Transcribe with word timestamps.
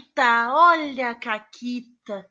Caquita, 0.00 0.54
olha 0.54 1.10
a 1.10 1.14
Caquita. 1.14 2.30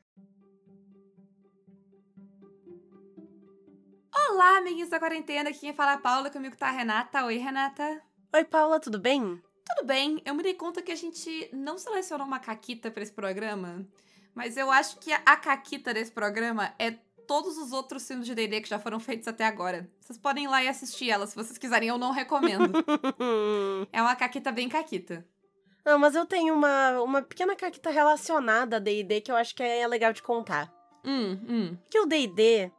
Olá, 4.28 4.58
amiguinhos 4.58 4.88
da 4.88 4.98
quarentena. 4.98 5.50
Aqui 5.50 5.60
quem 5.60 5.72
fala 5.72 5.92
é 5.92 5.94
a 5.94 5.98
Paula, 5.98 6.30
comigo 6.30 6.56
tá 6.56 6.68
a 6.68 6.72
Renata. 6.72 7.24
Oi, 7.24 7.36
Renata. 7.36 8.02
Oi, 8.34 8.44
Paula, 8.44 8.80
tudo 8.80 8.98
bem? 8.98 9.40
Tudo 9.64 9.86
bem. 9.86 10.20
Eu 10.24 10.34
me 10.34 10.42
dei 10.42 10.54
conta 10.54 10.82
que 10.82 10.90
a 10.90 10.96
gente 10.96 11.48
não 11.52 11.78
selecionou 11.78 12.26
uma 12.26 12.40
caquita 12.40 12.90
pra 12.90 13.02
esse 13.02 13.12
programa, 13.12 13.86
mas 14.34 14.56
eu 14.56 14.70
acho 14.70 14.98
que 14.98 15.12
a 15.12 15.36
caquita 15.36 15.94
desse 15.94 16.10
programa 16.10 16.74
é 16.76 16.90
todos 17.26 17.56
os 17.56 17.72
outros 17.72 18.06
filmes 18.06 18.26
de 18.26 18.34
D&D 18.34 18.62
que 18.62 18.68
já 18.68 18.80
foram 18.80 18.98
feitos 18.98 19.28
até 19.28 19.44
agora. 19.44 19.88
Vocês 20.00 20.18
podem 20.18 20.44
ir 20.44 20.48
lá 20.48 20.64
e 20.64 20.68
assistir 20.68 21.10
ela, 21.10 21.26
se 21.26 21.36
vocês 21.36 21.56
quiserem, 21.56 21.88
eu 21.88 21.98
não 21.98 22.10
recomendo. 22.10 22.72
é 23.92 24.02
uma 24.02 24.16
caquita 24.16 24.50
bem 24.50 24.68
caquita. 24.68 25.24
Não, 25.84 25.98
mas 25.98 26.14
eu 26.14 26.26
tenho 26.26 26.54
uma, 26.54 27.00
uma 27.02 27.22
pequena 27.22 27.56
caquita 27.56 27.90
relacionada 27.90 28.76
a 28.76 28.80
D&D 28.80 29.20
que 29.20 29.32
eu 29.32 29.36
acho 29.36 29.54
que 29.54 29.62
é 29.62 29.86
legal 29.86 30.12
de 30.12 30.22
contar. 30.22 30.72
Hum, 31.04 31.38
hum. 31.48 31.78
Que 31.90 31.98
o 31.98 32.06
D&D, 32.06 32.70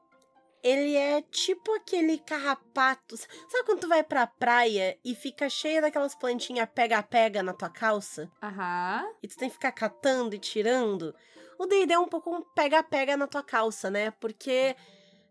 ele 0.63 0.95
é 0.95 1.21
tipo 1.23 1.73
aquele 1.73 2.19
carrapato. 2.19 3.17
Sabe 3.17 3.65
quando 3.65 3.81
tu 3.81 3.87
vai 3.87 4.03
pra 4.03 4.27
praia 4.27 4.97
e 5.03 5.15
fica 5.15 5.49
cheia 5.49 5.81
daquelas 5.81 6.15
plantinhas 6.15 6.69
pega-pega 6.73 7.41
na 7.41 7.53
tua 7.53 7.69
calça? 7.69 8.29
Aham. 8.41 9.11
E 9.23 9.27
tu 9.27 9.37
tem 9.37 9.49
que 9.49 9.55
ficar 9.55 9.71
catando 9.71 10.35
e 10.35 10.39
tirando? 10.39 11.15
O 11.57 11.65
D&D 11.65 11.93
é 11.93 11.99
um 11.99 12.07
pouco 12.07 12.35
um 12.35 12.41
pega-pega 12.41 13.17
na 13.17 13.27
tua 13.27 13.43
calça, 13.43 13.89
né? 13.89 14.11
Porque 14.11 14.75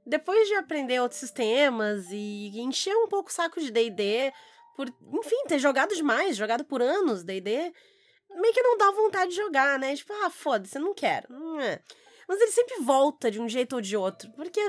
depois 0.04 0.48
de 0.48 0.54
aprender 0.54 1.00
outros 1.00 1.20
sistemas 1.20 2.06
e 2.10 2.50
encher 2.60 2.94
um 2.96 3.08
pouco 3.08 3.30
o 3.30 3.32
saco 3.32 3.60
de 3.60 3.70
D&D, 3.70 4.32
por, 4.80 4.88
enfim, 5.18 5.36
ter 5.46 5.58
jogado 5.58 5.94
demais, 5.94 6.38
jogado 6.38 6.64
por 6.64 6.80
anos 6.80 7.22
D&D, 7.22 7.70
meio 8.30 8.54
que 8.54 8.62
não 8.62 8.78
dá 8.78 8.90
vontade 8.92 9.32
de 9.32 9.36
jogar, 9.36 9.78
né? 9.78 9.94
Tipo, 9.94 10.14
ah, 10.24 10.30
foda-se, 10.30 10.78
não 10.78 10.94
quero. 10.94 11.28
É. 11.60 11.82
Mas 12.26 12.40
ele 12.40 12.50
sempre 12.50 12.80
volta 12.80 13.30
de 13.30 13.38
um 13.38 13.46
jeito 13.46 13.74
ou 13.74 13.82
de 13.82 13.94
outro, 13.94 14.30
porque 14.30 14.60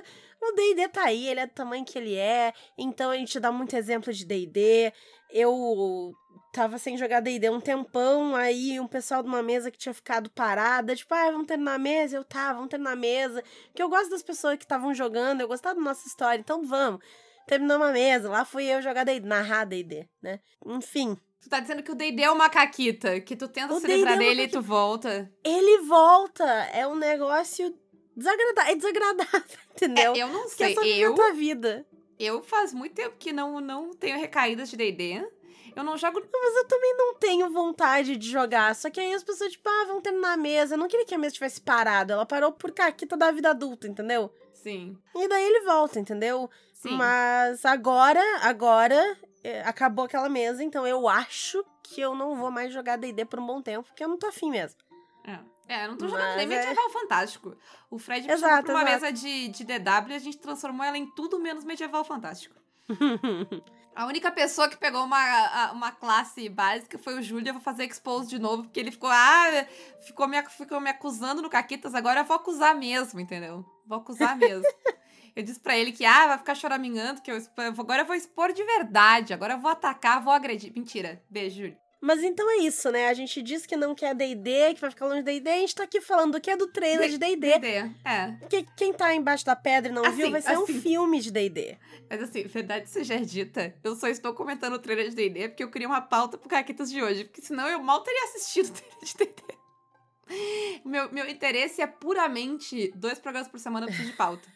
o 0.41 0.51
D&D 0.51 0.89
tá 0.89 1.05
aí, 1.05 1.29
ele 1.29 1.39
é 1.39 1.47
do 1.47 1.53
tamanho 1.53 1.85
que 1.85 1.97
ele 1.97 2.15
é, 2.15 2.51
então 2.77 3.09
a 3.09 3.15
gente 3.15 3.39
dá 3.39 3.53
muito 3.53 3.73
exemplo 3.73 4.11
de 4.11 4.25
D&D. 4.25 4.91
Eu 5.31 6.13
tava 6.51 6.77
sem 6.77 6.97
jogar 6.97 7.21
D&D 7.21 7.49
um 7.49 7.61
tempão, 7.61 8.35
aí 8.35 8.81
um 8.81 8.87
pessoal 8.87 9.23
de 9.23 9.29
uma 9.29 9.41
mesa 9.41 9.71
que 9.71 9.77
tinha 9.77 9.93
ficado 9.93 10.29
parada, 10.31 10.93
tipo, 10.93 11.13
ah, 11.13 11.31
vamos 11.31 11.47
terminar 11.47 11.75
a 11.75 11.79
mesa? 11.79 12.17
Eu, 12.17 12.25
tá, 12.25 12.51
vamos 12.51 12.67
terminar 12.67 12.91
a 12.91 12.95
mesa. 12.97 13.41
Porque 13.67 13.81
eu 13.81 13.87
gosto 13.87 14.09
das 14.09 14.23
pessoas 14.23 14.57
que 14.57 14.65
estavam 14.65 14.93
jogando, 14.93 15.39
eu 15.39 15.47
gostava 15.47 15.75
da 15.75 15.81
nossa 15.81 16.05
história, 16.05 16.41
então 16.41 16.65
vamos. 16.65 16.99
Terminamos 17.47 17.87
a 17.87 17.91
mesa, 17.91 18.29
lá 18.29 18.45
fui 18.45 18.65
eu 18.65 18.81
jogar 18.81 19.03
D&D, 19.03 19.27
narrar 19.27 19.65
D&D, 19.65 20.07
né? 20.21 20.39
Enfim. 20.65 21.17
Tu 21.41 21.49
tá 21.49 21.59
dizendo 21.59 21.81
que 21.81 21.91
o 21.91 21.95
D&D 21.95 22.21
é 22.21 22.31
uma 22.31 22.49
caquita, 22.49 23.19
que 23.19 23.35
tu 23.35 23.47
tenta 23.47 23.73
O 23.73 23.79
se 23.79 23.87
livrar 23.87 24.13
é 24.13 24.15
uma 24.15 24.23
dele 24.23 24.43
e 24.43 24.47
tu 24.47 24.61
volta. 24.61 25.31
Ele 25.43 25.79
volta, 25.79 26.45
é 26.73 26.85
um 26.87 26.95
negócio 26.95 27.75
desagradável, 28.15 28.71
é 28.71 28.75
desagradável, 28.75 29.59
entendeu? 29.73 30.13
É, 30.13 30.17
eu 30.19 30.27
não 30.27 30.41
Porque 30.43 30.75
sei, 30.75 30.93
é 30.93 30.97
eu, 30.99 31.13
a 31.13 31.15
tua 31.15 31.33
vida. 31.33 31.85
eu 32.19 32.43
faz 32.43 32.73
muito 32.73 32.93
tempo 32.93 33.15
que 33.17 33.33
não, 33.33 33.59
não 33.59 33.91
tenho 33.91 34.19
recaídas 34.19 34.69
de 34.69 34.77
D&D. 34.77 35.27
Eu 35.75 35.83
não 35.83 35.97
jogo... 35.97 36.21
Mas 36.21 36.55
eu 36.57 36.67
também 36.67 36.95
não 36.97 37.15
tenho 37.15 37.49
vontade 37.49 38.17
de 38.17 38.29
jogar. 38.29 38.75
Só 38.75 38.89
que 38.89 38.99
aí 38.99 39.13
as 39.13 39.23
pessoas, 39.23 39.53
tipo, 39.53 39.67
ah, 39.69 39.85
vão 39.87 40.01
terminar 40.01 40.33
a 40.33 40.37
mesa. 40.37 40.75
Eu 40.75 40.77
não 40.77 40.87
queria 40.87 41.05
que 41.05 41.15
a 41.15 41.17
mesa 41.17 41.33
tivesse 41.33 41.61
parado. 41.61 42.11
Ela 42.11 42.25
parou 42.25 42.51
por 42.51 42.71
caquita 42.71 43.15
da 43.15 43.31
vida 43.31 43.51
adulta, 43.51 43.87
entendeu? 43.87 44.29
Sim, 44.53 44.95
E 45.15 45.27
daí 45.27 45.43
ele 45.43 45.61
volta, 45.61 45.99
entendeu? 45.99 46.49
Sim. 46.81 46.95
Mas 46.97 47.63
agora, 47.65 48.21
agora, 48.41 49.17
é, 49.43 49.61
acabou 49.61 50.05
aquela 50.05 50.29
mesa, 50.29 50.63
então 50.63 50.85
eu 50.85 51.07
acho 51.07 51.63
que 51.83 51.99
eu 52.01 52.15
não 52.15 52.35
vou 52.35 52.49
mais 52.51 52.73
jogar 52.73 52.97
D&D 52.97 53.25
por 53.25 53.39
um 53.39 53.45
bom 53.45 53.61
tempo, 53.61 53.87
porque 53.87 54.03
eu 54.03 54.07
não 54.07 54.17
tô 54.17 54.27
afim 54.27 54.49
mesmo. 54.49 54.79
É. 55.25 55.39
É, 55.67 55.85
eu 55.85 55.89
não 55.89 55.97
tô 55.97 56.05
jogando 56.07 56.25
Mas 56.35 56.35
nem 56.37 56.45
é- 56.57 56.59
medieval 56.59 56.89
fantástico. 56.89 57.55
O 57.89 57.97
Fred 57.97 58.27
me 58.27 58.33
Exato, 58.33 58.65
pra 58.65 58.75
uma 58.75 58.81
exato. 58.81 59.03
mesa 59.03 59.13
de, 59.13 59.47
de 59.49 59.63
DW 59.63 60.09
e 60.11 60.15
a 60.15 60.19
gente 60.19 60.37
transformou 60.37 60.85
ela 60.85 60.97
em 60.97 61.05
tudo 61.15 61.39
menos 61.39 61.63
medieval 61.63 62.03
fantástico. 62.03 62.55
A 63.93 64.05
única 64.05 64.31
pessoa 64.31 64.69
que 64.69 64.77
pegou 64.77 65.03
uma, 65.03 65.71
uma 65.73 65.91
classe 65.91 66.47
básica 66.47 66.97
foi 66.97 67.19
o 67.19 67.21
Júlio. 67.21 67.49
Eu 67.49 67.53
vou 67.55 67.61
fazer 67.61 67.83
expose 67.85 68.29
de 68.29 68.39
novo, 68.39 68.63
porque 68.63 68.79
ele 68.79 68.89
ficou, 68.91 69.09
ah, 69.11 69.65
ficou 70.05 70.27
me, 70.29 70.41
ficou 70.49 70.79
me 70.79 70.89
acusando 70.89 71.41
no 71.41 71.49
Caquitas, 71.49 71.93
agora 71.93 72.21
eu 72.21 72.25
vou 72.25 72.37
acusar 72.37 72.73
mesmo, 72.73 73.19
entendeu? 73.19 73.65
Vou 73.85 73.97
acusar 73.99 74.35
mesmo. 74.37 74.65
eu 75.35 75.43
disse 75.43 75.59
pra 75.59 75.77
ele 75.77 75.91
que, 75.91 76.05
ah, 76.05 76.27
vai 76.27 76.37
ficar 76.37 76.55
choramingando, 76.55 77.21
que 77.21 77.31
eu, 77.31 77.37
agora 77.57 78.01
eu 78.01 78.05
vou 78.05 78.15
expor 78.15 78.53
de 78.53 78.63
verdade, 78.63 79.33
agora 79.33 79.53
eu 79.53 79.59
vou 79.59 79.71
atacar, 79.71 80.23
vou 80.23 80.33
agredir. 80.33 80.73
Mentira. 80.75 81.21
Beijo, 81.29 81.57
Júlio. 81.57 81.77
Mas 82.03 82.23
então 82.23 82.49
é 82.49 82.63
isso, 82.63 82.89
né? 82.89 83.09
A 83.09 83.13
gente 83.13 83.43
diz 83.43 83.63
que 83.67 83.77
não 83.77 83.93
quer 83.93 84.15
D&D, 84.15 84.73
que 84.73 84.81
vai 84.81 84.89
ficar 84.89 85.05
longe 85.05 85.21
de 85.21 85.25
D&D. 85.39 85.49
A 85.51 85.57
gente 85.57 85.75
tá 85.75 85.83
aqui 85.83 86.01
falando 86.01 86.31
do 86.31 86.41
que 86.41 86.49
é 86.49 86.57
do 86.57 86.65
trailer 86.65 87.07
de 87.07 87.19
D&D. 87.19 87.59
D&D, 87.59 87.67
é. 88.03 88.31
Porque 88.39 88.65
quem 88.75 88.91
tá 88.91 89.13
embaixo 89.13 89.45
da 89.45 89.55
pedra 89.55 89.91
e 89.91 89.93
não 89.93 90.03
Assim, 90.03 90.15
viu, 90.17 90.31
vai 90.31 90.41
ser 90.41 90.57
um 90.57 90.63
assim. 90.63 90.81
filme 90.81 91.21
de 91.21 91.29
D&D. 91.29 91.77
Mas 92.09 92.23
assim, 92.23 92.41
verdade 92.47 92.89
seja 92.89 93.23
dita, 93.23 93.75
eu 93.83 93.95
só 93.95 94.07
estou 94.07 94.33
comentando 94.33 94.73
o 94.73 94.79
trailer 94.79 95.09
de 95.09 95.15
D&D 95.15 95.49
porque 95.49 95.63
eu 95.63 95.69
queria 95.69 95.87
uma 95.87 96.01
pauta 96.01 96.39
pro 96.39 96.49
Caquitas 96.49 96.89
de 96.89 97.03
hoje, 97.03 97.23
porque 97.25 97.41
senão 97.43 97.69
eu 97.69 97.79
mal 97.83 98.01
teria 98.01 98.23
assistido 98.23 98.69
o 98.69 98.71
trailer 98.71 99.03
de 99.03 99.17
D&D. 99.17 100.81
Meu, 100.83 101.11
meu 101.11 101.29
interesse 101.29 101.81
é 101.83 101.87
puramente 101.87 102.91
dois 102.95 103.19
programas 103.19 103.47
por 103.47 103.59
semana 103.59 103.85
eu 103.85 103.89
preciso 103.89 104.09
de 104.09 104.17
pauta. 104.17 104.49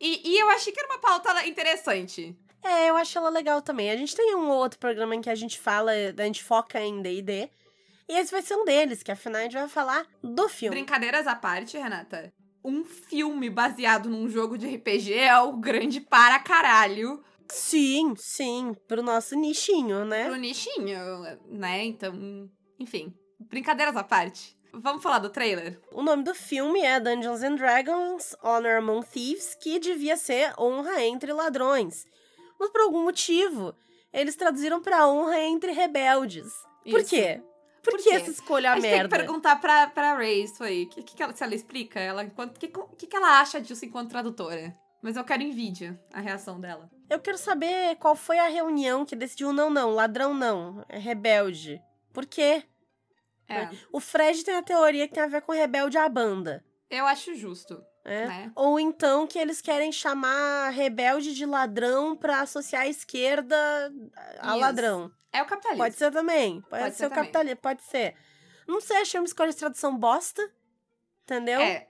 E, 0.00 0.28
e 0.28 0.38
eu 0.38 0.50
achei 0.50 0.72
que 0.72 0.78
era 0.78 0.88
uma 0.88 0.98
pauta 0.98 1.46
interessante. 1.46 2.36
É, 2.62 2.90
eu 2.90 2.96
acho 2.96 3.16
ela 3.16 3.30
legal 3.30 3.62
também. 3.62 3.90
A 3.90 3.96
gente 3.96 4.14
tem 4.14 4.34
um 4.34 4.48
ou 4.48 4.56
outro 4.56 4.78
programa 4.78 5.14
em 5.14 5.20
que 5.20 5.30
a 5.30 5.34
gente 5.34 5.58
fala, 5.58 5.92
a 5.92 6.24
gente 6.24 6.42
foca 6.42 6.80
em 6.80 7.00
D&D. 7.00 7.48
E 8.08 8.18
esse 8.18 8.30
vai 8.30 8.42
ser 8.42 8.54
um 8.54 8.64
deles, 8.64 9.02
que 9.02 9.12
afinal 9.12 9.40
a 9.40 9.44
gente 9.44 9.54
vai 9.54 9.68
falar 9.68 10.06
do 10.22 10.48
filme. 10.48 10.76
Brincadeiras 10.76 11.26
à 11.26 11.34
parte, 11.34 11.78
Renata, 11.78 12.32
um 12.62 12.84
filme 12.84 13.48
baseado 13.48 14.10
num 14.10 14.28
jogo 14.28 14.58
de 14.58 14.66
RPG 14.76 15.14
é 15.14 15.38
o 15.38 15.52
grande 15.52 16.00
para 16.00 16.38
caralho 16.38 17.22
Sim, 17.48 18.14
sim, 18.16 18.74
pro 18.88 19.02
nosso 19.02 19.36
nichinho, 19.36 20.04
né? 20.04 20.24
pro 20.24 20.36
nichinho, 20.36 20.98
né? 21.48 21.84
Então, 21.84 22.50
enfim, 22.78 23.14
brincadeiras 23.38 23.96
à 23.96 24.02
parte. 24.02 24.56
Vamos 24.80 25.02
falar 25.02 25.18
do 25.18 25.30
trailer? 25.30 25.80
O 25.92 26.02
nome 26.02 26.22
do 26.24 26.34
filme 26.34 26.80
é 26.80 26.98
Dungeons 26.98 27.42
and 27.42 27.54
Dragons 27.56 28.36
Honor 28.42 28.78
Among 28.78 29.06
Thieves, 29.06 29.54
que 29.54 29.78
devia 29.78 30.16
ser 30.16 30.52
Honra 30.58 31.02
entre 31.02 31.32
Ladrões. 31.32 32.04
Mas 32.58 32.70
por 32.70 32.80
algum 32.82 33.02
motivo, 33.04 33.74
eles 34.12 34.36
traduziram 34.36 34.80
pra 34.82 35.06
Honra 35.08 35.40
entre 35.40 35.72
Rebeldes. 35.72 36.52
Por 36.88 37.00
Isso. 37.00 37.10
quê? 37.10 37.40
Por, 37.82 37.92
Por 37.92 38.02
que 38.02 38.10
essa 38.10 38.30
escolha 38.30 38.72
A 38.72 38.74
gente 38.74 38.82
tem 38.82 38.90
que 38.92 38.96
merda? 38.98 39.16
perguntar 39.16 39.56
pra, 39.60 39.86
pra 39.88 40.14
Ray 40.14 40.44
isso 40.44 40.64
aí. 40.64 40.84
O 40.84 40.88
que, 40.88 41.02
que, 41.02 41.16
que 41.16 41.22
ela, 41.22 41.34
se 41.34 41.44
ela 41.44 41.54
explica? 41.54 42.00
Ela, 42.00 42.24
o 42.24 42.48
que, 42.58 42.68
que, 42.68 43.06
que 43.06 43.16
ela 43.16 43.40
acha 43.40 43.60
disso 43.60 43.84
enquanto 43.84 44.08
tradutora? 44.10 44.74
Mas 45.02 45.16
eu 45.16 45.24
quero 45.24 45.42
vídeo 45.52 45.98
a 46.10 46.20
reação 46.20 46.58
dela. 46.58 46.90
Eu 47.10 47.20
quero 47.20 47.36
saber 47.36 47.96
qual 47.96 48.16
foi 48.16 48.38
a 48.38 48.48
reunião 48.48 49.04
que 49.04 49.14
decidiu 49.14 49.52
não, 49.52 49.68
não, 49.68 49.90
ladrão 49.90 50.32
não, 50.32 50.82
é 50.88 50.98
rebelde. 50.98 51.78
Por 52.10 52.24
quê? 52.24 52.62
É, 53.48 53.68
O 53.92 54.00
Fred 54.00 54.42
tem 54.44 54.54
a 54.56 54.62
teoria 54.62 55.06
que 55.06 55.14
tem 55.14 55.22
a 55.22 55.26
ver 55.28 55.42
com 55.42 55.52
rebelde 55.52 55.98
à 55.98 56.08
banda. 56.08 56.64
eu 56.90 57.06
acho 57.06 57.34
justo, 57.34 57.74
né? 58.04 58.26
né? 58.26 58.52
Ou 58.54 58.78
então 58.80 59.26
que 59.26 59.38
eles 59.38 59.60
querem 59.60 59.90
chamar 59.92 60.70
rebelde 60.70 61.34
de 61.34 61.44
ladrão 61.44 62.16
pra 62.16 62.40
associar 62.40 62.82
a 62.82 62.88
esquerda 62.88 63.56
a 64.38 64.48
Isso. 64.52 64.58
ladrão. 64.58 65.10
É 65.32 65.42
o 65.42 65.46
capitalismo. 65.46 65.84
Pode 65.84 65.94
ser 65.96 66.10
também. 66.12 66.60
Pode, 66.62 66.82
Pode 66.84 66.94
ser, 66.94 66.98
ser 66.98 67.06
o 67.06 67.08
também. 67.10 67.24
capitalismo, 67.24 67.60
pode 67.60 67.82
ser. 67.82 68.14
Não 68.68 68.80
sei, 68.80 68.98
achei 68.98 69.18
uma 69.20 69.26
escolha 69.26 69.50
de 69.50 69.56
tradução 69.56 69.96
bosta. 69.98 70.42
Entendeu? 71.24 71.60
É, 71.60 71.86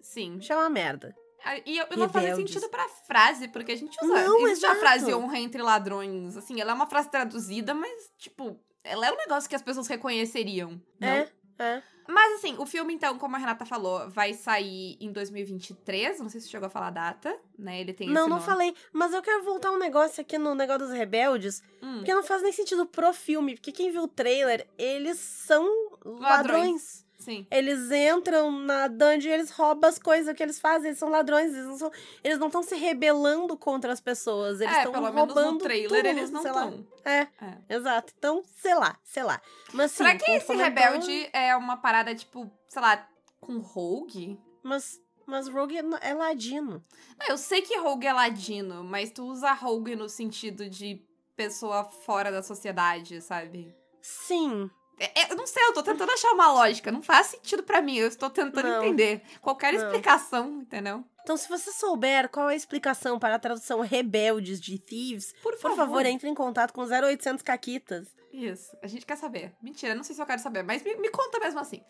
sim. 0.00 0.36
Achei 0.38 0.54
uma 0.54 0.68
merda. 0.68 1.14
Ah, 1.44 1.56
E 1.66 1.76
eu, 1.78 1.86
eu 1.90 1.96
não 1.96 2.08
fazia 2.08 2.34
sentido 2.36 2.68
pra 2.68 2.88
frase, 3.06 3.48
porque 3.48 3.72
a 3.72 3.76
gente 3.76 3.96
usa. 4.02 4.12
Não, 4.24 4.46
existe 4.46 4.66
a 4.66 4.74
frase 4.76 5.12
honra 5.14 5.38
entre 5.38 5.60
ladrões. 5.62 6.36
Assim, 6.36 6.60
ela 6.60 6.72
é 6.72 6.74
uma 6.74 6.86
frase 6.86 7.10
traduzida, 7.10 7.72
mas, 7.74 8.10
tipo, 8.18 8.58
ela 8.84 9.06
é 9.06 9.12
um 9.12 9.16
negócio 9.16 9.48
que 9.48 9.56
as 9.56 9.62
pessoas 9.62 9.88
reconheceriam. 9.88 10.80
Não? 11.00 11.08
É, 11.08 11.28
é. 11.58 11.82
Mas 12.06 12.34
assim, 12.34 12.54
o 12.58 12.66
filme, 12.66 12.92
então, 12.92 13.18
como 13.18 13.34
a 13.34 13.38
Renata 13.38 13.64
falou, 13.64 14.10
vai 14.10 14.34
sair 14.34 14.98
em 15.00 15.10
2023. 15.10 16.20
Não 16.20 16.28
sei 16.28 16.40
se 16.40 16.50
chegou 16.50 16.66
a 16.66 16.70
falar 16.70 16.88
a 16.88 16.90
data, 16.90 17.34
né? 17.58 17.80
Ele 17.80 17.94
tem 17.94 18.08
Não, 18.08 18.22
não 18.28 18.36
nome. 18.36 18.42
falei. 18.42 18.74
Mas 18.92 19.14
eu 19.14 19.22
quero 19.22 19.42
voltar 19.42 19.70
um 19.72 19.78
negócio 19.78 20.20
aqui 20.20 20.36
no 20.36 20.54
negócio 20.54 20.86
dos 20.86 20.90
rebeldes. 20.96 21.62
Hum. 21.82 21.96
Porque 21.96 22.12
não 22.14 22.22
faz 22.22 22.42
nem 22.42 22.52
sentido 22.52 22.84
pro 22.84 23.12
filme. 23.14 23.54
Porque 23.54 23.72
quem 23.72 23.90
viu 23.90 24.02
o 24.02 24.08
trailer, 24.08 24.66
eles 24.76 25.18
são 25.18 25.64
ladrões. 26.04 26.20
Ladrões. 26.20 27.03
Sim. 27.24 27.46
Eles 27.50 27.90
entram 27.90 28.52
na 28.52 28.86
dungeon 28.86 29.30
e 29.30 29.32
eles 29.34 29.50
roubam 29.50 29.88
as 29.88 29.98
coisas. 29.98 30.34
Que 30.36 30.42
eles 30.42 30.60
fazem? 30.60 30.88
Eles 30.88 30.98
são 30.98 31.08
ladrões. 31.08 31.52
Eles 31.54 31.66
não 31.66 31.78
são. 31.78 31.90
Eles 32.22 32.38
não 32.38 32.46
estão 32.48 32.62
se 32.62 32.74
rebelando 32.76 33.56
contra 33.56 33.92
as 33.92 34.00
pessoas. 34.00 34.60
Eles 34.60 34.74
é, 34.74 34.78
estão 34.78 34.92
pelo 34.92 35.06
roubando 35.06 35.34
menos 35.34 35.52
no 35.52 35.58
trailer 35.58 35.88
tudo, 36.02 36.06
eles 36.06 36.30
não 36.30 36.44
estão. 36.44 36.86
É, 37.04 37.20
É. 37.20 37.28
exato. 37.76 38.12
Então, 38.18 38.42
sei 38.56 38.74
lá, 38.74 38.98
sei 39.02 39.22
lá. 39.24 39.40
Mas 39.72 39.90
sim, 39.92 39.96
Será 39.98 40.14
que 40.16 40.24
como 40.24 40.36
esse 40.36 40.46
comentou- 40.46 40.64
rebelde 40.66 41.30
é 41.32 41.56
uma 41.56 41.76
parada, 41.76 42.14
tipo, 42.14 42.50
sei 42.68 42.82
lá, 42.82 43.08
com 43.40 43.58
rogue? 43.58 44.38
Mas, 44.62 45.00
mas 45.26 45.48
Rogue 45.48 45.76
é, 45.78 45.82
é 46.10 46.14
ladino. 46.14 46.84
Não, 47.18 47.26
eu 47.28 47.38
sei 47.38 47.62
que 47.62 47.78
rogue 47.78 48.06
é 48.06 48.12
ladino, 48.12 48.82
mas 48.84 49.10
tu 49.10 49.24
usa 49.24 49.52
rogue 49.52 49.94
no 49.96 50.08
sentido 50.08 50.68
de 50.68 51.02
pessoa 51.36 51.84
fora 51.84 52.30
da 52.30 52.42
sociedade, 52.42 53.20
sabe? 53.20 53.74
Sim, 54.00 54.70
É, 54.98 55.22
é, 55.22 55.32
eu 55.32 55.36
não 55.36 55.46
sei, 55.46 55.62
eu 55.64 55.72
tô 55.74 55.82
tentando 55.82 56.10
achar 56.12 56.30
uma 56.32 56.52
lógica. 56.52 56.92
Não 56.92 57.02
faz 57.02 57.28
sentido 57.28 57.62
para 57.62 57.82
mim. 57.82 57.96
Eu 57.96 58.08
estou 58.08 58.30
tentando 58.30 58.68
Não. 58.68 58.84
entender. 58.84 59.22
Qualquer 59.40 59.72
Não. 59.72 59.80
explicação, 59.84 60.60
entendeu? 60.62 61.04
Então, 61.22 61.36
se 61.36 61.48
você 61.48 61.72
souber 61.72 62.28
qual 62.28 62.50
é 62.50 62.52
a 62.52 62.56
explicação 62.56 63.18
para 63.18 63.34
a 63.34 63.38
tradução 63.38 63.80
rebeldes 63.80 64.60
de 64.60 64.78
Thieves, 64.78 65.32
Por 65.42 65.52
por 65.54 65.60
favor. 65.60 65.76
favor, 65.76 66.06
entre 66.06 66.28
em 66.28 66.34
contato 66.34 66.72
com 66.72 66.82
0800 66.82 67.42
Caquitas. 67.42 68.06
Isso, 68.32 68.76
a 68.82 68.86
gente 68.86 69.06
quer 69.06 69.16
saber. 69.16 69.54
Mentira, 69.62 69.94
não 69.94 70.02
sei 70.04 70.14
se 70.14 70.20
eu 70.20 70.26
quero 70.26 70.40
saber, 70.42 70.62
mas 70.62 70.82
me, 70.82 70.94
me 70.96 71.08
conta 71.08 71.38
mesmo 71.38 71.60
assim. 71.60 71.82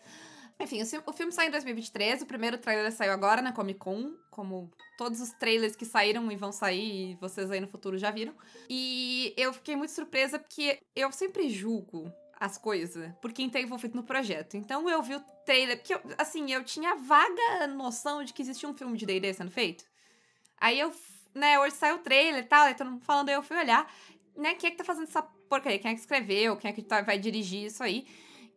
Enfim, 0.57 0.81
o, 0.81 0.85
fi- 0.85 1.01
o 1.05 1.11
filme 1.11 1.33
sai 1.33 1.47
em 1.47 1.51
2023, 1.51 2.21
o 2.21 2.25
primeiro 2.25 2.57
trailer 2.57 2.89
saiu 2.93 3.11
agora 3.11 3.41
na 3.41 3.51
Comic 3.51 3.77
Con, 3.77 4.13
como 4.31 4.71
todos 4.97 5.19
os 5.19 5.31
trailers 5.31 5.75
que 5.75 5.83
saíram 5.83 6.31
e 6.31 6.35
vão 6.37 6.53
sair, 6.53 7.11
e 7.11 7.15
vocês 7.15 7.51
aí 7.51 7.59
no 7.59 7.67
futuro 7.67 7.97
já 7.97 8.09
viram. 8.09 8.33
E 8.69 9.33
eu 9.35 9.51
fiquei 9.51 9.75
muito 9.75 9.91
surpresa 9.91 10.39
porque 10.39 10.79
eu 10.95 11.11
sempre 11.11 11.49
julgo 11.49 12.09
as 12.45 12.57
coisas 12.57 13.11
por 13.21 13.31
quem 13.33 13.49
tá 13.49 13.59
envolvido 13.59 13.95
no 13.95 14.03
projeto. 14.03 14.55
Então 14.55 14.89
eu 14.89 15.01
vi 15.01 15.15
o 15.15 15.19
trailer, 15.45 15.77
porque, 15.77 15.93
assim, 16.17 16.51
eu 16.51 16.63
tinha 16.63 16.95
vaga 16.95 17.67
noção 17.67 18.23
de 18.23 18.33
que 18.33 18.41
existia 18.41 18.67
um 18.69 18.73
filme 18.73 18.97
de 18.97 19.05
D&D 19.05 19.33
sendo 19.33 19.51
feito. 19.51 19.83
Aí 20.57 20.79
eu, 20.79 20.93
né, 21.33 21.59
hoje 21.59 21.75
saiu 21.75 21.95
o 21.95 21.99
trailer 21.99 22.43
e 22.43 22.47
tal, 22.47 22.65
aí 22.65 22.73
todo 22.75 22.89
mundo 22.91 23.03
falando, 23.03 23.29
aí 23.29 23.35
eu 23.35 23.43
fui 23.43 23.57
olhar, 23.57 23.91
né, 24.35 24.53
quem 24.55 24.67
é 24.67 24.71
que 24.71 24.77
tá 24.77 24.83
fazendo 24.83 25.07
essa 25.07 25.21
porcaria? 25.21 25.79
Quem 25.79 25.91
é 25.91 25.93
que 25.93 25.99
escreveu? 25.99 26.57
Quem 26.57 26.69
é 26.69 26.73
que 26.73 26.81
tá- 26.81 27.01
vai 27.01 27.17
dirigir 27.19 27.65
isso 27.65 27.83
aí? 27.83 28.07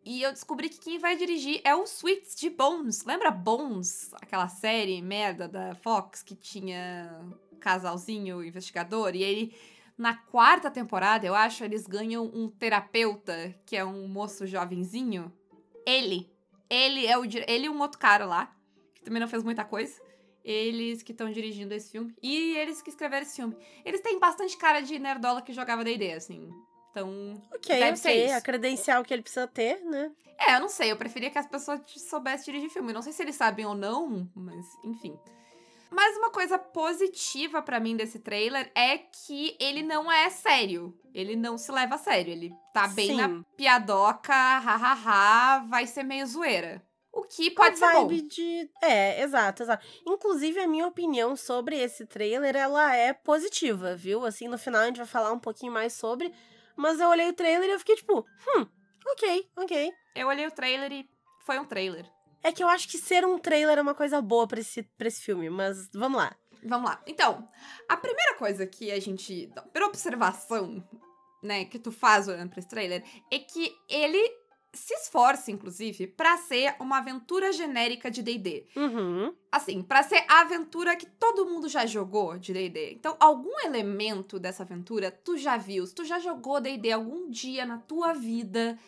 E 0.05 0.23
eu 0.23 0.33
descobri 0.33 0.69
que 0.69 0.79
quem 0.79 0.99
vai 0.99 1.17
dirigir 1.17 1.61
é 1.65 1.75
o 1.75 1.85
Sweets 1.85 2.35
de 2.35 2.49
Bones. 2.49 3.05
Lembra 3.05 3.31
Bones? 3.31 4.11
Aquela 4.15 4.49
série 4.49 5.03
merda 5.03 5.47
da 5.47 5.75
Fox 5.75 6.23
que 6.23 6.35
tinha 6.35 7.21
casalzinho 7.61 8.43
investigador? 8.43 9.15
E 9.15 9.23
ele, 9.23 9.55
na 9.99 10.15
quarta 10.15 10.71
temporada, 10.71 11.27
eu 11.27 11.35
acho, 11.35 11.65
eles 11.65 11.87
ganham 11.87 12.25
um 12.33 12.49
terapeuta, 12.49 13.53
que 13.67 13.77
é 13.77 13.85
um 13.85 14.07
moço 14.07 14.47
jovenzinho. 14.47 15.33
Ele. 15.85 16.31
Ele 16.71 17.07
é 17.07 17.19
o 17.19 17.25
ele 17.25 17.67
e 17.67 17.69
um 17.69 17.81
outro 17.81 17.99
cara 17.99 18.25
lá, 18.25 18.55
que 18.95 19.03
também 19.03 19.21
não 19.21 19.29
fez 19.29 19.43
muita 19.43 19.65
coisa. 19.65 20.01
Eles 20.45 21.03
que 21.03 21.13
estão 21.13 21.31
dirigindo 21.31 21.75
esse 21.75 21.91
filme. 21.91 22.15
E 22.23 22.57
eles 22.57 22.81
que 22.81 22.91
escreveram 22.91 23.23
esse 23.25 23.37
filme. 23.37 23.57
Eles 23.85 24.01
têm 24.01 24.19
bastante 24.19 24.57
cara 24.57 24.81
de 24.81 24.99
nerdola 24.99 25.43
que 25.43 25.53
jogava 25.53 25.83
D&D, 25.85 26.13
assim. 26.13 26.49
Então, 26.91 27.35
Ok, 27.53 27.79
Deve 27.79 27.97
ser 27.97 28.09
ok. 28.09 28.25
isso. 28.27 28.35
A 28.35 28.41
credencial 28.41 29.05
que 29.05 29.13
ele 29.13 29.23
precisa 29.23 29.47
ter, 29.47 29.85
né? 29.85 30.11
é, 30.41 30.55
eu 30.55 30.61
não 30.61 30.69
sei, 30.69 30.93
eu 30.93 30.97
preferia 30.97 31.31
que 31.31 31.39
as 31.39 31.47
pessoas 31.47 31.81
soubessem 32.09 32.45
dirigir 32.47 32.71
filme. 32.71 32.93
Não 32.93 33.03
sei 33.03 33.13
se 33.13 33.21
eles 33.23 33.35
sabem 33.35 33.67
ou 33.67 33.75
não, 33.75 34.31
mas 34.35 34.65
enfim. 34.85 35.19
Mas 35.91 36.17
uma 36.17 36.31
coisa 36.31 36.59
positiva 36.59 37.63
pra 37.63 37.81
mim 37.81 37.97
desse 37.97 38.19
trailer 38.19 38.71
é 38.75 38.99
que 38.99 39.57
ele 39.59 39.83
não 39.83 40.11
é 40.11 40.29
sério. 40.31 40.99
Ele 41.15 41.35
não 41.35 41.57
se 41.57 41.73
leva 41.73 41.95
a 41.95 41.99
sério. 41.99 42.33
Ele 42.33 42.53
tá 42.73 42.87
bem 42.89 43.09
Sim. 43.09 43.17
na 43.17 43.45
piadoca, 43.57 44.33
hahaha, 44.33 45.65
vai 45.67 45.87
ser 45.87 46.03
meio 46.03 46.27
zoeira. 46.27 46.83
O 47.13 47.23
que 47.23 47.51
pode 47.51 47.75
a 47.75 47.77
ser 47.77 47.93
bom. 47.95 48.07
vibe 48.07 48.23
de. 48.29 48.71
É, 48.83 49.23
exato, 49.23 49.63
exato. 49.63 49.85
Inclusive, 50.07 50.61
a 50.61 50.69
minha 50.69 50.87
opinião 50.87 51.35
sobre 51.35 51.77
esse 51.77 52.07
trailer, 52.07 52.55
ela 52.55 52.95
é 52.95 53.13
positiva, 53.13 53.97
viu? 53.97 54.25
Assim, 54.25 54.47
no 54.47 54.59
final 54.59 54.83
a 54.83 54.87
gente 54.87 54.99
vai 54.99 55.07
falar 55.07 55.33
um 55.33 55.39
pouquinho 55.39 55.73
mais 55.73 55.95
sobre. 55.95 56.33
Mas 56.77 57.01
eu 57.01 57.09
olhei 57.09 57.29
o 57.29 57.33
trailer 57.33 57.69
e 57.69 57.73
eu 57.73 57.79
fiquei 57.81 57.97
tipo, 57.97 58.25
hum, 58.55 58.67
ok, 59.13 59.51
ok. 59.57 59.93
Eu 60.15 60.29
olhei 60.29 60.47
o 60.47 60.51
trailer 60.51 60.93
e 60.93 61.11
foi 61.45 61.59
um 61.59 61.65
trailer. 61.65 62.07
É 62.43 62.53
que 62.53 62.63
eu 62.63 62.69
acho 62.69 62.89
que 62.89 62.99
ser 62.99 63.25
um 63.25 63.39
trailer 63.39 63.79
é 63.79 63.83
uma 63.83 63.95
coisa 63.95 64.21
boa 64.21 64.47
pra 64.47 64.61
esse, 64.61 64.83
pra 64.97 65.09
esse 65.09 65.23
filme, 65.23 65.51
mas 65.51 65.89
vamos 65.93 66.19
lá. 66.19 66.37
Vamos 66.63 66.91
lá. 66.91 67.01
Então, 67.07 67.49
a 67.89 67.97
primeira 67.97 68.35
coisa 68.35 68.67
que 68.67 68.91
a 68.91 69.01
gente. 69.01 69.51
A 69.57 69.63
primeira 69.63 69.89
observação, 69.89 70.83
né, 71.43 71.65
que 71.65 71.79
tu 71.79 71.93
faz 71.93 72.29
olhando 72.29 72.51
pra 72.51 72.59
esse 72.59 72.69
trailer 72.69 73.05
é 73.31 73.39
que 73.39 73.75
ele 73.89 74.19
se 74.73 74.93
esforça, 74.95 75.51
inclusive, 75.51 76.07
pra 76.07 76.37
ser 76.37 76.77
uma 76.79 76.99
aventura 76.99 77.53
genérica 77.53 78.11
de 78.11 78.23
DD. 78.23 78.67
Uhum. 78.77 79.35
Assim, 79.51 79.83
pra 79.83 80.03
ser 80.03 80.25
a 80.29 80.41
aventura 80.41 80.95
que 80.95 81.07
todo 81.07 81.47
mundo 81.47 81.69
já 81.69 81.87
jogou 81.87 82.39
de 82.39 82.53
DD. 82.53 82.93
Então, 82.93 83.17
algum 83.19 83.59
elemento 83.65 84.39
dessa 84.39 84.63
aventura 84.63 85.11
tu 85.11 85.37
já 85.37 85.57
viu. 85.57 85.87
Tu 85.93 86.05
já 86.05 86.19
jogou 86.19 86.61
DD 86.61 86.93
algum 86.93 87.31
dia 87.31 87.65
na 87.65 87.79
tua 87.79 88.13
vida, 88.13 88.79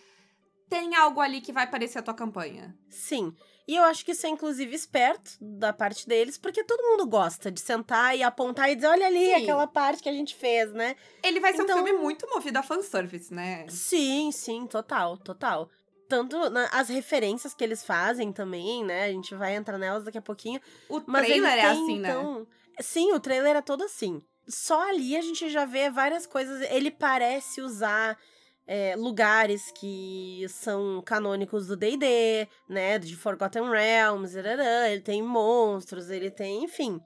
tem 0.70 0.94
algo 0.94 1.20
ali 1.20 1.40
que 1.40 1.52
vai 1.52 1.68
parecer 1.68 1.98
a 1.98 2.02
tua 2.02 2.14
campanha. 2.14 2.74
Sim. 2.88 3.34
E 3.68 3.76
eu 3.76 3.84
acho 3.84 4.04
que 4.04 4.12
isso 4.12 4.26
é 4.26 4.30
inclusive 4.30 4.74
esperto 4.74 5.32
da 5.40 5.72
parte 5.72 6.08
deles, 6.08 6.38
porque 6.38 6.64
todo 6.64 6.82
mundo 6.82 7.06
gosta 7.06 7.50
de 7.50 7.60
sentar 7.60 8.16
e 8.16 8.22
apontar 8.22 8.70
e 8.70 8.74
dizer, 8.74 8.86
olha 8.88 9.06
ali 9.06 9.26
Sim. 9.26 9.34
aquela 9.34 9.66
parte 9.66 10.02
que 10.02 10.08
a 10.08 10.12
gente 10.12 10.34
fez, 10.34 10.72
né? 10.72 10.96
Ele 11.22 11.38
vai 11.40 11.52
ser 11.52 11.62
Então- 11.62 11.80
um 11.82 11.84
filme 11.84 12.00
muito 12.00 12.26
movido 12.30 12.58
a 12.58 12.62
fanservice, 12.62 13.32
né? 13.32 13.66
Sim, 13.68 14.32
sim, 14.32 14.66
total, 14.66 15.16
total. 15.18 15.68
Tanto 16.08 16.50
na- 16.50 16.66
as 16.72 16.88
referências 16.88 17.54
que 17.54 17.62
eles 17.62 17.84
fazem 17.84 18.32
também, 18.32 18.82
né? 18.84 19.04
A 19.04 19.12
gente 19.12 19.34
vai 19.36 19.54
entrar 19.54 19.78
nelas 19.78 20.04
daqui 20.04 20.18
a 20.18 20.22
pouquinho. 20.22 20.60
O 20.88 21.00
Mas 21.06 21.26
trailer 21.26 21.52
é 21.52 21.60
tem, 21.60 21.70
assim, 21.70 21.98
né? 22.00 22.08
então... 22.10 22.46
Sim, 22.80 23.12
o 23.12 23.20
trailer 23.20 23.56
é 23.56 23.62
todo 23.62 23.84
assim. 23.84 24.20
Só 24.48 24.88
ali 24.88 25.16
a 25.16 25.20
gente 25.20 25.48
já 25.50 25.64
vê 25.64 25.90
várias 25.90 26.26
coisas. 26.26 26.60
Ele 26.72 26.90
parece 26.90 27.60
usar 27.60 28.18
é, 28.66 28.94
lugares 28.96 29.70
que 29.72 30.46
são 30.48 31.02
canônicos 31.04 31.66
do 31.66 31.76
D&D, 31.76 32.46
né? 32.68 32.98
De 32.98 33.16
Forgotten 33.16 33.68
Realms, 33.70 34.36
ele 34.36 35.00
tem 35.00 35.22
monstros, 35.22 36.08
ele 36.10 36.30
tem, 36.30 36.64
enfim... 36.64 37.00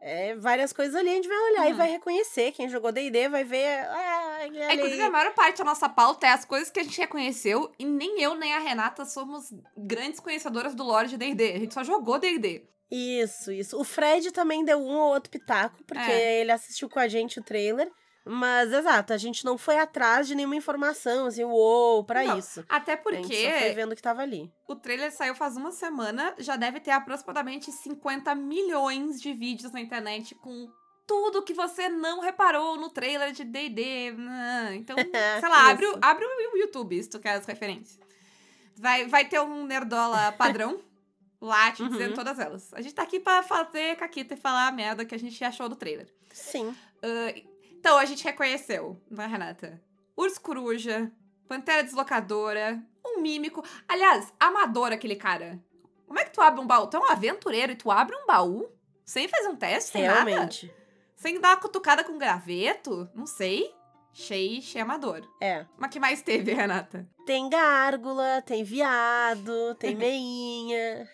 é, 0.00 0.36
várias 0.36 0.72
coisas 0.72 0.94
ali 0.94 1.08
a 1.10 1.14
gente 1.14 1.26
vai 1.28 1.38
olhar 1.50 1.68
e 1.68 1.72
Uhum. 1.72 1.76
vai 1.78 1.90
reconhecer. 1.90 2.52
Quem 2.52 2.68
jogou 2.68 2.92
D&D 2.92 3.28
vai 3.28 3.42
ver... 3.42 3.80
Ah, 3.88 4.38
É, 4.42 4.74
inclusive, 4.74 5.02
a 5.02 5.10
maior 5.10 5.34
parte 5.34 5.58
da 5.58 5.64
nossa 5.64 5.88
pauta 5.88 6.24
é 6.26 6.30
as 6.30 6.44
coisas 6.44 6.70
que 6.70 6.78
a 6.78 6.84
gente 6.84 7.00
reconheceu 7.00 7.72
e 7.78 7.84
nem 7.84 8.22
eu 8.22 8.36
nem 8.36 8.54
a 8.54 8.60
Renata 8.60 9.04
somos 9.04 9.52
grandes 9.76 10.20
conhecedoras 10.20 10.72
do 10.76 10.84
lore 10.84 11.08
de 11.08 11.16
D&D. 11.16 11.52
A 11.54 11.58
gente 11.58 11.74
só 11.74 11.82
jogou 11.82 12.18
D&D. 12.20 12.64
Isso, 12.90 13.50
isso. 13.52 13.78
O 13.78 13.82
Fred 13.84 14.30
também 14.30 14.64
deu 14.64 14.78
um 14.78 14.96
ou 14.96 15.12
outro 15.14 15.30
pitaco, 15.30 15.82
porque 15.84 16.00
É. 16.10 16.40
ele 16.40 16.52
assistiu 16.52 16.88
com 16.88 17.00
a 17.00 17.08
gente 17.08 17.40
o 17.40 17.42
trailer. 17.42 17.90
Mas, 18.28 18.72
exato, 18.72 19.12
a 19.12 19.16
gente 19.16 19.44
não 19.44 19.56
foi 19.56 19.78
atrás 19.78 20.26
de 20.26 20.34
nenhuma 20.34 20.54
informação, 20.56 21.26
assim, 21.26 21.44
uou, 21.44 22.04
pra 22.04 22.22
Não, 22.24 22.38
isso. 22.38 22.64
Até 22.68 22.92
A 22.92 22.96
gente 22.96 23.02
só 23.34 23.42
foi 23.42 23.50
porque 23.60 23.72
vendo 23.74 23.92
o 23.92 23.96
que 23.96 24.02
tava 24.02 24.20
ali. 24.22 24.52
o 24.66 24.76
trailer 24.76 25.10
saiu 25.10 25.34
faz 25.34 25.56
uma 25.56 25.72
semana, 25.72 26.34
já 26.38 26.56
deve 26.56 26.78
ter 26.80 26.90
aproximadamente 26.90 27.72
50 27.72 28.34
milhões 28.34 29.20
de 29.20 29.32
vídeos 29.32 29.72
na 29.72 29.80
internet 29.80 30.34
com 30.34 30.68
tudo 31.06 31.42
que 31.42 31.54
você 31.54 31.88
não 31.88 32.20
reparou 32.20 32.76
no 32.76 32.90
trailer 32.90 33.32
de 33.32 33.42
D&D. 33.44 34.12
né? 34.12 34.72
Então, 34.74 34.94
sei 35.40 35.48
lá, 35.48 35.70
abre, 35.70 35.86
o- 35.86 35.98
abre 36.02 36.24
o 36.24 36.56
YouTube 36.58 37.02
se 37.02 37.08
tu 37.08 37.18
quer 37.18 37.32
as 37.36 37.46
referências. 37.46 37.98
Vai, 38.76 39.06
vai 39.06 39.24
ter 39.24 39.40
um 39.40 39.64
nerdola 39.66 40.32
padrão 40.36 40.80
lá 41.40 41.72
te 41.72 41.82
dizendo 41.88 42.10
Uhum. 42.10 42.14
todas 42.16 42.38
elas. 42.38 42.74
A 42.74 42.80
gente 42.82 42.94
tá 42.94 43.02
aqui 43.04 43.18
pra 43.18 43.42
fazer 43.42 43.96
caquita 43.96 44.34
e 44.34 44.36
falar 44.36 44.66
a 44.68 44.72
merda 44.72 45.04
que 45.04 45.14
a 45.14 45.18
gente 45.18 45.42
achou 45.42 45.68
do 45.68 45.76
trailer. 45.76 46.12
Sim. 46.30 46.76
Então, 47.88 47.96
a 47.98 48.04
gente 48.04 48.22
reconheceu, 48.22 49.00
não 49.10 49.24
é, 49.24 49.26
Renata? 49.26 49.80
Urso 50.14 50.38
Coruja, 50.42 51.10
Pantera 51.48 51.82
Deslocadora, 51.82 52.82
um 53.02 53.22
mímico. 53.22 53.64
Aliás, 53.88 54.30
amador 54.38 54.92
aquele 54.92 55.16
cara. 55.16 55.58
Como 56.06 56.18
é 56.18 56.24
que 56.24 56.30
tu 56.30 56.42
abre 56.42 56.60
um 56.60 56.66
baú? 56.66 56.86
Tu 56.86 56.98
é 56.98 57.00
um 57.00 57.10
aventureiro 57.10 57.72
e 57.72 57.76
tu 57.76 57.90
abre 57.90 58.14
um 58.14 58.26
baú? 58.26 58.70
Sem 59.06 59.26
fazer 59.26 59.48
um 59.48 59.56
teste, 59.56 59.92
sem 59.92 60.06
nada? 60.06 60.22
Realmente. 60.22 60.70
Sem 61.16 61.40
dar 61.40 61.52
uma 61.54 61.56
cutucada 61.62 62.04
com 62.04 62.18
graveto? 62.18 63.08
Não 63.14 63.24
sei. 63.24 63.74
Achei, 64.12 64.58
achei 64.58 64.82
amador. 64.82 65.22
É. 65.40 65.64
Mas 65.78 65.90
que 65.90 65.98
mais 65.98 66.20
teve, 66.20 66.52
Renata? 66.52 67.08
Tem 67.24 67.48
gárgula, 67.48 68.42
tem 68.44 68.62
viado, 68.64 69.74
tem 69.76 69.94
meinha. 69.96 71.08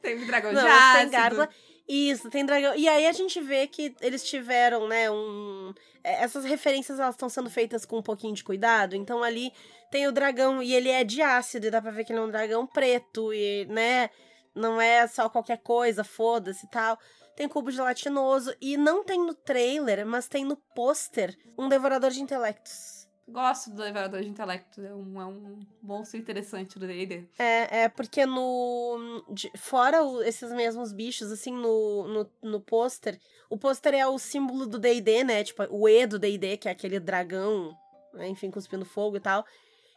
teve 0.00 0.24
dragão 0.24 0.50
Não, 0.54 0.62
de 0.62 0.66
mas 0.66 0.92
tem 0.92 1.00
ácido. 1.02 1.10
gárgula. 1.12 1.48
Isso, 1.88 2.28
tem 2.28 2.44
dragão. 2.44 2.74
E 2.74 2.86
aí 2.86 3.06
a 3.06 3.12
gente 3.12 3.40
vê 3.40 3.66
que 3.66 3.94
eles 4.02 4.22
tiveram, 4.22 4.86
né, 4.86 5.10
um. 5.10 5.72
é, 6.04 6.22
Essas 6.22 6.44
referências 6.44 7.00
elas 7.00 7.14
estão 7.14 7.28
sendo 7.30 7.48
feitas 7.48 7.86
com 7.86 7.98
um 7.98 8.02
pouquinho 8.02 8.34
de 8.34 8.44
cuidado. 8.44 8.94
Então 8.94 9.22
ali 9.22 9.52
tem 9.90 10.06
o 10.06 10.12
dragão 10.12 10.62
e 10.62 10.74
ele 10.74 10.90
é 10.90 11.02
de 11.02 11.22
ácido, 11.22 11.66
e 11.66 11.70
dá 11.70 11.80
pra 11.80 11.90
ver 11.90 12.04
que 12.04 12.12
ele 12.12 12.20
é 12.20 12.22
um 12.22 12.30
dragão 12.30 12.66
preto, 12.66 13.32
e, 13.32 13.64
né? 13.66 14.10
Não 14.54 14.80
é 14.80 15.06
só 15.06 15.28
qualquer 15.30 15.58
coisa, 15.58 16.04
foda-se 16.04 16.66
e 16.66 16.68
tal. 16.68 16.98
Tem 17.36 17.48
cubo 17.48 17.70
gelatinoso. 17.70 18.54
E 18.60 18.76
não 18.76 19.04
tem 19.04 19.20
no 19.20 19.32
trailer, 19.32 20.04
mas 20.04 20.28
tem 20.28 20.44
no 20.44 20.56
pôster 20.74 21.36
um 21.56 21.68
devorador 21.68 22.10
de 22.10 22.20
intelectos. 22.20 22.97
Gosto 23.30 23.70
do 23.70 23.82
Devorador 23.82 24.22
de 24.22 24.28
Intelecto. 24.28 24.80
É 24.80 24.94
um, 24.94 25.20
é 25.20 25.26
um 25.26 25.60
monstro 25.82 26.18
interessante 26.18 26.78
do 26.78 26.86
D&D. 26.86 27.24
É, 27.38 27.82
é 27.82 27.88
porque 27.88 28.24
no. 28.24 29.22
de- 29.30 29.52
fora 29.56 30.02
o- 30.02 30.22
esses 30.22 30.50
mesmos 30.52 30.92
bichos, 30.92 31.30
assim, 31.30 31.52
no, 31.52 32.08
no, 32.08 32.30
no 32.42 32.60
pôster. 32.60 33.20
O 33.50 33.58
pôster 33.58 33.94
é 33.94 34.06
o 34.06 34.18
símbolo 34.18 34.66
do 34.66 34.78
DD, 34.78 35.24
né? 35.24 35.44
Tipo, 35.44 35.64
o 35.70 35.86
E 35.88 36.06
do 36.06 36.18
DD, 36.18 36.56
que 36.56 36.68
é 36.68 36.70
aquele 36.72 36.98
dragão, 36.98 37.76
né? 38.14 38.28
enfim, 38.28 38.50
cuspindo 38.50 38.84
fogo 38.86 39.18
e 39.18 39.20
tal. 39.20 39.44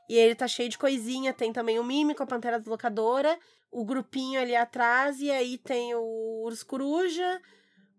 E 0.10 0.18
ele 0.18 0.36
tá 0.36 0.48
cheio 0.48 0.68
de 0.68 0.78
coisinha. 0.78 1.34
Tem 1.34 1.54
também 1.54 1.80
o 1.80 1.84
Mímico, 1.86 2.22
a 2.22 2.26
Pantera 2.28 2.60
Deslocadora, 2.60 3.40
o 3.72 3.86
grupinho 3.86 4.42
ali 4.42 4.56
atrás, 4.58 5.22
e 5.22 5.32
aí 5.32 5.58
tem 5.58 5.96
o 5.96 6.44
Urso 6.44 6.66
Coruja, 6.66 7.42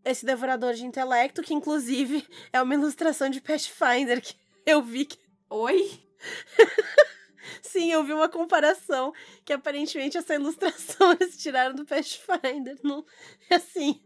esse 0.04 0.26
Devorador 0.26 0.74
de 0.74 0.84
Intelecto, 0.84 1.42
que 1.42 1.54
inclusive 1.54 2.26
é 2.52 2.60
uma 2.60 2.74
ilustração 2.74 3.30
de 3.30 3.40
Pathfinder 3.40 4.20
que 4.20 4.34
eu 4.66 4.82
vi 4.82 5.04
que 5.06 5.18
Oi? 5.50 5.90
Sim, 7.62 7.92
eu 7.92 8.04
vi 8.04 8.12
uma 8.12 8.28
comparação 8.28 9.12
que 9.44 9.52
aparentemente 9.52 10.16
essa 10.16 10.34
ilustração 10.34 11.12
eles 11.20 11.36
tiraram 11.36 11.74
do 11.74 11.84
Pathfinder. 11.84 12.78
Não, 12.82 13.04
assim. 13.50 14.00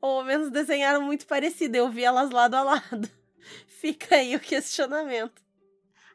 Ou 0.00 0.18
ao 0.20 0.24
menos 0.24 0.50
desenharam 0.50 1.02
muito 1.02 1.26
parecido. 1.26 1.76
Eu 1.76 1.90
vi 1.90 2.04
elas 2.04 2.30
lado 2.30 2.54
a 2.54 2.62
lado. 2.62 3.10
Fica 3.68 4.16
aí 4.16 4.34
o 4.36 4.40
questionamento. 4.40 5.42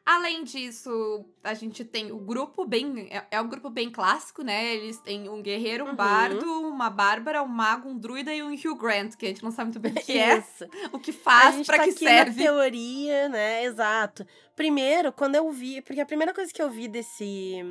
Além 0.06 0.44
disso, 0.44 1.24
a 1.42 1.54
gente 1.54 1.82
tem 1.82 2.12
o 2.12 2.18
grupo 2.18 2.66
bem. 2.66 3.08
É, 3.10 3.24
é 3.30 3.40
um 3.40 3.48
grupo 3.48 3.70
bem 3.70 3.90
clássico, 3.90 4.42
né? 4.42 4.74
Eles 4.74 4.98
têm 5.00 5.30
um 5.30 5.40
guerreiro, 5.40 5.84
um 5.84 5.88
Uhum. 5.88 5.94
bardo, 5.96 6.44
uma 6.68 6.90
bárbara, 6.90 7.42
um 7.42 7.48
mago, 7.48 7.88
um 7.88 7.98
druida 7.98 8.32
e 8.34 8.42
um 8.42 8.52
Hugh 8.52 8.76
Grant, 8.76 9.16
que 9.16 9.24
a 9.24 9.28
gente 9.30 9.42
não 9.42 9.50
sabe 9.50 9.70
muito 9.70 9.80
bem 9.80 9.92
o 9.92 9.96
que 9.96 10.18
é, 10.18 10.38
Isso. 10.38 10.66
o 10.92 10.98
que 10.98 11.10
faz, 11.10 11.64
pra 11.66 11.78
tá 11.78 11.84
que 11.84 11.90
aqui 11.90 12.00
serve. 12.04 12.42
na 12.44 12.50
teoria, 12.50 13.28
né? 13.30 13.64
Exato. 13.64 14.26
Primeiro, 14.54 15.10
quando 15.10 15.36
eu 15.36 15.50
vi, 15.50 15.80
porque 15.80 16.00
a 16.02 16.06
primeira 16.06 16.34
coisa 16.34 16.52
que 16.52 16.60
eu 16.60 16.68
vi 16.70 16.86
desse 16.86 17.62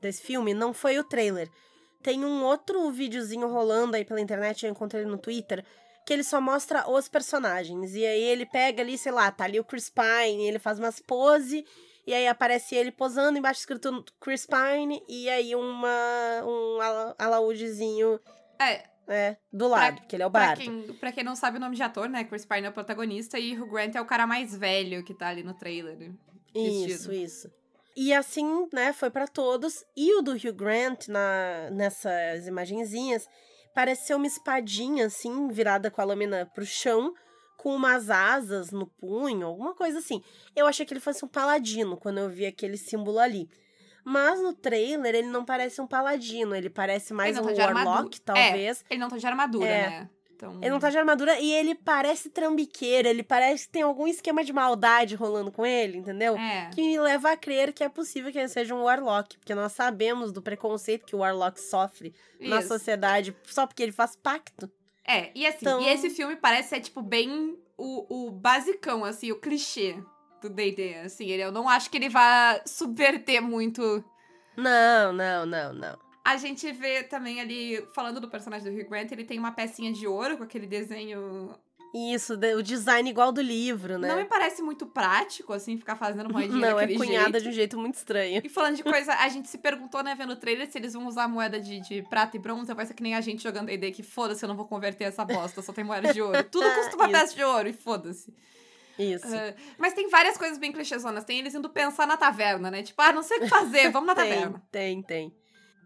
desse 0.00 0.22
filme 0.22 0.54
não 0.54 0.72
foi 0.72 0.98
o 0.98 1.04
trailer. 1.04 1.50
Tem 2.02 2.24
um 2.24 2.42
outro 2.42 2.90
videozinho 2.90 3.46
rolando 3.48 3.96
aí 3.96 4.04
pela 4.06 4.18
internet, 4.20 4.64
eu 4.64 4.70
encontrei 4.72 5.02
ele 5.02 5.10
no 5.10 5.18
Twitter, 5.18 5.62
que 6.06 6.12
ele 6.12 6.24
só 6.24 6.40
mostra 6.40 6.88
os 6.90 7.08
personagens. 7.08 7.94
E 7.94 8.04
aí 8.04 8.22
ele 8.22 8.46
pega 8.46 8.82
ali, 8.82 8.96
sei 8.98 9.12
lá, 9.12 9.30
tá 9.30 9.44
ali 9.44 9.60
o 9.60 9.64
Chris 9.64 9.90
Pine, 9.90 10.46
ele 10.46 10.58
faz 10.58 10.78
umas 10.78 11.00
pose 11.00 11.64
e 12.06 12.14
aí 12.14 12.26
aparece 12.26 12.74
ele 12.74 12.90
posando, 12.90 13.38
embaixo 13.38 13.60
escrito 13.60 14.04
Chris 14.20 14.46
Pine 14.46 15.02
e 15.08 15.28
aí 15.28 15.54
uma 15.54 16.42
um 16.44 16.80
ala- 16.80 17.14
alaúdezinho, 17.18 18.18
É, 18.58 18.84
né, 19.06 19.36
do 19.52 19.68
lado, 19.68 20.00
porque 20.00 20.16
ele 20.16 20.22
é 20.22 20.26
o 20.26 20.30
pra 20.30 20.46
bardo. 20.46 20.60
quem, 20.60 20.82
pra 20.94 21.12
quem 21.12 21.22
não 21.24 21.36
sabe 21.36 21.58
o 21.58 21.60
nome 21.60 21.76
de 21.76 21.82
ator, 21.82 22.08
né? 22.08 22.24
Chris 22.24 22.44
Pine 22.44 22.66
é 22.66 22.70
o 22.70 22.72
protagonista 22.72 23.38
e 23.38 23.56
Hugh 23.56 23.70
Grant 23.70 23.94
é 23.94 24.00
o 24.00 24.06
cara 24.06 24.26
mais 24.26 24.56
velho 24.56 25.04
que 25.04 25.14
tá 25.14 25.28
ali 25.28 25.42
no 25.42 25.54
trailer. 25.54 26.10
Isso, 26.54 26.86
vestido. 27.08 27.12
isso. 27.14 27.50
E 27.96 28.12
assim, 28.14 28.68
né, 28.72 28.92
foi 28.92 29.10
pra 29.10 29.26
todos. 29.28 29.84
E 29.96 30.14
o 30.14 30.22
do 30.22 30.32
Hugh 30.32 30.52
Grant, 30.54 31.08
na, 31.08 31.70
nessas 31.70 32.46
imagenzinhas, 32.46 33.28
parece 33.74 34.06
ser 34.08 34.14
uma 34.14 34.26
espadinha, 34.26 35.06
assim, 35.06 35.48
virada 35.48 35.90
com 35.90 36.00
a 36.00 36.04
lâmina 36.04 36.46
pro 36.54 36.64
chão, 36.66 37.12
com 37.56 37.74
umas 37.74 38.08
asas 38.10 38.70
no 38.70 38.86
punho, 38.86 39.46
alguma 39.46 39.74
coisa 39.74 39.98
assim. 39.98 40.22
Eu 40.56 40.66
achei 40.66 40.86
que 40.86 40.92
ele 40.94 41.00
fosse 41.00 41.24
um 41.24 41.28
paladino 41.28 41.96
quando 41.96 42.18
eu 42.18 42.28
vi 42.28 42.46
aquele 42.46 42.76
símbolo 42.76 43.18
ali. 43.18 43.48
Mas 44.02 44.40
no 44.40 44.54
trailer, 44.54 45.14
ele 45.14 45.28
não 45.28 45.44
parece 45.44 45.78
um 45.80 45.86
paladino, 45.86 46.54
ele 46.56 46.70
parece 46.70 47.12
mais 47.12 47.36
Ele 47.36 47.46
um 47.46 47.54
tá 47.54 47.64
armadura. 47.66 47.90
warlock, 47.90 48.20
talvez. 48.22 48.82
Ele 48.88 48.98
não 48.98 49.08
tá 49.10 49.18
de 49.18 49.26
armadura, 49.26 49.66
É. 49.68 49.90
né? 49.90 50.10
Então... 50.40 50.58
Ele 50.62 50.70
não 50.70 50.80
tá 50.80 50.88
de 50.88 50.96
armadura 50.96 51.38
e 51.38 51.52
ele 51.52 51.74
parece 51.74 52.30
trambiqueiro, 52.30 53.06
ele 53.06 53.22
parece 53.22 53.66
que 53.66 53.72
tem 53.72 53.82
algum 53.82 54.06
esquema 54.06 54.42
de 54.42 54.54
maldade 54.54 55.14
rolando 55.14 55.52
com 55.52 55.66
ele, 55.66 55.98
entendeu? 55.98 56.34
É. 56.36 56.70
que 56.74 56.80
me 56.80 56.98
leva 56.98 57.32
a 57.32 57.36
crer 57.36 57.74
que 57.74 57.84
é 57.84 57.88
possível 57.90 58.32
que 58.32 58.38
ele 58.38 58.48
seja 58.48 58.74
um 58.74 58.84
Warlock, 58.84 59.36
porque 59.36 59.54
nós 59.54 59.72
sabemos 59.72 60.32
do 60.32 60.40
preconceito 60.40 61.04
que 61.04 61.14
o 61.14 61.18
Warlock 61.18 61.60
sofre 61.60 62.14
na 62.40 62.60
Isso. 62.60 62.68
sociedade 62.68 63.36
só 63.44 63.66
porque 63.66 63.82
ele 63.82 63.92
faz 63.92 64.16
pacto. 64.16 64.70
É, 65.06 65.30
e 65.34 65.46
assim, 65.46 65.58
Então- 65.60 65.80
e 65.82 65.88
esse 65.88 66.08
filme 66.08 66.36
parece 66.36 66.70
ser, 66.70 66.80
tipo, 66.80 67.02
bem 67.02 67.58
o, 67.76 68.28
o 68.28 68.30
basicão, 68.30 69.04
assim, 69.04 69.30
o 69.32 69.36
clichê 69.38 70.02
do 70.40 70.48
D&D, 70.48 70.94
assim. 71.04 71.28
Ele, 71.28 71.42
eu 71.42 71.52
não 71.52 71.68
acho 71.68 71.90
que 71.90 71.98
ele 71.98 72.08
vá 72.08 72.60
subverter 72.66 73.42
muito... 73.42 74.02
Não, 74.56 75.12
não, 75.12 75.44
não, 75.44 75.72
não. 75.74 76.09
A 76.24 76.36
gente 76.36 76.70
vê 76.72 77.02
também 77.02 77.40
ali, 77.40 77.84
falando 77.94 78.20
do 78.20 78.28
personagem 78.28 78.70
do 78.70 78.78
Hugh 78.78 78.88
Grant, 78.88 79.10
ele 79.10 79.24
tem 79.24 79.38
uma 79.38 79.52
pecinha 79.52 79.92
de 79.92 80.06
ouro 80.06 80.36
com 80.36 80.44
aquele 80.44 80.66
desenho... 80.66 81.54
Isso, 81.92 82.34
o 82.34 82.62
design 82.62 83.10
igual 83.10 83.32
do 83.32 83.40
livro, 83.40 83.98
né? 83.98 84.06
Não 84.06 84.16
me 84.16 84.24
parece 84.24 84.62
muito 84.62 84.86
prático, 84.86 85.52
assim, 85.52 85.76
ficar 85.76 85.96
fazendo 85.96 86.32
moedinha 86.32 86.54
Não, 86.70 86.78
é 86.78 86.86
cunhada 86.86 87.32
jeito. 87.32 87.42
de 87.42 87.48
um 87.48 87.52
jeito 87.52 87.78
muito 87.78 87.96
estranho. 87.96 88.40
E 88.44 88.48
falando 88.48 88.76
de 88.76 88.84
coisa, 88.84 89.12
a 89.12 89.28
gente 89.28 89.48
se 89.48 89.58
perguntou, 89.58 90.00
né, 90.00 90.14
vendo 90.14 90.34
o 90.34 90.36
trailer, 90.36 90.70
se 90.70 90.78
eles 90.78 90.92
vão 90.92 91.08
usar 91.08 91.26
moeda 91.26 91.60
de, 91.60 91.80
de 91.80 92.02
prata 92.02 92.36
e 92.36 92.40
bronze, 92.40 92.72
vai 92.74 92.86
ser 92.86 92.94
que 92.94 93.02
nem 93.02 93.16
a 93.16 93.20
gente 93.20 93.42
jogando 93.42 93.66
D&D, 93.66 93.90
que 93.90 94.04
foda-se, 94.04 94.44
eu 94.44 94.48
não 94.48 94.56
vou 94.56 94.66
converter 94.66 95.04
essa 95.04 95.24
bosta, 95.24 95.62
só 95.62 95.72
tem 95.72 95.82
moeda 95.82 96.12
de 96.12 96.22
ouro. 96.22 96.44
Tudo 96.48 96.70
custa 96.74 96.94
uma 96.94 97.08
peça 97.08 97.34
de 97.34 97.42
ouro, 97.42 97.68
e 97.68 97.72
foda-se. 97.72 98.32
Isso. 98.96 99.26
Ah, 99.26 99.54
mas 99.76 99.92
tem 99.92 100.08
várias 100.08 100.36
coisas 100.36 100.58
bem 100.58 100.70
clichêzonas. 100.70 101.24
Tem 101.24 101.38
eles 101.38 101.54
indo 101.54 101.70
pensar 101.70 102.06
na 102.06 102.16
taverna, 102.16 102.70
né? 102.70 102.82
Tipo, 102.82 103.00
ah, 103.02 103.12
não 103.12 103.22
sei 103.22 103.38
o 103.38 103.40
que 103.40 103.48
fazer, 103.48 103.90
vamos 103.90 104.06
na 104.06 104.14
tem, 104.14 104.32
taverna. 104.32 104.62
tem, 104.70 105.02
tem. 105.02 105.34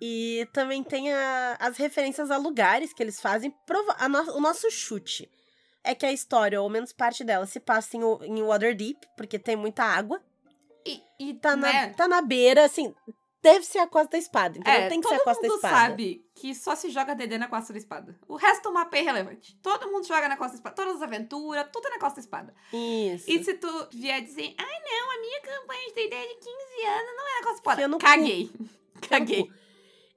E 0.06 0.46
também 0.52 0.82
tem 0.84 1.10
a- 1.12 1.56
as 1.58 1.78
referências 1.78 2.30
a 2.30 2.36
lugares 2.36 2.92
que 2.92 3.02
eles 3.02 3.20
fazem. 3.20 3.54
No- 4.10 4.36
o 4.36 4.40
nosso 4.40 4.70
chute 4.70 5.30
é 5.82 5.94
que 5.94 6.04
a 6.04 6.12
história, 6.12 6.60
ou 6.60 6.68
menos 6.68 6.92
parte 6.92 7.24
dela, 7.24 7.46
se 7.46 7.58
passa 7.58 7.96
em, 7.96 8.00
em 8.02 8.42
Waterdeep, 8.42 8.98
porque 9.16 9.38
tem 9.38 9.56
muita 9.56 9.82
água. 9.84 10.20
E, 10.86 11.00
e 11.18 11.34
Tá 11.34 11.56
na, 11.56 11.72
né? 11.72 11.94
tá 11.96 12.06
na 12.06 12.20
beira, 12.20 12.64
assim, 12.66 12.94
deve 13.42 13.64
ser 13.64 13.78
a 13.78 13.86
Costa 13.86 14.10
da 14.10 14.18
Espada, 14.18 14.58
entendeu? 14.58 14.80
É, 14.82 14.88
tem 14.90 15.00
que 15.00 15.08
todo 15.08 15.14
ser 15.16 15.22
a 15.22 15.24
Costa 15.24 15.40
da 15.42 15.48
mundo 15.48 15.56
Espada. 15.56 15.76
sabe 15.76 16.26
que 16.34 16.54
só 16.54 16.76
se 16.76 16.90
joga 16.90 17.14
DD 17.14 17.38
na 17.38 17.48
Costa 17.48 17.72
da 17.72 17.78
Espada. 17.78 18.18
O 18.28 18.36
resto 18.36 18.64
do 18.64 18.72
mapa 18.74 18.94
é 18.98 19.00
irrelevante. 19.00 19.56
Todo 19.62 19.90
mundo 19.90 20.06
joga 20.06 20.28
na 20.28 20.36
Costa 20.36 20.52
da 20.52 20.56
Espada. 20.56 20.76
Todas 20.76 20.96
as 20.96 21.02
aventuras, 21.02 21.66
tudo 21.72 21.86
é 21.86 21.90
na 21.92 21.98
Costa 21.98 22.16
da 22.16 22.20
Espada. 22.20 22.54
Isso. 22.70 23.24
E 23.30 23.42
se 23.42 23.54
tu 23.54 23.88
vier 23.92 24.20
dizer, 24.20 24.54
ai 24.58 24.80
não, 24.82 25.12
a 25.12 25.20
minha 25.20 25.40
campanha 25.40 25.88
de 25.88 25.94
D&D 25.94 26.14
é 26.14 26.26
de 26.26 26.34
15 26.34 26.86
anos 26.86 27.16
não 27.16 27.26
é 27.28 27.40
na 27.40 27.46
Costa 27.46 27.50
da 27.50 27.72
Espada. 27.72 27.88
Cu. 27.88 27.98
Caguei. 27.98 28.42
Enfia 28.52 28.60
no 28.94 29.08
Caguei. 29.08 29.44
cu. 29.46 29.52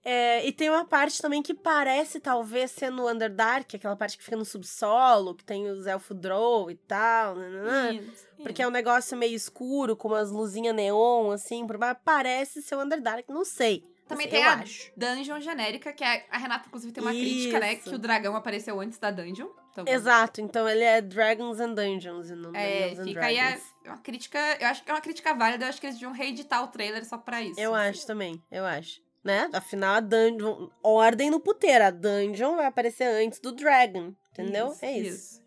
É, 0.10 0.48
e 0.48 0.54
tem 0.54 0.70
uma 0.70 0.86
parte 0.86 1.22
também 1.22 1.44
que 1.44 1.54
parece, 1.54 2.18
talvez, 2.22 2.72
ser 2.72 2.90
no 2.90 3.10
Underdark, 3.10 3.76
aquela 3.76 3.94
parte 3.94 4.18
que 4.18 4.24
fica 4.24 4.38
no 4.38 4.46
subsolo, 4.46 5.36
que 5.36 5.44
tem 5.44 5.68
os 5.68 5.86
elfo 5.86 6.14
drow 6.14 6.72
e 6.72 6.76
tal, 6.76 7.36
nananã, 7.36 7.92
Isso, 7.94 8.26
porque 8.42 8.62
é 8.62 8.68
um 8.68 8.72
negócio 8.72 9.18
meio 9.18 9.36
escuro, 9.36 9.98
com 9.98 10.08
umas 10.08 10.32
luzinhas 10.32 10.74
neon, 10.74 11.32
assim, 11.32 11.68
por 11.68 11.78
baixo. 11.78 12.00
Parece 12.06 12.62
ser 12.62 12.76
o 12.76 12.82
Underdark, 12.82 13.30
não 13.30 13.44
sei. 13.44 13.84
Também 14.08 14.30
sei, 14.30 14.38
tem 14.38 14.46
eu 14.46 14.50
a 14.50 14.54
acho. 14.54 14.94
dungeon 14.96 15.42
genérica, 15.42 15.92
que 15.92 16.06
a, 16.06 16.24
a 16.32 16.38
Renata, 16.38 16.68
inclusive, 16.68 16.94
tem 16.94 17.04
uma 17.04 17.12
crítica, 17.12 17.60
né? 17.60 17.74
Isso. 17.74 17.90
Que 17.90 17.96
o 17.96 18.00
dragão 18.00 18.34
apareceu 18.34 18.80
antes 18.80 18.98
da 18.98 19.12
dungeon. 19.12 19.50
Então, 19.74 19.84
Exato, 19.86 20.40
então 20.40 20.70
ele 20.70 20.86
é 20.86 21.02
Dragons 21.02 21.60
and 21.60 21.74
Dungeons 21.74 22.30
e 22.30 22.36
não 22.36 22.56
É, 22.56 22.92
Dungeons 22.92 23.00
and 23.00 23.04
fica 23.04 23.26
aí 23.26 23.36
Dragons. 23.36 23.64
uma 23.86 23.98
crítica. 23.98 24.40
Eu 24.62 24.68
acho 24.68 24.84
que 24.86 24.90
é 24.90 24.94
uma 24.94 25.02
crítica 25.02 25.34
válida. 25.34 25.66
Eu 25.66 25.70
acho 25.70 25.82
que 25.82 25.88
eles 25.88 25.98
deviam 25.98 26.14
reeditar 26.14 26.64
o 26.64 26.68
trailer 26.68 27.06
só 27.06 27.18
pra 27.18 27.42
isso. 27.42 27.60
Eu 27.60 27.76
acho 27.76 28.08
também, 28.08 28.42
eu 28.50 28.66
acho. 28.66 29.06
Né? 29.27 29.50
Afinal, 29.51 29.96
a 29.96 30.00
dungeon. 30.00 30.69
Ordem 30.81 31.29
no 31.29 31.39
puteiro. 31.39 31.84
A 31.84 31.89
dungeon 31.91 32.55
vai 32.55 32.65
aparecer 32.65 33.03
antes 33.03 33.39
do 33.39 33.51
Dragon. 33.51 34.13
Entendeu? 34.31 34.74
é 34.81 34.98
isso. 34.98 35.46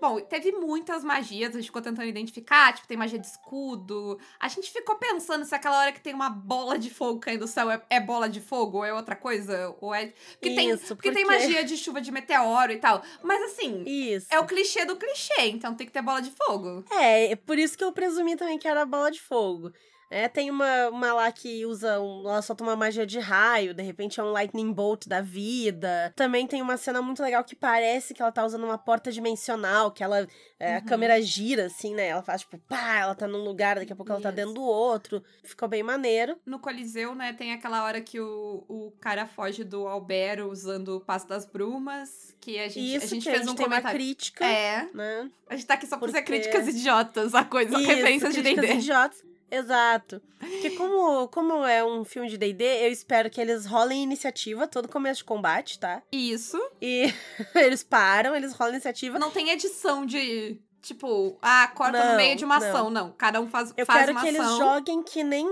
Bom, 0.00 0.20
teve 0.20 0.52
muitas 0.52 1.02
magias, 1.02 1.54
a 1.54 1.58
gente 1.58 1.66
ficou 1.66 1.80
tentando 1.80 2.06
identificar, 2.06 2.74
tipo, 2.74 2.86
tem 2.86 2.96
magia 2.96 3.18
de 3.18 3.26
escudo. 3.26 4.18
A 4.38 4.48
gente 4.48 4.70
ficou 4.70 4.96
pensando 4.96 5.46
se 5.46 5.54
aquela 5.54 5.78
hora 5.78 5.92
que 5.92 6.00
tem 6.00 6.12
uma 6.12 6.28
bola 6.28 6.76
de 6.78 6.90
fogo 6.90 7.20
caindo 7.20 7.40
do 7.40 7.46
céu 7.46 7.70
é, 7.70 7.80
é 7.88 8.00
bola 8.00 8.28
de 8.28 8.40
fogo 8.40 8.78
ou 8.78 8.84
é 8.84 8.92
outra 8.92 9.16
coisa, 9.16 9.74
ou 9.80 9.94
é... 9.94 10.12
Porque, 10.32 10.54
tem, 10.54 10.70
Isso, 10.70 10.94
porque 10.94 11.10
tem 11.10 11.24
porque- 11.24 11.38
magia 11.38 11.64
de 11.64 11.76
chuva 11.78 12.02
de 12.02 12.10
meteoro 12.10 12.72
e 12.72 12.76
tal. 12.76 13.02
Mas 13.22 13.40
assim, 13.44 13.82
Isso. 13.86 14.26
é 14.30 14.38
o 14.38 14.44
clichê 14.46 14.84
do 14.84 14.96
clichê, 14.96 15.46
então 15.46 15.74
tem 15.74 15.86
que 15.86 15.92
ter 15.92 16.02
bola 16.02 16.20
de 16.20 16.32
fogo. 16.32 16.84
É, 16.90 17.32
é 17.32 17.36
por 17.36 17.58
isso 17.58 17.78
que 17.78 17.84
eu 17.84 17.92
presumi 17.92 18.36
também 18.36 18.58
que 18.58 18.68
era 18.68 18.84
bola 18.84 19.10
de 19.10 19.22
fogo. 19.22 19.72
É, 20.10 20.28
tem 20.28 20.50
uma, 20.50 20.88
uma 20.90 21.12
lá 21.12 21.32
que 21.32 21.64
usa. 21.66 22.00
Um, 22.00 22.20
ela 22.28 22.40
solta 22.42 22.62
uma 22.62 22.76
magia 22.76 23.06
de 23.06 23.18
raio, 23.18 23.74
de 23.74 23.82
repente 23.82 24.20
é 24.20 24.22
um 24.22 24.30
lightning 24.30 24.72
bolt 24.72 25.06
da 25.08 25.20
vida. 25.20 26.12
Também 26.14 26.46
tem 26.46 26.62
uma 26.62 26.76
cena 26.76 27.02
muito 27.02 27.22
legal 27.22 27.42
que 27.42 27.56
parece 27.56 28.14
que 28.14 28.22
ela 28.22 28.30
tá 28.30 28.44
usando 28.44 28.64
uma 28.64 28.78
porta 28.78 29.10
dimensional, 29.10 29.90
que 29.90 30.02
ela. 30.04 30.26
é, 30.60 30.76
A 30.76 30.78
Uhum. 30.78 30.84
câmera 30.86 31.20
gira, 31.20 31.66
assim, 31.66 31.94
né? 31.94 32.08
Ela 32.08 32.22
faz 32.22 32.42
tipo, 32.42 32.58
pá, 32.58 32.98
ela 33.00 33.14
tá 33.14 33.26
num 33.26 33.42
lugar, 33.44 33.76
daqui 33.76 33.92
a 33.92 33.96
pouco 33.96 34.12
ela 34.12 34.20
tá 34.20 34.30
dentro 34.30 34.54
do 34.54 34.62
outro. 34.62 35.22
Ficou 35.42 35.68
bem 35.68 35.82
maneiro. 35.82 36.36
No 36.46 36.58
Coliseu, 36.58 37.14
né, 37.14 37.32
tem 37.32 37.52
aquela 37.52 37.82
hora 37.84 38.00
que 38.00 38.20
o, 38.20 38.64
o 38.68 38.92
cara 39.00 39.26
foge 39.26 39.64
do 39.64 39.86
Albero 39.88 40.50
usando 40.50 40.96
o 40.96 41.00
Passo 41.00 41.26
das 41.28 41.44
Brumas, 41.44 42.34
que 42.40 42.58
a 42.58 42.68
gente, 42.68 42.94
Isso 42.96 43.04
a 43.06 43.08
gente 43.08 43.24
fez 43.24 43.36
a 43.36 43.38
gente 43.40 43.50
um 43.50 43.54
tem 43.54 43.66
uma 43.66 43.76
comentário. 43.76 43.98
crítica, 43.98 44.44
É, 44.46 44.88
né? 44.94 45.30
a 45.48 45.54
gente 45.56 45.66
tá 45.66 45.74
aqui 45.74 45.86
só 45.86 45.96
pra 45.96 46.08
fazer 46.08 46.22
Porque- 46.22 46.32
críticas 46.40 46.68
idiotas 46.68 47.34
a 47.34 47.44
coisa, 47.44 47.76
Isso, 47.78 47.86
referências 47.88 48.34
de 48.34 48.42
D&D. 48.42 48.74
idiotas. 48.74 49.22
Exato. 49.54 50.20
Porque 50.38 50.70
como, 50.70 51.28
como 51.28 51.64
é 51.64 51.84
um 51.84 52.04
filme 52.04 52.28
de 52.28 52.36
D&D, 52.36 52.64
eu 52.86 52.90
espero 52.90 53.30
que 53.30 53.40
eles 53.40 53.66
rolem 53.66 54.02
iniciativa 54.02 54.66
todo 54.66 54.88
começo 54.88 55.18
de 55.18 55.24
combate, 55.24 55.78
tá? 55.78 56.02
Isso. 56.12 56.58
E 56.80 57.12
eles 57.54 57.82
param, 57.82 58.34
eles 58.34 58.52
rolam 58.52 58.74
iniciativa. 58.74 59.18
Não 59.18 59.30
tem 59.30 59.50
edição 59.50 60.04
de, 60.04 60.58
tipo, 60.82 61.38
ah, 61.40 61.70
corta 61.74 61.98
no 62.02 62.10
Não, 62.10 62.16
meio 62.16 62.36
de 62.36 62.44
uma 62.44 62.58
não. 62.58 62.68
ação, 62.68 62.90
não. 62.90 63.12
Cada 63.12 63.40
um 63.40 63.48
faz, 63.48 63.72
Eu 63.76 63.86
faz 63.86 64.00
quero 64.00 64.12
uma 64.12 64.20
que 64.22 64.28
eles 64.28 64.40
ação. 64.40 64.58
joguem 64.58 65.02
que 65.02 65.22
nem, 65.24 65.46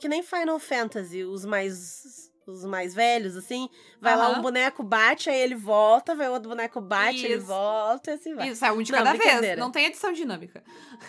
que 0.00 0.08
nem 0.08 0.22
Final 0.22 0.58
Fantasy, 0.58 1.22
os 1.24 1.44
mais 1.44 2.19
os 2.50 2.64
mais 2.64 2.94
velhos, 2.94 3.36
assim. 3.36 3.68
Vai 4.00 4.16
lá 4.16 4.28
Aham. 4.28 4.38
um 4.38 4.42
boneco, 4.42 4.82
bate, 4.82 5.30
aí 5.30 5.40
ele 5.40 5.54
volta, 5.54 6.14
vai 6.14 6.28
outro 6.28 6.48
boneco, 6.48 6.80
bate, 6.80 7.24
ele 7.24 7.36
Isso. 7.36 7.46
volta, 7.46 8.10
e 8.10 8.14
assim 8.14 8.34
vai. 8.34 8.48
Isso, 8.48 8.64
é 8.64 8.72
um 8.72 8.82
de 8.82 8.92
Não, 8.92 8.98
cada 8.98 9.12
vez. 9.16 9.58
Não 9.58 9.70
tem 9.70 9.86
edição 9.86 10.12
dinâmica. 10.12 10.62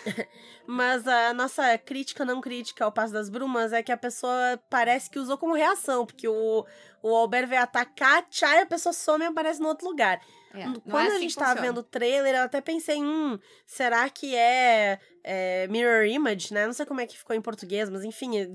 Mas 0.66 1.06
a 1.06 1.34
nossa 1.34 1.76
crítica, 1.78 2.24
não 2.24 2.40
crítica 2.40 2.84
ao 2.84 2.92
Passo 2.92 3.12
das 3.12 3.28
Brumas, 3.28 3.72
é 3.72 3.82
que 3.82 3.92
a 3.92 3.96
pessoa 3.96 4.60
parece 4.70 5.10
que 5.10 5.18
usou 5.18 5.36
como 5.36 5.54
reação, 5.54 6.06
porque 6.06 6.28
o, 6.28 6.64
o 7.02 7.14
Albert 7.14 7.48
vai 7.48 7.58
atacar, 7.58 8.22
tchai, 8.28 8.62
a 8.62 8.66
pessoa 8.66 8.92
some 8.92 9.24
e 9.24 9.28
aparece 9.28 9.60
no 9.60 9.68
outro 9.68 9.88
lugar. 9.88 10.20
É, 10.54 10.64
Quando 10.90 10.96
é 10.96 11.00
a 11.00 11.06
assim 11.08 11.18
gente 11.20 11.30
que 11.34 11.38
tava 11.38 11.50
funciona. 11.52 11.68
vendo 11.68 11.78
o 11.78 11.82
trailer, 11.82 12.34
eu 12.34 12.42
até 12.42 12.60
pensei, 12.60 12.96
hum, 13.02 13.38
será 13.66 14.08
que 14.10 14.34
é, 14.36 14.98
é 15.24 15.66
mirror 15.68 16.04
image, 16.04 16.52
né? 16.52 16.66
Não 16.66 16.72
sei 16.72 16.84
como 16.86 17.00
é 17.00 17.06
que 17.06 17.16
ficou 17.16 17.34
em 17.34 17.40
português, 17.40 17.88
mas 17.88 18.04
enfim, 18.04 18.38
é 18.38 18.48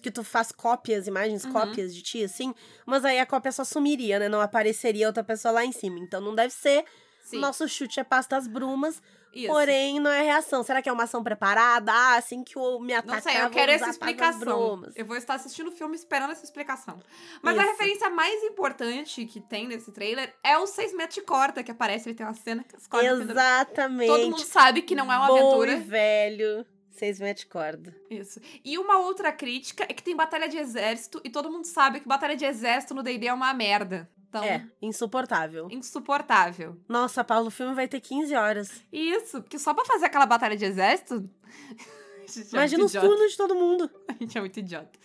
que 0.00 0.10
tu 0.10 0.24
faz 0.24 0.50
cópias, 0.52 1.06
imagens, 1.06 1.44
Uhum. 1.44 1.52
cópias 1.52 1.94
de 1.94 2.02
ti, 2.02 2.24
assim. 2.24 2.54
Mas 2.84 3.04
aí 3.04 3.18
a 3.20 3.26
cópia 3.26 3.52
só 3.52 3.62
sumiria, 3.64 4.18
né? 4.18 4.28
Não 4.28 4.40
apareceria 4.40 5.06
outra 5.06 5.22
pessoa 5.22 5.52
lá 5.52 5.64
em 5.64 5.72
cima. 5.72 5.98
Então 5.98 6.20
não 6.20 6.34
deve 6.34 6.52
ser. 6.52 6.84
Sim, 7.22 7.38
Nosso 7.40 7.66
chute 7.68 7.98
é 8.00 8.04
pasta 8.04 8.36
das 8.36 8.46
brumas, 8.46 9.00
isso. 9.34 9.52
porém 9.52 10.00
não 10.00 10.10
é 10.10 10.22
reação. 10.22 10.62
Será 10.62 10.80
que 10.80 10.88
é 10.88 10.92
uma 10.92 11.04
ação 11.04 11.22
preparada? 11.22 11.92
Ah, 11.92 12.16
assim 12.16 12.42
que 12.44 12.58
o 12.58 12.78
me 12.78 12.92
Não 12.92 12.98
atacar, 13.00 13.22
sei, 13.22 13.42
eu 13.42 13.50
quero 13.50 13.72
essa 13.72 13.84
a 13.84 13.86
das 13.88 13.96
explicação. 13.96 14.82
Eu 14.94 15.04
vou 15.04 15.16
estar 15.16 15.34
assistindo 15.34 15.68
o 15.68 15.72
filme 15.72 15.94
esperando 15.94 16.32
essa 16.32 16.44
explicação. 16.44 16.98
Mas 17.42 17.58
a 17.58 17.62
Isso. 17.62 17.70
referência 17.72 18.10
mais 18.10 18.42
importante 18.44 19.24
que 19.26 19.40
tem 19.40 19.66
nesse 19.66 19.92
trailer 19.92 20.34
é 20.42 20.56
o 20.58 20.66
6 20.66 20.94
metros 20.94 21.16
de 21.16 21.22
corda 21.22 21.62
que 21.62 21.70
aparece. 21.70 22.08
Ele 22.08 22.16
tem 22.16 22.26
uma 22.26 22.34
cena 22.34 22.64
que 22.64 22.76
as 22.76 22.86
cordas. 22.86 23.28
Exatamente. 23.30 24.08
Todo 24.08 24.24
mundo 24.30 24.40
sabe 24.44 24.82
que 24.82 24.94
não 24.94 25.12
é 25.12 25.16
uma 25.16 25.26
Bom 25.26 25.38
aventura. 25.38 25.76
velho. 25.76 26.66
Seis 26.90 27.18
metros 27.18 27.44
de 27.44 27.50
corda. 27.50 27.96
Isso. 28.08 28.40
E 28.64 28.78
uma 28.78 28.98
outra 28.98 29.32
crítica 29.32 29.82
é 29.82 29.92
que 29.92 30.02
tem 30.02 30.14
batalha 30.14 30.48
de 30.48 30.56
exército 30.56 31.20
e 31.24 31.28
todo 31.30 31.50
mundo 31.50 31.64
sabe 31.64 31.98
que 31.98 32.06
batalha 32.06 32.36
de 32.36 32.44
exército 32.44 32.94
no 32.94 33.02
D&D 33.02 33.26
é 33.26 33.34
uma 33.34 33.52
merda. 33.52 34.08
Então, 34.36 34.42
É, 34.44 34.66
insuportável. 34.82 35.68
insuportável. 35.70 36.76
Nossa, 36.88 37.22
Paulo, 37.22 37.46
o 37.46 37.50
filme 37.52 37.72
vai 37.72 37.86
ter 37.86 38.00
15 38.00 38.34
horas. 38.34 38.82
Isso, 38.92 39.40
porque 39.40 39.58
só 39.60 39.72
pra 39.72 39.84
fazer 39.84 40.06
aquela 40.06 40.26
batalha 40.26 40.56
de 40.56 40.64
exército... 40.64 41.28
É 42.26 42.40
Imagina 42.54 42.78
muito 42.78 42.84
os 42.86 42.90
idiota. 42.94 43.06
turnos 43.06 43.30
de 43.32 43.36
todo 43.36 43.54
mundo. 43.54 43.90
A 44.08 44.12
gente 44.14 44.38
é 44.38 44.40
muito 44.40 44.58
idiota. 44.58 44.98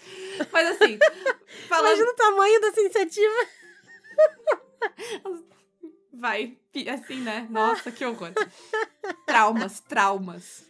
Mas 0.53 0.67
assim, 0.69 0.97
falando... 1.67 1.87
Imagina 1.87 2.11
o 2.11 2.15
tamanho 2.15 2.61
dessa 2.61 2.79
iniciativa. 2.79 3.35
Vai, 6.13 6.57
assim, 6.93 7.19
né? 7.19 7.45
Nossa, 7.49 7.91
que 7.91 8.05
horror. 8.05 8.31
Traumas, 9.25 9.81
traumas. 9.81 10.63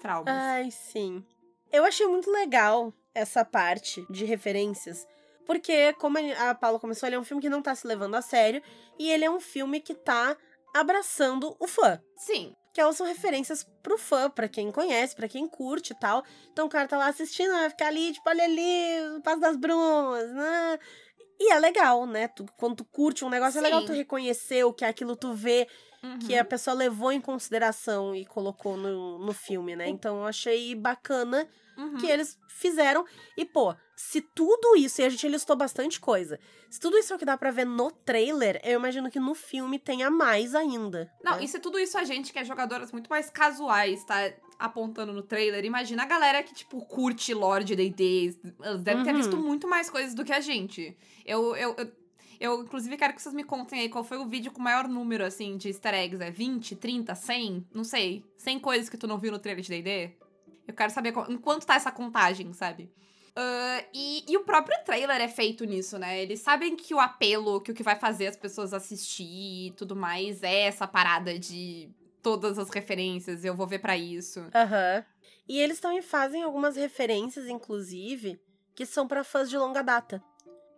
Traumas. 0.00 0.34
Ai, 0.34 0.70
sim. 0.70 1.22
Eu 1.70 1.84
achei 1.84 2.06
muito 2.06 2.30
legal 2.30 2.94
essa 3.14 3.44
parte 3.44 4.02
de 4.08 4.24
referências. 4.24 5.06
Porque, 5.46 5.92
como 5.94 6.18
a 6.18 6.54
Paula 6.54 6.78
começou, 6.78 7.06
ele 7.08 7.16
é 7.16 7.18
um 7.18 7.24
filme 7.24 7.42
que 7.42 7.48
não 7.48 7.62
tá 7.62 7.74
se 7.74 7.86
levando 7.86 8.14
a 8.14 8.22
sério. 8.22 8.62
E 8.98 9.10
ele 9.10 9.24
é 9.24 9.30
um 9.30 9.40
filme 9.40 9.80
que 9.80 9.94
tá 9.94 10.36
abraçando 10.74 11.56
o 11.58 11.66
fã. 11.66 12.00
Sim, 12.16 12.54
Que 12.72 12.80
elas 12.80 12.96
são 12.96 13.06
referências 13.06 13.64
pro 13.82 13.98
fã, 13.98 14.30
pra 14.30 14.48
quem 14.48 14.70
conhece, 14.70 15.16
pra 15.16 15.28
quem 15.28 15.48
curte 15.48 15.92
e 15.92 15.98
tal. 15.98 16.22
Então 16.52 16.66
o 16.66 16.70
cara 16.70 16.86
tá 16.86 16.96
lá 16.96 17.08
assistindo, 17.08 17.50
vai 17.50 17.68
ficar 17.70 17.88
ali, 17.88 18.12
tipo, 18.12 18.28
olha 18.28 18.44
ali, 18.44 19.16
o 19.16 19.22
Passo 19.22 19.40
das 19.40 19.56
Brumas, 19.56 20.30
né? 20.32 20.78
E 21.40 21.52
é 21.52 21.58
legal, 21.58 22.06
né? 22.06 22.28
Tu, 22.28 22.44
quando 22.56 22.76
tu 22.76 22.84
curte 22.84 23.24
um 23.24 23.30
negócio, 23.30 23.58
é 23.58 23.62
legal 23.62 23.80
Sim. 23.80 23.86
tu 23.86 23.92
reconhecer 23.92 24.62
o 24.64 24.72
que 24.72 24.84
é 24.84 24.88
aquilo 24.88 25.16
tu 25.16 25.32
vê 25.32 25.66
que 26.26 26.34
uhum. 26.34 26.40
a 26.40 26.44
pessoa 26.44 26.74
levou 26.74 27.12
em 27.12 27.20
consideração 27.20 28.14
e 28.14 28.24
colocou 28.24 28.76
no, 28.76 29.18
no 29.18 29.32
filme, 29.32 29.76
né? 29.76 29.88
Então 29.88 30.18
eu 30.20 30.26
achei 30.26 30.74
bacana 30.74 31.46
Uhum. 31.76 31.96
que 31.96 32.06
eles 32.06 32.38
fizeram. 32.48 33.06
E, 33.38 33.44
pô, 33.44 33.74
se 33.96 34.20
tudo 34.20 34.76
isso, 34.76 35.00
e 35.00 35.04
a 35.04 35.08
gente 35.08 35.26
listou 35.28 35.56
bastante 35.56 35.98
coisa, 35.98 36.38
se 36.68 36.78
tudo 36.78 36.98
isso 36.98 37.10
é 37.10 37.16
o 37.16 37.18
que 37.18 37.24
dá 37.24 37.38
pra 37.38 37.50
ver 37.50 37.64
no 37.64 37.90
trailer, 37.90 38.60
eu 38.62 38.78
imagino 38.78 39.10
que 39.10 39.18
no 39.18 39.34
filme 39.34 39.78
tenha 39.78 40.10
mais 40.10 40.54
ainda. 40.54 41.10
Não, 41.24 41.36
né? 41.36 41.44
e 41.44 41.48
se 41.48 41.58
tudo 41.58 41.78
isso 41.78 41.96
a 41.96 42.04
gente, 42.04 42.34
que 42.34 42.38
é 42.38 42.44
jogadoras 42.44 42.92
muito 42.92 43.08
mais 43.08 43.30
casuais, 43.30 44.04
tá 44.04 44.30
apontando 44.58 45.10
no 45.12 45.22
trailer, 45.22 45.64
imagina 45.64 46.02
a 46.02 46.06
galera 46.06 46.42
que, 46.42 46.52
tipo, 46.52 46.84
curte 46.84 47.32
lore 47.32 47.64
de 47.64 47.74
D&D, 47.74 48.04
eles 48.04 48.82
devem 48.82 49.02
ter 49.02 49.12
Uhum. 49.12 49.16
visto 49.16 49.36
muito 49.38 49.66
mais 49.66 49.88
coisas 49.88 50.14
do 50.14 50.22
que 50.22 50.32
a 50.34 50.40
gente. 50.40 50.94
Eu, 51.24 51.56
eu, 51.56 51.74
eu, 51.78 51.90
eu, 52.40 52.62
inclusive, 52.62 52.96
quero 52.96 53.14
que 53.14 53.20
vocês 53.22 53.34
me 53.34 53.44
contem 53.44 53.80
aí 53.80 53.88
qual 53.88 54.02
foi 54.02 54.16
o 54.18 54.26
vídeo 54.26 54.50
com 54.50 54.60
o 54.60 54.64
maior 54.64 54.88
número, 54.88 55.24
assim, 55.24 55.56
de 55.56 55.68
easter 55.68 55.94
eggs. 55.94 56.24
É 56.24 56.30
20, 56.30 56.74
30, 56.74 57.14
100? 57.14 57.66
Não 57.74 57.84
sei. 57.84 58.24
100 58.38 58.58
coisas 58.58 58.88
que 58.88 58.96
tu 58.96 59.06
não 59.06 59.18
viu 59.18 59.30
no 59.30 59.38
trailer 59.38 59.62
de 59.62 59.68
D&D? 59.68 60.16
Eu 60.66 60.74
quero 60.74 60.90
saber 60.92 61.12
qu- 61.12 61.30
em 61.30 61.36
quanto 61.36 61.66
tá 61.66 61.74
essa 61.74 61.92
contagem, 61.92 62.52
sabe? 62.52 62.90
Ah, 63.36 63.84
e, 63.94 64.24
e 64.28 64.36
o 64.36 64.44
próprio 64.44 64.76
trailer 64.84 65.20
é 65.20 65.28
feito 65.28 65.64
nisso, 65.64 65.98
né? 65.98 66.20
Eles 66.22 66.40
sabem 66.40 66.74
que 66.76 66.94
o 66.94 66.98
apelo, 67.00 67.60
que 67.60 67.70
o 67.70 67.74
que 67.74 67.82
vai 67.82 67.96
fazer 67.96 68.26
as 68.28 68.36
pessoas 68.36 68.72
assistir 68.72 69.66
e 69.68 69.70
tudo 69.76 69.94
mais 69.94 70.42
é 70.42 70.62
essa 70.62 70.86
parada 70.86 71.38
de 71.38 71.90
todas 72.22 72.58
as 72.58 72.68
referências, 72.70 73.44
eu 73.44 73.54
vou 73.54 73.66
ver 73.66 73.78
pra 73.78 73.96
isso. 73.96 74.40
Aham. 74.54 75.04
E 75.48 75.58
eles 75.58 75.80
também 75.80 76.02
fazem 76.02 76.42
algumas 76.42 76.76
referências, 76.76 77.48
inclusive, 77.48 78.38
que 78.74 78.84
são 78.86 79.08
pra 79.08 79.24
fãs 79.24 79.48
de 79.48 79.56
longa 79.58 79.82
data. 79.82 80.22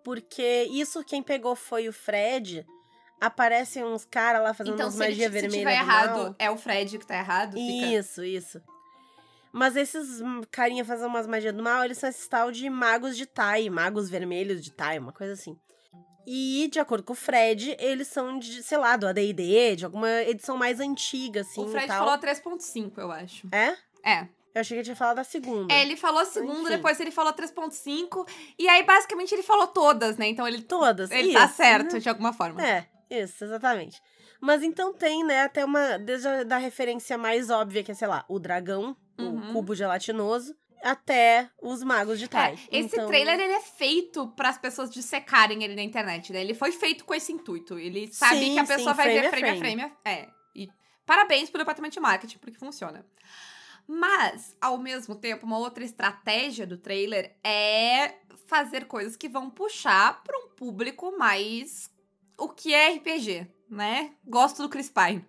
Porque 0.03 0.69
isso 0.71 1.05
quem 1.05 1.23
pegou 1.23 1.55
foi 1.55 1.89
o 1.89 1.93
Fred. 1.93 2.67
Aparecem 3.21 3.85
uns 3.85 4.05
caras 4.05 4.43
lá 4.43 4.53
fazendo 4.53 4.75
então, 4.75 4.87
umas 4.87 4.95
se, 4.95 5.03
ele, 5.05 5.11
magia 5.11 5.27
se 5.27 5.33
vermelha. 5.33 5.59
tiver 5.59 5.77
do 5.77 5.81
errado, 5.81 6.19
mal. 6.19 6.37
é 6.39 6.51
o 6.51 6.57
Fred 6.57 6.99
que 6.99 7.07
tá 7.07 7.17
errado? 7.17 7.53
Fica... 7.53 7.87
Isso, 7.87 8.25
isso. 8.25 8.61
Mas 9.53 9.77
esses 9.77 10.21
carinha 10.51 10.85
fazendo 10.85 11.09
umas 11.09 11.27
magias 11.27 11.55
do 11.55 11.63
mal, 11.63 11.85
eles 11.85 11.99
são 11.99 12.09
esses 12.09 12.27
tal 12.27 12.51
de 12.51 12.69
magos 12.71 13.17
de 13.17 13.27
Tai, 13.27 13.69
magos 13.69 14.09
vermelhos 14.09 14.63
de 14.63 14.73
Tai, 14.73 14.99
uma 14.99 15.13
coisa 15.13 15.35
assim. 15.35 15.57
E, 16.27 16.69
de 16.73 16.79
acordo 16.79 17.05
com 17.05 17.13
o 17.13 17.17
Fred, 17.17 17.77
eles 17.79 18.09
são 18.09 18.39
de, 18.39 18.63
sei 18.63 18.79
lá, 18.79 18.97
do 18.97 19.07
AD&D, 19.07 19.77
de 19.77 19.85
alguma 19.85 20.23
edição 20.23 20.57
mais 20.57 20.79
antiga, 20.81 21.41
assim, 21.41 21.65
o 21.65 21.69
Fred 21.69 21.89
falou 21.89 22.17
3.5, 22.17 22.93
eu 22.97 23.11
acho. 23.11 23.49
É? 23.53 23.77
É. 24.05 24.29
Eu 24.55 24.61
achei 24.61 24.75
que 24.77 24.81
ele 24.81 24.85
tinha 24.85 24.97
falado 24.97 25.17
da 25.17 25.25
segunda. 25.25 25.73
É, 25.73 25.83
ele 25.83 25.97
falou 25.97 26.21
a 26.21 26.25
segunda, 26.27 26.61
Enfim. 26.61 26.71
depois 26.71 27.01
ele 27.01 27.11
falou 27.11 27.33
3.5, 27.33 28.29
e 28.59 28.69
aí 28.69 28.83
basicamente 28.83 29.33
ele 29.33 29.43
falou 29.43 29.67
todas, 29.69 30.17
né? 30.17 30.29
Então 30.29 30.47
ele, 30.47 30.63
Todas, 30.63 31.11
ele 31.11 31.29
isso, 31.29 31.39
tá 31.39 31.49
certo, 31.49 31.95
né? 31.95 31.99
de 32.01 32.09
alguma 32.09 32.33
forma. 32.33 32.63
É, 32.65 32.87
isso, 33.11 33.45
exatamente. 33.45 34.01
Mas 34.41 34.63
então 34.63 34.93
tem, 34.93 35.25
né, 35.25 35.43
até 35.43 35.65
uma. 35.65 35.99
Desde 35.99 36.27
a 36.29 36.43
da 36.45 36.59
referência 36.59 37.17
mais 37.17 37.49
óbvia, 37.49 37.83
que 37.83 37.93
é, 37.93 37.95
sei 37.95 38.09
lá, 38.09 38.25
o 38.29 38.39
dragão, 38.39 38.97
Uhum. 39.19 39.51
o 39.51 39.53
cubo 39.53 39.75
gelatinoso, 39.75 40.55
até 40.83 41.49
os 41.63 41.83
magos 41.85 42.19
de 42.19 42.27
Tai. 42.29 42.53
É, 42.71 42.79
esse 42.79 42.97
Então, 42.97 43.07
trailer 43.07 43.39
ele 43.39 43.53
é 43.53 43.61
feito 43.61 44.27
para 44.29 44.49
as 44.49 44.59
pessoas 44.59 44.91
dissecarem 44.91 45.63
ele 45.63 45.77
na 45.77 45.83
internet, 45.83 46.33
né? 46.33 46.41
Ele 46.41 46.55
foi 46.55 46.73
feito 46.73 47.05
com 47.05 47.15
esse 47.15 47.33
intuito. 47.33 47.79
Ele 47.79 48.13
sabe 48.13 48.41
Sim, 48.41 48.55
que 48.55 48.59
a 48.59 48.65
pessoa 48.65 48.91
sim, 48.91 48.97
vai 48.97 49.07
frame 49.07 49.21
ver 49.21 49.27
a 49.27 49.31
frame 49.31 49.49
a 49.49 49.57
frame. 49.57 49.93
É. 50.05 50.29
E 50.57 50.69
parabéns 51.07 51.51
pro 51.51 51.59
departamento 51.59 51.95
de 51.95 52.01
marketing, 52.01 52.39
porque 52.39 52.59
funciona. 52.59 53.07
Mas, 53.87 54.57
ao 54.61 54.79
mesmo 54.79 55.15
tempo, 55.15 55.47
uma 55.47 55.59
outra 55.59 55.85
estratégia 55.85 56.67
do 56.67 56.77
trailer 56.77 57.37
é 57.43 58.15
fazer 58.47 58.87
coisas 58.87 59.17
que 59.17 59.29
vão 59.29 59.51
puxar 59.51 60.23
para 60.23 60.39
um 60.39 60.49
público 60.49 61.17
mais 61.19 61.91
o 62.39 62.49
que 62.49 62.75
é 62.75 62.95
RPG, 62.95 63.47
né? 63.71 64.13
Gosto 64.25 64.63
do 64.63 64.69
Chris 64.69 64.91
Pine. 64.91 65.25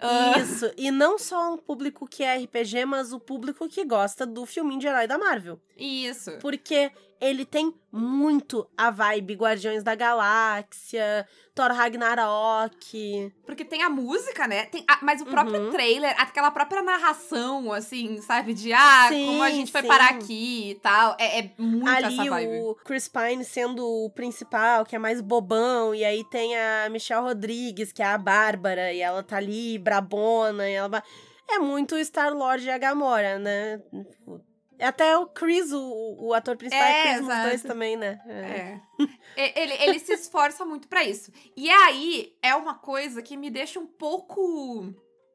Ah, 0.00 0.38
Isso, 0.38 0.72
e 0.76 0.90
não 0.90 1.18
só 1.18 1.54
um 1.54 1.58
público 1.58 2.06
que 2.06 2.22
é 2.22 2.36
RPG, 2.36 2.84
mas 2.84 3.12
o 3.12 3.18
público 3.18 3.68
que 3.68 3.84
gosta 3.84 4.24
do 4.24 4.46
filminho 4.46 4.80
de 4.80 4.86
herói 4.86 5.06
da 5.06 5.18
Marvel. 5.18 5.60
isso. 5.76 6.38
Porque 6.40 6.92
ele 7.20 7.44
tem 7.44 7.74
muito 7.90 8.68
a 8.76 8.90
vibe 8.90 9.34
Guardiões 9.34 9.82
da 9.82 9.94
Galáxia, 9.94 11.26
Thor 11.54 11.72
Ragnarok. 11.72 13.32
Porque 13.44 13.64
tem 13.64 13.82
a 13.82 13.88
música, 13.90 14.46
né? 14.46 14.66
Tem 14.66 14.84
a- 14.88 14.98
mas 15.02 15.20
o 15.20 15.26
próprio 15.26 15.60
Uhum. 15.64 15.70
trailer, 15.70 16.14
aquela 16.20 16.50
própria 16.50 16.82
narração, 16.82 17.72
assim, 17.72 18.20
sabe? 18.20 18.54
De, 18.54 18.72
ah, 18.72 19.08
como 19.10 19.42
a 19.42 19.48
Sim, 19.50 19.54
gente 19.56 19.72
foi 19.72 19.82
sim. 19.82 19.88
parar 19.88 20.10
aqui 20.10 20.70
e 20.70 20.74
tal. 20.76 21.16
É, 21.18 21.40
é 21.40 21.52
muito 21.58 21.88
essa 21.88 22.06
Ali 22.06 22.28
vibe. 22.28 22.60
o 22.62 22.74
Chris 22.84 23.08
Pine 23.08 23.44
sendo 23.44 23.84
o 23.86 24.10
principal, 24.10 24.84
que 24.84 24.94
é 24.94 24.98
mais 24.98 25.20
bobão, 25.20 25.94
e 25.94 26.04
aí 26.04 26.22
tem 26.30 26.56
a 26.56 26.88
Michelle 26.90 27.22
Rodrigues, 27.22 27.92
que 27.92 28.02
é 28.02 28.06
a 28.06 28.18
Bárbara, 28.18 28.92
e 28.92 29.00
ela 29.00 29.22
tá 29.22 29.36
ali, 29.38 29.78
brabona, 29.78 30.68
e 30.68 30.74
ela... 30.74 31.02
É 31.50 31.58
muito 31.58 31.96
Star-Lord 31.96 32.62
e 32.66 32.70
a 32.70 32.76
Gamora, 32.76 33.38
né? 33.38 33.80
É 34.78 34.86
até 34.86 35.16
o 35.18 35.26
Chris, 35.26 35.72
o, 35.72 36.16
o 36.20 36.32
ator 36.34 36.56
principal, 36.56 36.84
é, 36.84 37.00
É, 37.00 37.02
Chris 37.14 37.20
nos 37.26 37.36
dois 37.42 37.54
exato. 37.54 37.68
também, 37.68 37.96
né? 37.96 38.20
É. 38.26 38.80
E- 39.36 39.52
ele, 39.60 39.74
ele 39.82 39.98
se 39.98 40.12
esforça 40.12 40.64
muito 40.64 40.86
pra 40.88 41.02
isso. 41.04 41.32
E 41.56 41.68
aí, 41.68 42.36
é 42.42 42.54
uma 42.54 42.74
coisa 42.74 43.20
que 43.20 43.36
me 43.36 43.50
deixa 43.50 43.80
um 43.80 43.86
pouco. 43.86 44.40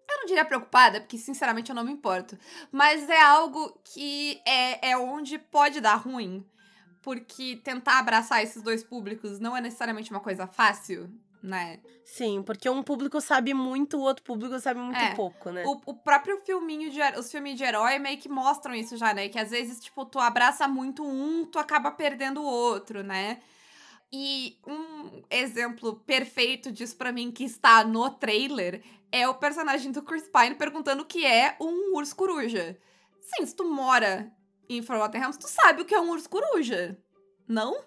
Eu 0.09 0.17
não 0.19 0.25
diria 0.25 0.45
preocupada, 0.45 1.01
porque 1.01 1.17
sinceramente 1.17 1.69
eu 1.69 1.75
não 1.75 1.83
me 1.83 1.91
importo. 1.91 2.37
Mas 2.71 3.09
é 3.09 3.21
algo 3.21 3.79
que 3.83 4.41
é, 4.45 4.91
é 4.91 4.97
onde 4.97 5.37
pode 5.37 5.81
dar 5.81 5.95
ruim. 5.95 6.45
Porque 7.01 7.57
tentar 7.63 7.99
abraçar 7.99 8.41
esses 8.43 8.61
dois 8.61 8.81
públicos 8.83 9.39
não 9.39 9.57
é 9.57 9.59
necessariamente 9.61 10.09
uma 10.11 10.21
coisa 10.21 10.47
fácil, 10.47 11.09
né? 11.43 11.81
Sim, 12.05 12.41
porque 12.41 12.69
um 12.69 12.81
público 12.81 13.19
sabe 13.19 13.53
muito, 13.53 13.97
o 13.97 14.01
outro 14.01 14.23
público 14.23 14.57
sabe 14.59 14.79
muito 14.79 14.97
É. 14.97 15.13
pouco, 15.13 15.51
né? 15.51 15.65
O, 15.65 15.79
o 15.85 15.93
próprio 15.93 16.39
filminho 16.45 16.89
de 16.89 17.01
os 17.19 17.29
filmes 17.29 17.57
de 17.57 17.65
herói 17.65 17.99
meio 17.99 18.17
que 18.17 18.29
mostram 18.29 18.73
isso 18.73 18.95
já, 18.95 19.13
né? 19.13 19.27
Que 19.27 19.37
às 19.37 19.51
vezes, 19.51 19.79
tipo, 19.81 20.05
tu 20.05 20.19
abraça 20.19 20.67
muito 20.67 21.05
um, 21.05 21.45
tu 21.45 21.59
acaba 21.59 21.91
perdendo 21.91 22.41
o 22.41 22.45
outro, 22.45 23.03
né? 23.03 23.41
E 24.11 24.57
um 24.65 25.21
exemplo 25.29 25.95
perfeito 26.05 26.71
disso 26.71 26.95
pra 26.95 27.11
mim 27.11 27.29
que 27.31 27.43
está 27.43 27.83
no 27.83 28.09
trailer 28.11 28.81
é 29.11 29.27
o 29.27 29.33
personagem 29.33 29.91
do 29.91 30.01
Chris 30.01 30.29
Pine 30.29 30.55
perguntando 30.55 31.03
o 31.03 31.05
que 31.05 31.25
é 31.25 31.57
um 31.59 31.95
urso 31.95 32.15
coruja. 32.15 32.77
Sim, 33.19 33.45
se 33.45 33.55
tu 33.55 33.65
mora 33.65 34.31
em 34.69 34.81
Forgotten 34.81 35.19
Realms, 35.19 35.39
tu 35.39 35.47
sabe 35.47 35.81
o 35.81 35.85
que 35.85 35.93
é 35.93 35.99
um 35.99 36.09
urso 36.11 36.29
coruja. 36.29 36.97
Não? 37.47 37.73
Não 37.73 37.83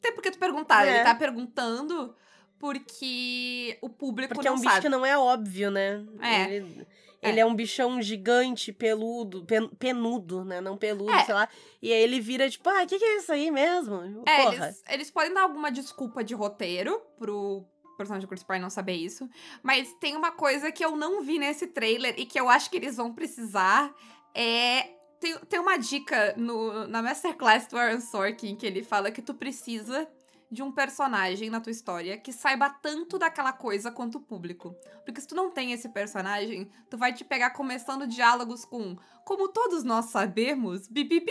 tem 0.00 0.12
por 0.12 0.22
que 0.22 0.30
tu 0.30 0.38
perguntar. 0.38 0.86
É. 0.86 0.96
Ele 0.96 1.04
tá 1.04 1.14
perguntando 1.14 2.16
porque 2.60 3.76
o 3.80 3.88
público 3.88 4.34
Porque 4.34 4.46
é 4.46 4.50
não 4.50 4.58
um 4.58 4.60
bicho 4.60 4.80
que 4.80 4.88
não 4.88 5.04
é 5.04 5.18
óbvio, 5.18 5.70
né? 5.70 6.04
É. 6.20 6.54
Ele, 6.54 6.86
ele 7.22 7.40
é 7.40 7.44
um 7.46 7.54
bichão 7.54 8.00
gigante, 8.00 8.72
peludo, 8.72 9.44
pen- 9.44 9.68
penudo, 9.78 10.44
né? 10.44 10.60
Não 10.60 10.76
peludo, 10.76 11.10
É. 11.10 11.24
sei 11.24 11.34
lá. 11.34 11.48
E 11.82 11.92
aí 11.92 12.00
ele 12.02 12.20
vira 12.20 12.48
tipo, 12.48 12.68
ah, 12.68 12.82
o 12.82 12.86
que, 12.86 12.98
que 12.98 13.04
é 13.04 13.16
isso 13.16 13.32
aí 13.32 13.50
mesmo? 13.50 14.22
É, 14.26 14.46
eles, 14.46 14.84
eles 14.88 15.10
podem 15.10 15.32
dar 15.34 15.42
alguma 15.42 15.72
desculpa 15.72 16.22
de 16.22 16.34
roteiro 16.34 17.00
pro 17.18 17.64
personagem 17.96 18.26
do 18.26 18.28
Chris 18.30 18.42
Pine 18.42 18.60
não 18.60 18.70
saber 18.70 18.94
isso. 18.94 19.28
Mas 19.62 19.92
tem 20.00 20.16
uma 20.16 20.30
coisa 20.30 20.70
que 20.70 20.84
eu 20.84 20.96
não 20.96 21.22
vi 21.22 21.38
nesse 21.38 21.66
trailer 21.66 22.14
e 22.18 22.24
que 22.26 22.38
eu 22.38 22.48
acho 22.48 22.70
que 22.70 22.76
eles 22.76 22.96
vão 22.96 23.12
precisar. 23.12 23.92
É. 24.34 24.88
Tem, 25.18 25.36
tem 25.50 25.60
uma 25.60 25.76
dica 25.76 26.32
no, 26.38 26.86
na 26.88 27.02
Masterclass 27.02 27.66
do 27.66 27.76
Aaron 27.76 28.00
Sorkin 28.00 28.56
que 28.56 28.64
ele 28.66 28.82
fala 28.82 29.10
que 29.10 29.20
tu 29.20 29.34
precisa 29.34 30.08
de 30.50 30.62
um 30.62 30.72
personagem 30.72 31.48
na 31.48 31.60
tua 31.60 31.70
história 31.70 32.18
que 32.18 32.32
saiba 32.32 32.68
tanto 32.68 33.18
daquela 33.18 33.52
coisa 33.52 33.92
quanto 33.92 34.18
o 34.18 34.20
público. 34.20 34.74
Porque 35.04 35.20
se 35.20 35.28
tu 35.28 35.34
não 35.34 35.50
tem 35.50 35.72
esse 35.72 35.88
personagem, 35.88 36.68
tu 36.88 36.98
vai 36.98 37.12
te 37.12 37.24
pegar 37.24 37.50
começando 37.50 38.06
diálogos 38.06 38.64
com 38.64 38.96
como 39.24 39.48
todos 39.48 39.84
nós 39.84 40.06
sabemos, 40.06 40.88
bibibi, 40.88 41.30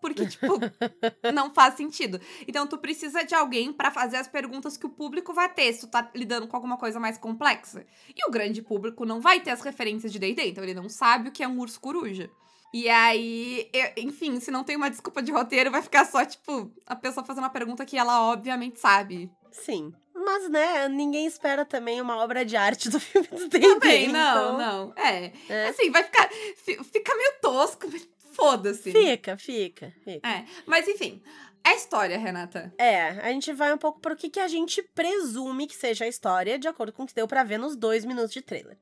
porque, 0.00 0.26
tipo, 0.26 0.54
não 1.34 1.52
faz 1.52 1.74
sentido. 1.74 2.20
Então, 2.46 2.64
tu 2.64 2.78
precisa 2.78 3.24
de 3.24 3.34
alguém 3.34 3.72
pra 3.72 3.90
fazer 3.90 4.18
as 4.18 4.28
perguntas 4.28 4.76
que 4.76 4.86
o 4.86 4.90
público 4.90 5.34
vai 5.34 5.52
ter, 5.52 5.72
se 5.72 5.80
tu 5.80 5.88
tá 5.88 6.08
lidando 6.14 6.46
com 6.46 6.54
alguma 6.54 6.76
coisa 6.76 7.00
mais 7.00 7.18
complexa. 7.18 7.84
E 8.14 8.28
o 8.28 8.30
grande 8.30 8.62
público 8.62 9.04
não 9.04 9.20
vai 9.20 9.40
ter 9.40 9.50
as 9.50 9.62
referências 9.62 10.12
de 10.12 10.20
D&D, 10.20 10.50
então 10.50 10.62
ele 10.62 10.74
não 10.74 10.88
sabe 10.88 11.28
o 11.28 11.32
que 11.32 11.42
é 11.42 11.48
um 11.48 11.58
urso 11.58 11.80
coruja. 11.80 12.30
E 12.84 12.88
aí, 12.90 13.70
eu- 13.72 13.92
enfim, 14.04 14.38
se 14.38 14.50
não 14.50 14.62
tem 14.64 14.76
uma 14.76 14.90
desculpa 14.90 15.22
de 15.22 15.32
roteiro, 15.32 15.70
vai 15.70 15.80
ficar 15.80 16.04
só, 16.04 16.24
tipo, 16.24 16.70
a 16.86 16.94
pessoa 16.94 17.24
fazendo 17.24 17.44
uma 17.44 17.50
pergunta 17.50 17.86
que 17.86 17.96
ela 17.96 18.30
obviamente 18.30 18.78
sabe. 18.78 19.30
Sim. 19.50 19.92
Mas, 20.14 20.50
né, 20.50 20.88
ninguém 20.88 21.26
espera 21.26 21.64
também 21.64 22.00
uma 22.00 22.16
obra 22.18 22.44
de 22.44 22.56
arte 22.56 22.90
do 22.90 22.98
filme 23.00 23.28
do 23.28 23.48
D&D. 23.48 23.60
Também, 23.74 24.08
não, 24.08 24.54
então, 24.54 24.58
não. 24.58 24.92
É. 24.96 25.32
É. 25.48 25.68
Assim, 25.68 25.90
vai 25.90 26.02
ficar. 26.04 26.28
fi- 26.64 26.82
Fica 26.84 27.14
meio 27.16 27.32
tosco, 27.40 27.88
foda-se. 28.32 28.92
Fica, 28.92 29.36
fica, 29.38 29.92
fica. 30.04 30.28
É. 30.28 30.44
Mas 30.66 30.86
enfim, 30.88 31.22
a 31.64 31.74
história, 31.74 32.18
Renata. 32.18 32.74
É, 32.78 33.08
a 33.08 33.32
gente 33.32 33.52
vai 33.52 33.72
um 33.72 33.78
pouco 33.78 34.00
pro 34.00 34.16
que, 34.16 34.28
que 34.28 34.40
a 34.40 34.48
gente 34.48 34.82
presume 34.82 35.66
que 35.66 35.74
seja 35.76 36.04
a 36.04 36.08
história, 36.08 36.58
de 36.58 36.68
acordo 36.68 36.92
com 36.92 37.04
o 37.04 37.06
que 37.06 37.14
deu 37.14 37.26
pra 37.26 37.42
ver 37.44 37.58
nos 37.58 37.74
dois 37.76 38.04
minutos 38.04 38.32
de 38.32 38.42
trailer. 38.42 38.76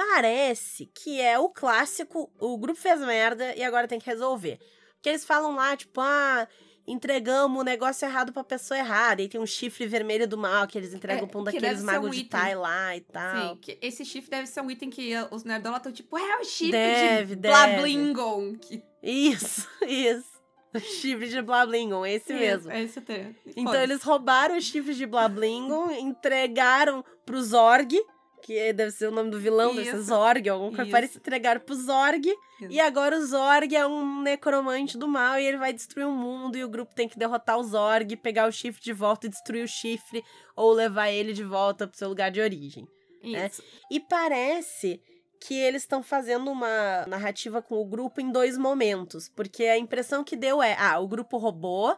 Parece 0.00 0.86
que 0.94 1.20
é 1.20 1.38
o 1.38 1.50
clássico, 1.50 2.32
o 2.38 2.56
grupo 2.56 2.80
fez 2.80 3.00
merda 3.00 3.54
e 3.54 3.62
agora 3.62 3.86
tem 3.86 3.98
que 3.98 4.06
resolver. 4.06 4.58
Porque 4.94 5.10
eles 5.10 5.26
falam 5.26 5.54
lá, 5.54 5.76
tipo, 5.76 6.00
ah, 6.00 6.48
entregamos 6.86 7.60
o 7.60 7.64
negócio 7.64 8.08
errado 8.08 8.32
pra 8.32 8.42
pessoa 8.42 8.78
errada. 8.78 9.20
E 9.20 9.28
tem 9.28 9.38
um 9.38 9.46
chifre 9.46 9.86
vermelho 9.86 10.26
do 10.26 10.38
mal 10.38 10.66
que 10.66 10.78
eles 10.78 10.94
entregam 10.94 11.24
É, 11.24 11.26
pra 11.26 11.38
um 11.38 11.44
que 11.44 11.52
daqueles 11.52 11.78
ser 11.80 11.82
um 11.82 11.86
magos 11.86 12.16
de. 12.16 12.24
Tai 12.24 12.54
lá 12.54 12.96
e 12.96 13.00
tal. 13.02 13.48
Sim, 13.50 13.58
que 13.60 13.78
esse 13.82 14.02
chifre 14.06 14.30
deve 14.30 14.46
ser 14.46 14.62
um 14.62 14.70
item 14.70 14.88
que 14.88 15.14
uh, 15.14 15.28
os 15.30 15.44
nerdola 15.44 15.76
estão 15.76 15.92
tipo, 15.92 16.16
é 16.16 16.38
o 16.38 16.44
chifre 16.44 16.72
Deve, 16.72 17.36
de. 17.36 17.42
Blablingon. 17.42 18.56
Que... 18.56 18.82
Isso, 19.02 19.68
isso. 19.86 20.40
O 20.74 20.78
chifre 20.78 21.28
de 21.28 21.42
Blablingon, 21.42 22.06
esse 22.06 22.32
mesmo. 22.32 22.70
É 22.70 22.82
esse 22.82 22.98
o 22.98 23.02
termo. 23.02 23.34
Então 23.54 23.74
eles 23.74 24.02
roubaram 24.02 24.56
os 24.56 24.64
chifres 24.64 24.96
de 24.96 25.04
Blablingon, 25.04 25.90
entregaram 25.90 27.04
pro 27.26 27.42
Zorg, 27.42 28.00
que 28.40 28.72
deve 28.72 28.90
ser 28.90 29.08
o 29.08 29.10
nome 29.10 29.30
do 29.30 29.38
vilão, 29.38 29.74
deve 29.74 29.90
ser 29.90 29.96
Isso. 29.96 30.06
Zorg, 30.06 30.48
alguma 30.48 30.70
coisa 30.70 30.82
Isso. 30.84 30.90
parecida, 30.92 31.18
entregaram 31.20 31.60
pro 31.60 31.74
Zorg. 31.74 32.26
E 32.68 32.78
agora 32.78 33.16
o 33.16 33.26
Zorg 33.26 33.74
é 33.74 33.86
um 33.86 34.22
necromante 34.22 34.98
do 34.98 35.08
mal 35.08 35.38
e 35.38 35.46
ele 35.46 35.56
vai 35.56 35.72
destruir 35.72 36.06
o 36.06 36.12
mundo 36.12 36.56
e 36.56 36.64
o 36.64 36.68
grupo 36.68 36.94
tem 36.94 37.08
que 37.08 37.18
derrotar 37.18 37.58
o 37.58 37.64
Zorg, 37.64 38.16
pegar 38.16 38.48
o 38.48 38.52
chifre 38.52 38.82
de 38.82 38.92
volta 38.92 39.26
e 39.26 39.30
destruir 39.30 39.64
o 39.64 39.68
chifre 39.68 40.22
ou 40.54 40.72
levar 40.72 41.10
ele 41.10 41.32
de 41.32 41.44
volta 41.44 41.86
pro 41.86 41.96
seu 41.96 42.08
lugar 42.08 42.30
de 42.30 42.40
origem. 42.40 42.86
né? 43.22 43.46
Isso. 43.46 43.62
E 43.90 43.98
parece 43.98 45.00
que 45.40 45.54
eles 45.54 45.82
estão 45.82 46.02
fazendo 46.02 46.50
uma 46.50 47.06
narrativa 47.06 47.62
com 47.62 47.80
o 47.80 47.84
grupo 47.84 48.20
em 48.20 48.30
dois 48.30 48.58
momentos. 48.58 49.28
Porque 49.28 49.64
a 49.64 49.78
impressão 49.78 50.22
que 50.22 50.36
deu 50.36 50.62
é: 50.62 50.76
ah, 50.78 50.98
o 51.00 51.08
grupo 51.08 51.38
roubou, 51.38 51.96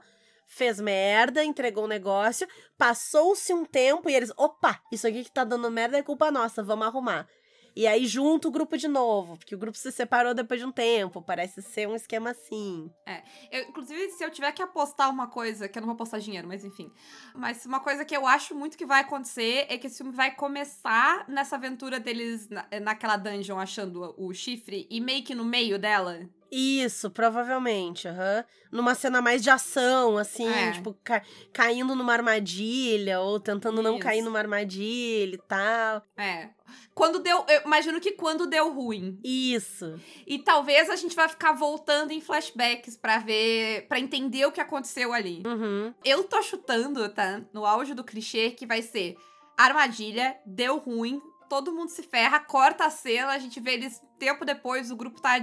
fez 0.53 0.79
merda, 0.79 1.43
entregou 1.43 1.85
o 1.85 1.89
negócio, 1.89 2.47
passou-se 2.77 3.53
um 3.55 3.65
tempo 3.65 4.11
e 4.11 4.15
eles, 4.15 4.31
opa, 4.37 4.81
isso 4.93 5.07
aqui 5.07 5.25
que 5.25 5.33
tá 5.33 5.45
dando 5.45 5.71
merda 5.71 5.97
é 5.97 6.03
culpa 6.03 6.31
nossa, 6.31 6.63
vamos 6.63 6.87
arrumar. 6.87 7.27
E 7.75 7.87
aí 7.87 8.07
junta 8.07 8.49
o 8.49 8.51
grupo 8.51 8.77
de 8.77 8.87
novo, 8.87 9.39
porque 9.39 9.55
o 9.55 9.59
grupo 9.59 9.79
se 9.79 9.91
separou 9.91 10.35
depois 10.35 10.61
de 10.61 10.67
um 10.67 10.71
tempo, 10.71 11.23
parece 11.23 11.63
ser 11.63 11.89
um 11.89 11.97
esquema 11.97 12.33
assim. 12.33 12.91
Eu, 13.51 13.63
inclusive, 13.63 14.11
se 14.11 14.23
eu 14.23 14.31
tiver 14.31 14.53
que 14.53 14.61
apostar 14.61 15.09
uma 15.09 15.27
coisa, 15.27 15.67
que 15.67 15.79
eu 15.79 15.81
não 15.81 15.87
vou 15.87 15.95
apostar 15.95 16.21
dinheiro, 16.21 16.47
mas 16.47 16.67
enfim. 16.67 16.93
Mas 17.35 17.65
uma 17.65 17.81
coisa 17.81 18.05
que 18.05 18.15
eu 18.15 18.27
acho 18.27 18.55
muito 18.55 18.77
que 18.77 18.85
vai 18.85 19.01
acontecer 19.01 19.65
é 19.71 19.79
que 19.79 19.87
esse 19.87 19.97
filme 19.97 20.13
vai 20.13 20.35
começar 20.35 21.27
nessa 21.27 21.57
aventura 21.57 21.99
deles 21.99 22.47
na, 22.51 22.67
naquela 22.83 23.17
dungeon 23.17 23.59
achando 23.59 24.15
o 24.19 24.35
chifre 24.35 24.87
e 24.91 25.01
meio 25.01 25.25
que 25.25 25.35
no 25.35 25.47
meio 25.47 25.79
dela. 25.79 26.29
Isso, 26.53 27.11
provavelmente, 27.11 28.07
aham. 28.07 28.45
Numa 28.71 28.95
cena 28.95 29.23
mais 29.23 29.43
de 29.43 29.49
ação, 29.49 30.19
assim, 30.19 30.47
É. 30.47 30.73
tipo, 30.73 30.95
ca- 31.03 31.23
caindo 31.53 31.95
numa 31.97 32.13
armadilha, 32.13 33.21
ou 33.21 33.41
tentando 33.41 33.83
não 33.83 33.95
Isso. 33.95 34.03
cair 34.03 34.21
numa 34.23 34.39
armadilha 34.39 35.35
e 35.35 35.39
tal. 35.49 36.03
É. 36.17 36.51
Quando 36.95 37.19
deu. 37.21 37.45
Eu 37.49 37.63
imagino 37.63 37.99
que 38.01 38.13
quando 38.13 38.47
deu 38.47 38.71
ruim. 38.73 39.19
Isso. 39.25 39.99
E 40.27 40.39
talvez 40.39 40.91
a 40.91 40.97
gente 40.97 41.17
vai 41.17 41.29
ficar 41.29 41.53
voltando 41.53 42.11
em 42.13 42.21
flashbacks 42.21 42.97
pra 42.97 43.19
ver. 43.19 43.87
pra 43.89 43.99
entender 43.99 44.45
o 44.47 44.53
que 44.53 44.61
aconteceu 44.61 45.13
ali. 45.13 45.43
Uhum. 45.47 45.95
Eu 46.05 46.25
tô 46.25 46.43
chutando, 46.43 47.09
tá? 47.09 47.41
No 47.53 47.65
auge 47.65 47.95
do 47.95 48.05
clichê, 48.05 48.51
que 48.51 48.67
vai 48.67 48.83
ser 48.83 49.17
armadilha, 49.57 50.37
deu 50.47 50.79
ruim, 50.79 51.21
todo 51.49 51.73
mundo 51.73 51.89
se 51.91 52.03
ferra, 52.03 52.41
corta 52.41 52.87
a 52.87 52.91
cena, 52.91 53.33
a 53.33 53.39
gente 53.39 53.61
vê 53.61 53.73
eles 53.75 54.01
tempo 54.19 54.45
depois, 54.45 54.91
o 54.91 54.97
grupo 54.97 55.21
tá 55.21 55.39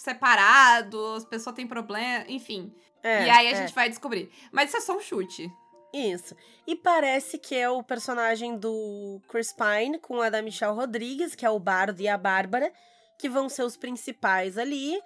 separado, 0.00 0.98
as 1.14 1.26
pessoas 1.26 1.54
têm 1.54 1.66
problema, 1.66 2.24
enfim. 2.26 2.72
É, 3.02 3.26
e 3.26 3.30
aí 3.30 3.48
a 3.48 3.50
é, 3.50 3.54
gente 3.54 3.74
vai 3.74 3.86
descobrir. 3.86 4.30
Mas 4.50 4.70
isso 4.70 4.78
é 4.78 4.80
só 4.80 4.96
um 4.96 5.00
chute. 5.00 5.52
Isso. 5.92 6.34
E 6.66 6.74
parece 6.74 7.36
que 7.36 7.54
é 7.54 7.68
o 7.68 7.82
personagem 7.82 8.56
do 8.56 9.20
Chris 9.28 9.52
Pine 9.52 9.98
com 9.98 10.22
a 10.22 10.30
da 10.30 10.40
Michelle 10.40 10.74
Rodrigues, 10.74 11.34
que 11.34 11.44
é 11.44 11.50
o 11.50 11.58
Bardo 11.58 12.00
e 12.00 12.08
a 12.08 12.16
Bárbara, 12.16 12.72
que 13.18 13.28
vão 13.28 13.50
ser 13.50 13.62
os 13.62 13.76
principais 13.76 14.56
ali. 14.56 14.98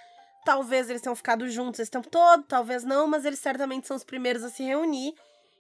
Talvez 0.45 0.89
eles 0.89 1.03
tenham 1.03 1.17
ficado 1.17 1.49
juntos 1.49 1.81
esse 1.81 1.91
tempo 1.91 2.09
todo, 2.09 2.45
talvez 2.45 2.85
não, 2.85 3.09
mas 3.09 3.25
eles 3.25 3.41
certamente 3.41 3.89
são 3.89 3.97
os 3.97 4.05
primeiros 4.05 4.45
a 4.45 4.51
se 4.51 4.63
reunir. 4.63 5.13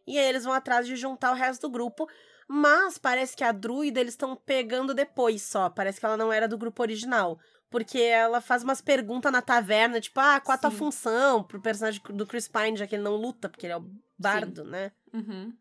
E 0.06 0.16
aí 0.16 0.28
eles 0.28 0.44
vão 0.44 0.52
atrás 0.52 0.86
de 0.86 0.94
juntar 0.94 1.32
o 1.32 1.34
resto 1.34 1.62
do 1.62 1.72
grupo. 1.72 2.08
Mas 2.46 2.98
parece 2.98 3.34
que 3.36 3.42
a 3.42 3.50
druida 3.50 3.98
eles 3.98 4.12
estão 4.12 4.36
pegando 4.36 4.94
depois 4.94 5.42
só. 5.42 5.68
Parece 5.70 5.98
que 5.98 6.06
ela 6.06 6.16
não 6.16 6.32
era 6.32 6.46
do 6.46 6.58
grupo 6.58 6.82
original. 6.82 7.40
Porque 7.74 7.98
ela 7.98 8.40
faz 8.40 8.62
umas 8.62 8.80
perguntas 8.80 9.32
na 9.32 9.42
taverna, 9.42 10.00
tipo, 10.00 10.20
ah, 10.20 10.38
qual 10.38 10.54
a 10.54 10.58
tua 10.58 10.70
Sim. 10.70 10.76
função 10.76 11.42
pro 11.42 11.60
personagem 11.60 12.00
do 12.10 12.24
Chris 12.24 12.46
Pine, 12.46 12.76
já 12.76 12.86
que 12.86 12.94
ele 12.94 13.02
não 13.02 13.16
luta, 13.16 13.48
porque 13.48 13.66
ele 13.66 13.72
é 13.72 13.76
o 13.76 13.84
bardo, 14.16 14.62
né? 14.62 14.92
Uhum. 15.12 15.52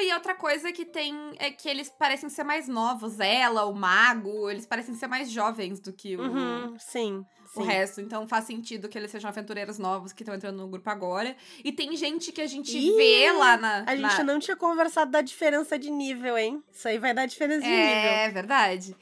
E 0.00 0.12
outra 0.14 0.34
coisa 0.34 0.72
que 0.72 0.84
tem 0.84 1.14
é 1.38 1.50
que 1.50 1.68
eles 1.68 1.88
parecem 1.88 2.28
ser 2.28 2.44
mais 2.44 2.68
novos. 2.68 3.20
Ela, 3.20 3.64
o 3.66 3.74
mago, 3.74 4.50
eles 4.50 4.66
parecem 4.66 4.94
ser 4.94 5.06
mais 5.06 5.30
jovens 5.30 5.80
do 5.80 5.92
que 5.92 6.16
o, 6.16 6.22
Uhum, 6.22 6.74
sim. 6.78 7.24
o 7.56 7.60
sim. 7.62 7.66
resto. 7.66 8.00
Então 8.00 8.26
faz 8.26 8.44
sentido 8.44 8.88
que 8.88 8.98
eles 8.98 9.10
sejam 9.10 9.28
aventureiros 9.30 9.78
novos 9.78 10.12
que 10.12 10.22
estão 10.22 10.34
entrando 10.34 10.58
no 10.58 10.68
grupo 10.68 10.88
agora. 10.90 11.36
E 11.62 11.70
tem 11.72 11.96
gente 11.96 12.32
que 12.32 12.40
a 12.40 12.46
gente 12.46 12.76
Ih, 12.76 12.96
vê 12.96 13.32
lá 13.32 13.56
na. 13.56 13.84
A 13.86 13.96
gente 13.96 14.18
na... 14.18 14.24
não 14.24 14.38
tinha 14.38 14.56
conversado 14.56 15.10
da 15.10 15.20
diferença 15.20 15.78
de 15.78 15.90
nível, 15.90 16.36
hein? 16.36 16.62
Isso 16.72 16.88
aí 16.88 16.98
vai 16.98 17.14
dar 17.14 17.26
diferença 17.26 17.62
de 17.62 17.68
nível. 17.68 17.84
É 17.84 18.30
verdade. 18.30 18.96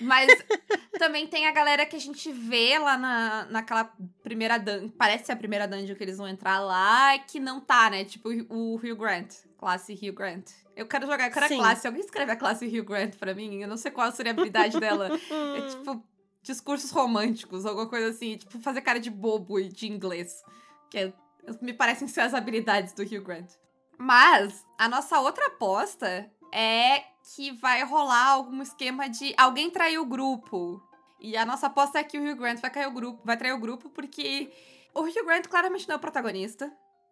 Mas 0.00 0.28
também 0.98 1.26
tem 1.26 1.46
a 1.46 1.52
galera 1.52 1.84
que 1.86 1.96
a 1.96 2.00
gente 2.00 2.30
vê 2.32 2.78
lá 2.78 2.96
na, 2.96 3.46
naquela 3.50 3.92
primeira 4.22 4.58
dungeon. 4.58 4.88
Parece 4.90 5.26
ser 5.26 5.32
a 5.32 5.36
primeira 5.36 5.66
dungeon 5.66 5.94
que 5.94 6.02
eles 6.04 6.16
vão 6.18 6.28
entrar 6.28 6.58
lá, 6.60 7.18
que 7.18 7.38
não 7.40 7.60
tá, 7.60 7.90
né? 7.90 8.04
Tipo 8.04 8.28
o 8.48 8.76
Hugh 8.76 8.96
Grant. 8.96 9.34
Classe 9.58 9.92
Hugh 9.94 10.12
Grant. 10.12 10.50
Eu 10.74 10.86
quero 10.86 11.06
jogar, 11.06 11.26
eu 11.28 11.32
quero 11.32 11.48
Sim. 11.48 11.54
a 11.54 11.58
classe. 11.58 11.86
Alguém 11.86 12.02
escreve 12.02 12.32
a 12.32 12.36
classe 12.36 12.66
Hugh 12.66 12.84
Grant 12.84 13.16
pra 13.16 13.34
mim? 13.34 13.62
Eu 13.62 13.68
não 13.68 13.76
sei 13.76 13.90
qual 13.90 14.10
seria 14.12 14.32
a 14.32 14.34
habilidade 14.34 14.78
dela. 14.78 15.08
É 15.08 15.60
tipo 15.68 16.02
discursos 16.42 16.90
românticos, 16.90 17.66
alguma 17.66 17.88
coisa 17.88 18.10
assim. 18.10 18.36
Tipo, 18.36 18.60
fazer 18.60 18.80
cara 18.82 19.00
de 19.00 19.10
bobo 19.10 19.58
e 19.58 19.68
de 19.68 19.86
inglês. 19.86 20.42
Que 20.90 20.98
é- 20.98 21.12
me 21.60 21.72
parecem 21.72 22.06
ser 22.06 22.20
as 22.20 22.34
habilidades 22.34 22.92
do 22.92 23.02
Hugh 23.02 23.22
Grant. 23.22 23.50
Mas 23.98 24.64
a 24.78 24.88
nossa 24.88 25.18
outra 25.20 25.46
aposta 25.46 26.30
é 26.52 27.04
que 27.34 27.50
vai 27.52 27.82
rolar 27.84 28.28
algum 28.28 28.62
esquema 28.62 29.08
de 29.08 29.34
alguém 29.36 29.70
trair 29.70 29.98
o 29.98 30.06
grupo. 30.06 30.82
E 31.18 31.36
a 31.36 31.46
nossa 31.46 31.66
aposta 31.66 31.98
é 31.98 32.04
que 32.04 32.18
o 32.18 32.22
Hugh 32.22 32.36
Grant 32.36 32.60
vai 32.60 32.70
cair 32.70 32.86
o 32.86 32.92
grupo, 32.92 33.22
vai 33.24 33.36
trair 33.36 33.52
o 33.52 33.58
grupo 33.58 33.88
porque 33.88 34.52
o 34.94 35.00
Hugh 35.00 35.24
Grant 35.24 35.46
claramente 35.48 35.88
não 35.88 35.94
é 35.94 35.96
o 35.96 36.00
protagonista, 36.00 36.70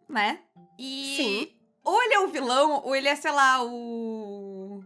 né? 0.08 0.40
E 0.78 1.16
Sim. 1.16 1.63
Ou 1.84 2.02
ele 2.02 2.14
é 2.14 2.20
o 2.20 2.28
vilão, 2.28 2.82
ou 2.84 2.96
ele 2.96 3.06
é, 3.08 3.14
sei 3.14 3.30
lá, 3.30 3.62
o 3.62 4.82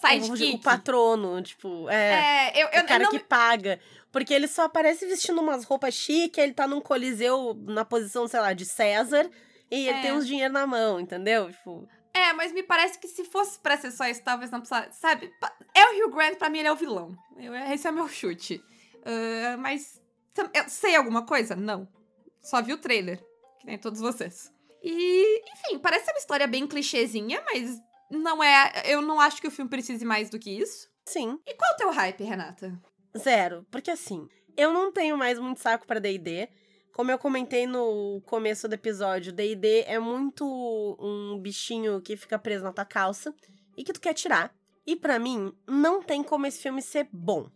sidekick. 0.00 0.54
O 0.56 0.60
patrono, 0.60 1.42
tipo, 1.42 1.88
é. 1.90 2.52
É, 2.54 2.62
eu, 2.62 2.68
eu, 2.68 2.82
o 2.82 2.86
cara 2.86 3.02
eu 3.02 3.06
não, 3.06 3.10
que 3.10 3.18
paga. 3.18 3.80
Porque 4.12 4.32
ele 4.32 4.48
só 4.48 4.62
aparece 4.64 5.06
vestindo 5.06 5.40
umas 5.40 5.64
roupas 5.64 5.92
chiques, 5.94 6.42
ele 6.42 6.54
tá 6.54 6.66
num 6.66 6.80
coliseu 6.80 7.54
na 7.66 7.84
posição, 7.84 8.26
sei 8.26 8.40
lá, 8.40 8.52
de 8.54 8.64
César, 8.64 9.28
e 9.70 9.88
ele 9.88 9.98
É. 9.98 10.02
tem 10.02 10.12
uns 10.12 10.26
dinheiro 10.26 10.54
na 10.54 10.66
mão, 10.66 10.98
entendeu? 11.00 11.50
Tipo, 11.50 11.86
É, 12.14 12.32
mas 12.32 12.50
me 12.52 12.62
parece 12.62 12.98
que 12.98 13.08
se 13.08 13.24
fosse 13.24 13.58
pra 13.58 13.76
ser 13.76 13.90
só 13.90 14.06
isso, 14.06 14.22
talvez 14.22 14.50
não 14.50 14.60
precisasse. 14.60 14.98
Sabe? 14.98 15.30
É 15.74 15.84
o 15.84 16.06
Hugh 16.06 16.14
Grant, 16.14 16.36
pra 16.38 16.48
mim, 16.48 16.60
ele 16.60 16.68
é 16.68 16.72
o 16.72 16.76
vilão. 16.76 17.14
Eu, 17.36 17.54
esse 17.54 17.86
é 17.86 17.90
o 17.90 17.94
meu 17.94 18.08
chute. 18.08 18.56
Uh, 19.02 19.58
mas. 19.58 20.00
Eu 20.54 20.68
sei 20.68 20.96
alguma 20.96 21.26
coisa? 21.26 21.54
Não. 21.54 21.86
Só 22.42 22.62
vi 22.62 22.72
o 22.72 22.78
trailer. 22.78 23.18
Que 23.60 23.66
nem 23.66 23.76
todos 23.78 24.00
vocês. 24.00 24.50
E, 24.88 25.42
enfim, 25.50 25.80
parece 25.80 26.08
uma 26.12 26.18
história 26.18 26.46
bem 26.46 26.64
clichêzinha, 26.64 27.42
mas 27.44 27.82
não 28.08 28.40
é. 28.40 28.84
Eu 28.84 29.02
não 29.02 29.20
acho 29.20 29.40
que 29.40 29.48
o 29.48 29.50
filme 29.50 29.68
precise 29.68 30.04
mais 30.04 30.30
do 30.30 30.38
que 30.38 30.48
isso. 30.48 30.88
Sim. 31.04 31.40
E 31.44 31.54
qual 31.54 31.72
é 31.72 31.74
o 31.74 31.76
teu 31.76 31.90
hype, 31.90 32.22
Renata? 32.22 32.80
Zero. 33.18 33.66
Porque 33.68 33.90
assim, 33.90 34.28
eu 34.56 34.72
não 34.72 34.92
tenho 34.92 35.18
mais 35.18 35.40
muito 35.40 35.60
saco 35.60 35.88
para 35.88 35.98
DD. 35.98 36.48
Como 36.92 37.10
eu 37.10 37.18
comentei 37.18 37.66
no 37.66 38.22
começo 38.26 38.68
do 38.68 38.74
episódio, 38.74 39.32
D&D 39.32 39.82
é 39.82 39.98
muito 39.98 40.46
um 41.00 41.38
bichinho 41.38 42.00
que 42.00 42.16
fica 42.16 42.38
preso 42.38 42.62
na 42.64 42.72
tua 42.72 42.84
calça 42.84 43.34
e 43.76 43.82
que 43.82 43.92
tu 43.92 44.00
quer 44.00 44.14
tirar. 44.14 44.54
E 44.86 44.94
para 44.94 45.18
mim, 45.18 45.52
não 45.66 46.00
tem 46.00 46.22
como 46.22 46.46
esse 46.46 46.62
filme 46.62 46.80
ser 46.80 47.08
bom. 47.12 47.50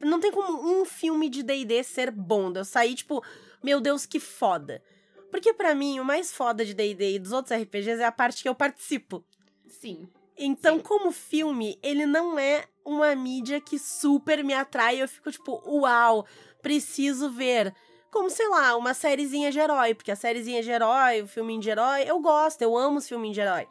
Não 0.00 0.20
tem 0.20 0.30
como 0.30 0.80
um 0.80 0.84
filme 0.84 1.28
de 1.28 1.42
D&D 1.42 1.82
ser 1.82 2.12
bom. 2.12 2.52
Eu 2.54 2.64
saí 2.64 2.94
tipo, 2.94 3.22
meu 3.62 3.80
Deus, 3.80 4.06
que 4.06 4.20
foda. 4.20 4.80
Porque 5.30 5.52
para 5.52 5.74
mim, 5.74 6.00
o 6.00 6.04
mais 6.04 6.32
foda 6.32 6.64
de 6.64 6.74
D&D 6.74 7.14
e 7.14 7.18
dos 7.18 7.32
outros 7.32 7.58
RPGs 7.58 8.00
é 8.00 8.04
a 8.04 8.12
parte 8.12 8.42
que 8.42 8.48
eu 8.48 8.54
participo. 8.54 9.24
Sim. 9.68 10.08
Então, 10.36 10.76
Sim. 10.76 10.82
como 10.82 11.10
filme, 11.10 11.78
ele 11.82 12.06
não 12.06 12.38
é 12.38 12.64
uma 12.84 13.14
mídia 13.14 13.60
que 13.60 13.78
super 13.78 14.42
me 14.42 14.54
atrai. 14.54 15.02
Eu 15.02 15.08
fico 15.08 15.30
tipo, 15.30 15.62
uau, 15.66 16.24
preciso 16.62 17.30
ver 17.30 17.74
como, 18.10 18.30
sei 18.30 18.48
lá, 18.48 18.74
uma 18.76 18.94
sériezinha 18.94 19.50
de 19.50 19.58
herói, 19.58 19.94
porque 19.94 20.10
a 20.10 20.16
sériezinha 20.16 20.62
de 20.62 20.70
herói, 20.70 21.22
o 21.22 21.28
filminho 21.28 21.60
de 21.60 21.68
herói, 21.68 22.04
eu 22.06 22.18
gosto, 22.20 22.62
eu 22.62 22.76
amo 22.76 22.98
os 22.98 23.08
filminhos 23.08 23.34
de 23.34 23.40
herói. 23.42 23.68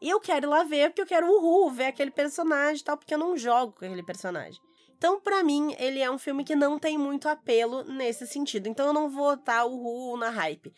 E 0.00 0.08
eu 0.08 0.20
quero 0.20 0.46
ir 0.46 0.48
lá 0.48 0.64
ver, 0.64 0.90
porque 0.90 1.02
eu 1.02 1.06
quero, 1.06 1.28
uhul, 1.28 1.70
ver 1.70 1.86
aquele 1.86 2.10
personagem 2.10 2.80
e 2.80 2.84
tal, 2.84 2.96
porque 2.96 3.14
eu 3.14 3.18
não 3.18 3.36
jogo 3.36 3.72
com 3.72 3.84
aquele 3.84 4.02
personagem. 4.02 4.60
Então, 4.96 5.20
para 5.20 5.42
mim, 5.42 5.74
ele 5.78 6.00
é 6.00 6.10
um 6.10 6.18
filme 6.18 6.44
que 6.44 6.54
não 6.54 6.78
tem 6.78 6.96
muito 6.96 7.28
apelo 7.28 7.82
nesse 7.84 8.26
sentido. 8.26 8.68
Então, 8.68 8.86
eu 8.86 8.92
não 8.92 9.08
vou 9.08 9.34
estar 9.34 9.64
uhul 9.64 10.16
na 10.16 10.30
hype. 10.30 10.72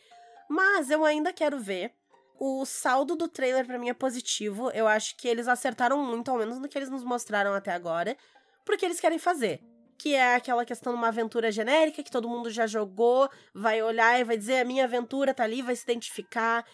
Mas 0.55 0.89
eu 0.89 1.05
ainda 1.05 1.33
quero 1.33 1.59
ver. 1.59 1.93
O 2.39 2.65
saldo 2.65 3.17
do 3.17 3.27
trailer 3.27 3.67
para 3.67 3.77
mim 3.77 3.89
é 3.89 3.95
positivo. 3.95 4.71
Eu 4.71 4.87
acho 4.87 5.17
que 5.17 5.27
eles 5.27 5.49
acertaram 5.49 5.99
muito, 5.99 6.31
ao 6.31 6.39
menos 6.39 6.61
no 6.61 6.69
que 6.69 6.79
eles 6.79 6.89
nos 6.89 7.03
mostraram 7.03 7.53
até 7.53 7.73
agora, 7.73 8.17
porque 8.65 8.85
eles 8.85 9.01
querem 9.01 9.19
fazer 9.19 9.61
que 9.97 10.13
é 10.15 10.35
aquela 10.35 10.65
questão 10.65 10.93
de 10.93 10.99
uma 10.99 11.09
aventura 11.09 11.53
genérica 11.53 12.03
que 12.03 12.11
todo 12.11 12.29
mundo 12.29 12.51
já 12.51 12.67
jogou, 12.67 13.31
vai 13.55 13.81
olhar 13.81 14.21
e 14.21 14.25
vai 14.25 14.37
dizer 14.37 14.59
a 14.59 14.65
minha 14.65 14.85
aventura 14.85 15.33
tá 15.33 15.45
ali, 15.45 15.63
vai 15.63 15.75
se 15.77 15.85
identificar. 15.85 16.67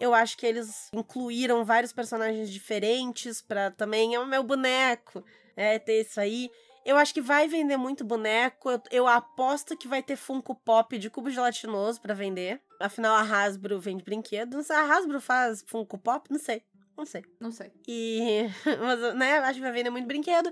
Eu 0.00 0.14
acho 0.14 0.38
que 0.38 0.46
eles 0.46 0.88
incluíram 0.92 1.64
vários 1.64 1.92
personagens 1.92 2.48
diferentes 2.48 3.42
para 3.42 3.72
também 3.72 4.14
é 4.14 4.20
o 4.20 4.26
meu 4.26 4.44
boneco, 4.44 5.24
é 5.56 5.78
ter 5.78 6.02
isso 6.02 6.20
aí. 6.20 6.48
Eu 6.88 6.96
acho 6.96 7.12
que 7.12 7.20
vai 7.20 7.46
vender 7.46 7.76
muito 7.76 8.02
boneco. 8.02 8.70
Eu, 8.70 8.82
eu 8.90 9.06
aposto 9.06 9.76
que 9.76 9.86
vai 9.86 10.02
ter 10.02 10.16
Funko 10.16 10.54
Pop 10.54 10.96
de 10.96 11.10
cubo 11.10 11.28
gelatinoso 11.28 12.00
para 12.00 12.14
vender. 12.14 12.62
Afinal, 12.80 13.14
a 13.14 13.20
Hasbro 13.20 13.78
vende 13.78 14.02
brinquedo. 14.02 14.54
Não 14.54 14.62
sei, 14.62 14.74
a 14.74 14.84
Hasbro 14.84 15.20
faz 15.20 15.62
Funko 15.66 15.98
Pop? 15.98 16.26
Não 16.30 16.38
sei. 16.38 16.62
Não 16.96 17.04
sei. 17.04 17.24
Não 17.38 17.52
sei. 17.52 17.70
E, 17.86 18.46
mas, 18.80 19.14
né, 19.16 19.36
acho 19.40 19.56
que 19.56 19.60
vai 19.60 19.72
vender 19.72 19.90
muito 19.90 20.06
brinquedo. 20.06 20.50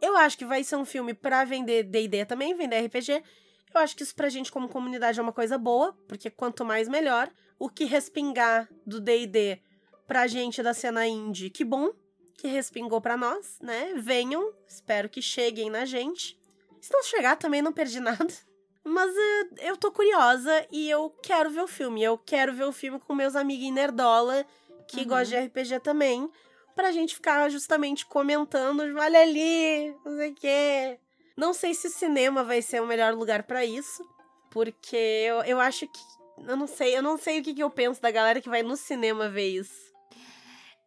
Eu 0.00 0.16
acho 0.16 0.38
que 0.38 0.46
vai 0.46 0.64
ser 0.64 0.76
um 0.76 0.86
filme 0.86 1.12
para 1.12 1.44
vender 1.44 1.82
D&D 1.82 2.24
também, 2.24 2.54
vender 2.54 2.86
RPG. 2.86 3.22
Eu 3.74 3.82
acho 3.82 3.94
que 3.94 4.04
isso 4.04 4.14
pra 4.14 4.30
gente 4.30 4.50
como 4.50 4.70
comunidade 4.70 5.20
é 5.20 5.22
uma 5.22 5.34
coisa 5.34 5.58
boa, 5.58 5.92
porque 6.08 6.30
quanto 6.30 6.64
mais 6.64 6.88
melhor. 6.88 7.30
O 7.58 7.68
que 7.68 7.84
respingar 7.84 8.70
do 8.86 9.02
D&D 9.02 9.60
pra 10.06 10.26
gente 10.28 10.62
da 10.62 10.72
cena 10.72 11.06
indie, 11.06 11.50
que 11.50 11.62
bom 11.62 11.92
que 12.36 12.48
respingou 12.48 13.00
para 13.00 13.16
nós, 13.16 13.58
né? 13.60 13.94
Venham, 13.96 14.52
espero 14.68 15.08
que 15.08 15.22
cheguem 15.22 15.70
na 15.70 15.84
gente. 15.84 16.38
Se 16.80 16.92
não 16.92 17.02
chegar 17.02 17.36
também 17.36 17.62
não 17.62 17.72
perdi 17.72 18.00
nada. 18.00 18.26
Mas 18.84 19.10
uh, 19.10 19.54
eu 19.60 19.76
tô 19.76 19.90
curiosa 19.90 20.66
e 20.70 20.90
eu 20.90 21.08
quero 21.22 21.48
ver 21.50 21.62
o 21.62 21.66
filme. 21.66 22.02
Eu 22.02 22.18
quero 22.18 22.52
ver 22.52 22.64
o 22.64 22.72
filme 22.72 23.00
com 23.00 23.14
meus 23.14 23.34
amigos 23.34 23.72
nerdola 23.72 24.44
que 24.86 25.00
uhum. 25.00 25.08
gostam 25.08 25.40
de 25.40 25.46
RPG 25.46 25.80
também 25.80 26.30
pra 26.74 26.92
gente 26.92 27.14
ficar 27.14 27.48
justamente 27.48 28.04
comentando, 28.04 28.80
olha 28.98 29.20
ali, 29.20 29.94
não 30.04 30.16
sei 30.16 30.30
o 30.30 30.34
quê. 30.34 31.00
Não 31.36 31.52
sei 31.52 31.74
se 31.74 31.86
o 31.86 31.90
cinema 31.90 32.44
vai 32.44 32.62
ser 32.62 32.82
o 32.82 32.86
melhor 32.86 33.14
lugar 33.14 33.44
para 33.44 33.64
isso, 33.64 34.04
porque 34.50 34.96
eu, 34.96 35.42
eu 35.42 35.60
acho 35.60 35.86
que. 35.86 36.00
Eu 36.46 36.56
não 36.56 36.66
sei, 36.66 36.96
eu 36.96 37.02
não 37.02 37.16
sei 37.16 37.40
o 37.40 37.42
que, 37.42 37.54
que 37.54 37.62
eu 37.62 37.70
penso 37.70 38.02
da 38.02 38.10
galera 38.10 38.40
que 38.40 38.48
vai 38.48 38.62
no 38.62 38.76
cinema 38.76 39.28
ver 39.28 39.48
isso. 39.48 39.92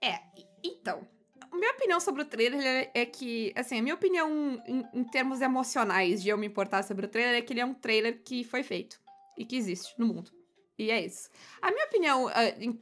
É, 0.02 0.20
então. 0.64 1.08
Minha 1.58 1.72
opinião 1.72 2.00
sobre 2.00 2.22
o 2.22 2.26
trailer 2.26 2.92
é 2.94 3.06
que, 3.06 3.52
assim, 3.56 3.80
a 3.80 3.82
minha 3.82 3.96
opinião 3.96 4.62
em, 4.68 4.86
em 4.94 5.04
termos 5.04 5.42
emocionais 5.42 6.22
de 6.22 6.30
eu 6.30 6.38
me 6.38 6.48
importar 6.48 6.84
sobre 6.84 7.06
o 7.06 7.10
trailer 7.10 7.36
é 7.36 7.42
que 7.42 7.52
ele 7.52 7.60
é 7.60 7.66
um 7.66 7.74
trailer 7.74 8.22
que 8.24 8.44
foi 8.44 8.64
feito 8.64 9.00
e 9.38 9.46
que 9.46 9.56
existe 9.56 9.94
no 9.98 10.08
mundo. 10.08 10.32
E 10.78 10.92
é 10.92 11.04
isso. 11.04 11.30
A 11.62 11.72
minha 11.72 11.86
opinião, 11.86 12.28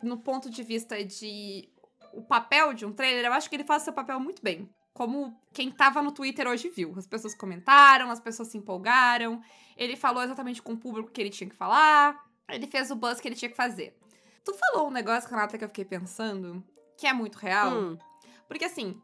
no 0.03 0.17
ponto 0.17 0.49
de 0.49 0.61
vista 0.61 1.03
de 1.03 1.69
o 2.13 2.21
papel 2.21 2.73
de 2.73 2.85
um 2.85 2.91
trailer, 2.91 3.25
eu 3.25 3.33
acho 3.33 3.49
que 3.49 3.55
ele 3.55 3.63
faz 3.63 3.83
seu 3.83 3.93
papel 3.93 4.19
muito 4.19 4.41
bem. 4.41 4.69
Como 4.93 5.37
quem 5.53 5.71
tava 5.71 6.01
no 6.01 6.11
Twitter 6.11 6.47
hoje 6.47 6.69
viu. 6.69 6.93
As 6.97 7.07
pessoas 7.07 7.35
comentaram, 7.35 8.09
as 8.09 8.19
pessoas 8.19 8.49
se 8.49 8.57
empolgaram. 8.57 9.41
Ele 9.77 9.95
falou 9.95 10.23
exatamente 10.23 10.61
com 10.61 10.73
o 10.73 10.77
público 10.77 11.11
que 11.11 11.21
ele 11.21 11.29
tinha 11.29 11.49
que 11.49 11.55
falar. 11.55 12.23
Ele 12.49 12.67
fez 12.67 12.91
o 12.91 12.95
buzz 12.95 13.19
que 13.19 13.27
ele 13.27 13.35
tinha 13.35 13.49
que 13.49 13.57
fazer. 13.57 13.97
Tu 14.43 14.53
falou 14.53 14.87
um 14.87 14.91
negócio, 14.91 15.29
Renata, 15.29 15.57
que 15.57 15.63
eu 15.63 15.69
fiquei 15.69 15.85
pensando, 15.85 16.63
que 16.97 17.07
é 17.07 17.13
muito 17.13 17.37
real. 17.37 17.71
Hum. 17.71 17.97
Porque 18.47 18.65
assim, 18.65 18.99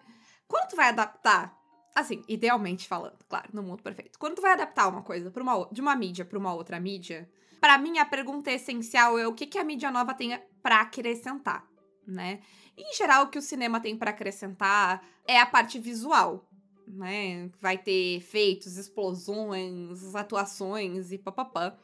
quando 0.47 0.69
tu 0.69 0.75
vai 0.75 0.89
adaptar, 0.89 1.57
assim, 1.95 2.23
idealmente 2.27 2.87
falando, 2.87 3.17
claro, 3.27 3.49
no 3.53 3.63
mundo 3.63 3.83
perfeito. 3.83 4.17
Quando 4.17 4.35
tu 4.35 4.41
vai 4.41 4.53
adaptar 4.53 4.87
uma 4.87 5.01
coisa 5.01 5.29
pra 5.29 5.43
uma, 5.43 5.67
de 5.71 5.81
uma 5.81 5.95
mídia 5.95 6.25
para 6.25 6.37
uma 6.37 6.53
outra 6.53 6.79
mídia, 6.79 7.29
para 7.59 7.77
mim 7.77 7.99
a 7.99 8.05
pergunta 8.05 8.51
essencial 8.51 9.17
é 9.17 9.27
o 9.27 9.33
que, 9.33 9.45
que 9.45 9.57
a 9.57 9.63
mídia 9.63 9.91
nova 9.91 10.13
tem 10.13 10.39
para 10.61 10.81
acrescentar, 10.81 11.67
né? 12.07 12.41
Em 12.77 12.93
geral, 12.95 13.25
o 13.25 13.29
que 13.29 13.37
o 13.37 13.41
cinema 13.41 13.79
tem 13.79 13.97
para 13.97 14.11
acrescentar 14.11 15.03
é 15.27 15.39
a 15.39 15.45
parte 15.45 15.77
visual, 15.77 16.49
né? 16.87 17.49
Vai 17.59 17.77
ter 17.77 18.17
efeitos, 18.17 18.77
explosões, 18.77 20.15
atuações 20.15 21.11
e 21.11 21.17
papapá, 21.17 21.77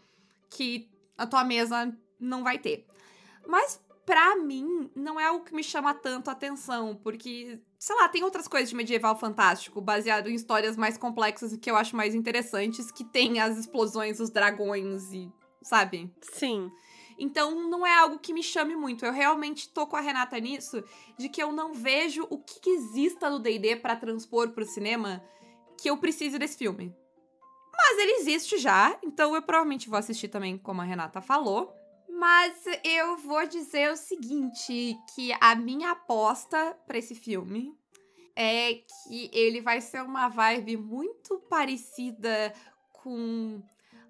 que 0.49 0.89
a 1.17 1.27
tua 1.27 1.43
mesa 1.43 1.95
não 2.19 2.43
vai 2.43 2.57
ter. 2.57 2.87
Mas 3.45 3.79
pra 4.07 4.37
mim, 4.37 4.89
não 4.95 5.19
é 5.19 5.25
algo 5.25 5.43
que 5.43 5.53
me 5.53 5.61
chama 5.61 5.93
tanto 5.93 6.29
a 6.29 6.31
atenção, 6.31 6.95
porque, 6.95 7.59
sei 7.77 7.93
lá, 7.97 8.07
tem 8.07 8.23
outras 8.23 8.47
coisas 8.47 8.69
de 8.69 8.75
medieval 8.75 9.19
fantástico, 9.19 9.81
baseado 9.81 10.29
em 10.29 10.33
histórias 10.33 10.77
mais 10.77 10.97
complexas 10.97 11.51
e 11.51 11.57
que 11.57 11.69
eu 11.69 11.75
acho 11.75 11.93
mais 11.93 12.15
interessantes, 12.15 12.89
que 12.89 13.03
tem 13.03 13.41
as 13.41 13.57
explosões, 13.57 14.21
os 14.21 14.29
dragões 14.29 15.11
e. 15.11 15.29
sabe? 15.61 16.09
Sim. 16.21 16.71
Então 17.19 17.69
não 17.69 17.85
é 17.85 17.93
algo 17.95 18.17
que 18.17 18.31
me 18.31 18.41
chame 18.41 18.77
muito. 18.77 19.05
Eu 19.05 19.11
realmente 19.11 19.67
tô 19.67 19.85
com 19.85 19.97
a 19.97 20.01
Renata 20.01 20.39
nisso, 20.39 20.81
de 21.17 21.27
que 21.27 21.43
eu 21.43 21.51
não 21.51 21.73
vejo 21.73 22.25
o 22.29 22.37
que, 22.37 22.61
que 22.61 22.69
exista 22.69 23.29
no 23.29 23.39
D&D 23.39 23.75
para 23.75 23.97
transpor 23.97 24.51
pro 24.51 24.63
cinema 24.63 25.21
que 25.81 25.89
eu 25.89 25.97
precise 25.97 26.39
desse 26.39 26.57
filme. 26.57 26.95
Mas 27.75 27.97
ele 27.97 28.21
existe 28.21 28.57
já, 28.57 28.97
então 29.03 29.35
eu 29.35 29.41
provavelmente 29.41 29.89
vou 29.89 29.99
assistir 29.99 30.29
também, 30.29 30.57
como 30.57 30.79
a 30.79 30.85
Renata 30.85 31.19
falou. 31.19 31.76
Mas 32.09 32.53
eu 32.83 33.17
vou 33.17 33.45
dizer 33.47 33.91
o 33.91 33.97
seguinte, 33.97 34.97
que 35.13 35.31
a 35.39 35.55
minha 35.55 35.91
aposta 35.91 36.77
para 36.85 36.97
esse 36.97 37.13
filme 37.13 37.77
é 38.35 38.75
que 38.75 39.29
ele 39.33 39.61
vai 39.61 39.81
ser 39.81 40.01
uma 40.01 40.27
vibe 40.27 40.77
muito 40.77 41.39
parecida 41.49 42.53
com 42.91 43.61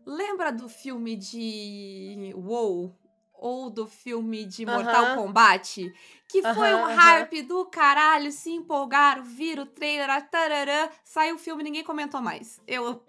Lembra 0.07 0.53
do 0.53 0.69
filme 0.69 1.17
de 1.17 2.33
WoW? 2.33 2.95
Ou 3.33 3.69
do 3.69 3.85
filme 3.85 4.45
de 4.45 4.65
Mortal 4.65 5.03
uh 5.03 5.07
-huh. 5.09 5.15
Kombat? 5.15 5.93
Que 6.27 6.39
uh 6.39 6.43
-huh, 6.43 6.55
foi 6.55 6.73
um 6.73 6.85
hype 6.85 7.39
uh 7.39 7.43
-huh. 7.43 7.47
do 7.47 7.65
caralho, 7.65 8.31
se 8.31 8.49
empolgaram, 8.49 9.23
viram 9.23 9.63
o 9.63 9.65
trailer, 9.67 10.09
tararã, 10.29 10.89
saiu 11.03 11.35
o 11.35 11.37
filme 11.37 11.61
ninguém 11.61 11.83
comentou 11.83 12.19
mais. 12.21 12.59
Eu, 12.65 13.03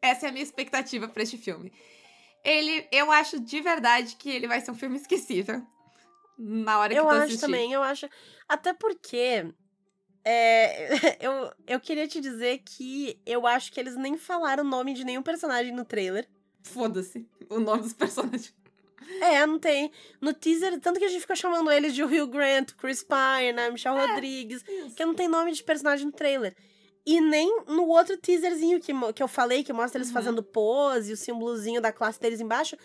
essa 0.00 0.26
é 0.26 0.28
a 0.28 0.32
minha 0.32 0.44
expectativa 0.44 1.06
para 1.08 1.22
este 1.22 1.36
filme. 1.36 1.70
Ele, 2.44 2.86
eu 2.92 3.10
acho 3.10 3.40
de 3.40 3.60
verdade 3.60 4.16
que 4.16 4.28
ele 4.28 4.46
vai 4.46 4.60
ser 4.60 4.70
um 4.70 4.76
filme 4.76 4.96
esquecível. 4.96 5.62
Na 6.38 6.78
hora 6.78 6.92
que 6.92 6.98
eu 6.98 7.04
tu 7.04 7.10
acho 7.10 7.40
também, 7.40 7.72
eu 7.72 7.82
acho. 7.82 8.08
Até 8.48 8.72
porque 8.72 9.46
é, 10.24 10.88
eu, 11.20 11.52
eu 11.66 11.80
queria 11.80 12.08
te 12.08 12.20
dizer 12.20 12.62
que 12.64 13.20
eu 13.26 13.46
acho 13.46 13.70
que 13.70 13.78
eles 13.78 13.96
nem 13.96 14.16
falaram 14.16 14.64
o 14.64 14.68
nome 14.68 14.94
de 14.94 15.04
nenhum 15.04 15.22
personagem 15.22 15.72
no 15.72 15.84
trailer. 15.84 16.28
Foda-se 16.62 17.28
o 17.50 17.60
nome 17.60 17.82
dos 17.82 17.92
personagens. 17.92 18.54
É, 19.20 19.44
não 19.46 19.58
tem. 19.58 19.92
No 20.18 20.32
teaser, 20.32 20.80
tanto 20.80 20.98
que 20.98 21.04
a 21.04 21.08
gente 21.08 21.20
fica 21.20 21.36
chamando 21.36 21.70
eles 21.70 21.94
de 21.94 22.02
Hugh 22.02 22.26
Grant, 22.26 22.72
Chris 22.72 23.02
Pine, 23.02 23.52
né, 23.52 23.70
Michelle 23.70 23.98
é, 23.98 24.06
Rodrigues, 24.06 24.64
isso. 24.66 24.94
que 24.94 25.04
não 25.04 25.14
tem 25.14 25.28
nome 25.28 25.52
de 25.52 25.62
personagem 25.62 26.06
no 26.06 26.12
trailer. 26.12 26.56
E 27.06 27.20
nem 27.20 27.64
no 27.66 27.86
outro 27.86 28.16
teaserzinho 28.16 28.80
que, 28.80 28.92
que 29.12 29.22
eu 29.22 29.28
falei, 29.28 29.62
que 29.62 29.72
mostra 29.72 29.98
eles 29.98 30.08
uhum. 30.08 30.14
fazendo 30.14 30.42
pose, 30.42 31.12
o 31.12 31.16
símbolozinho 31.16 31.80
da 31.80 31.92
classe 31.92 32.18
deles 32.18 32.40
embaixo, 32.40 32.76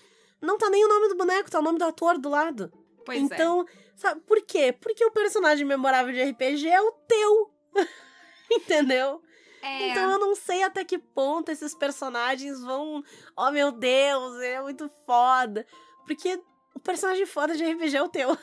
não 0.42 0.58
tá 0.58 0.70
nem 0.70 0.84
o 0.84 0.90
nome 0.90 1.08
do 1.10 1.16
boneco, 1.16 1.50
tá 1.50 1.60
o 1.60 1.64
nome 1.64 1.80
do 1.80 1.86
ator 1.86 2.18
do 2.18 2.30
lado. 2.30 2.72
Pois 3.06 3.18
é. 3.18 3.22
então, 3.24 3.66
sabe 3.96 4.22
por 4.22 4.42
quê? 4.42 4.74
Porque 4.74 5.04
o 5.06 5.12
personagem 5.12 5.66
memorável 5.66 6.14
de 6.14 6.22
RPG 6.22 6.68
é 6.68 6.82
o 6.82 6.92
teu. 7.08 7.52
Entendeu? 8.52 9.22
É, 9.62 9.90
Então 9.90 10.12
eu 10.12 10.20
não 10.20 10.36
sei 10.36 10.64
até 10.64 10.84
que 10.84 10.98
ponto 10.98 11.50
esses 11.50 11.76
personagens 11.76 12.62
vão. 12.62 13.04
Oh 13.36 13.52
meu 13.52 13.72
Deus, 13.72 14.36
ele 14.36 14.54
é 14.54 14.62
muito 14.62 14.90
foda. 15.06 15.66
Porque 16.06 16.42
o 16.74 16.80
personagem 16.80 17.26
foda 17.26 17.56
de 17.56 17.64
RPG 17.64 17.98
é 17.98 18.02
o 18.02 18.10
teu. 18.10 18.38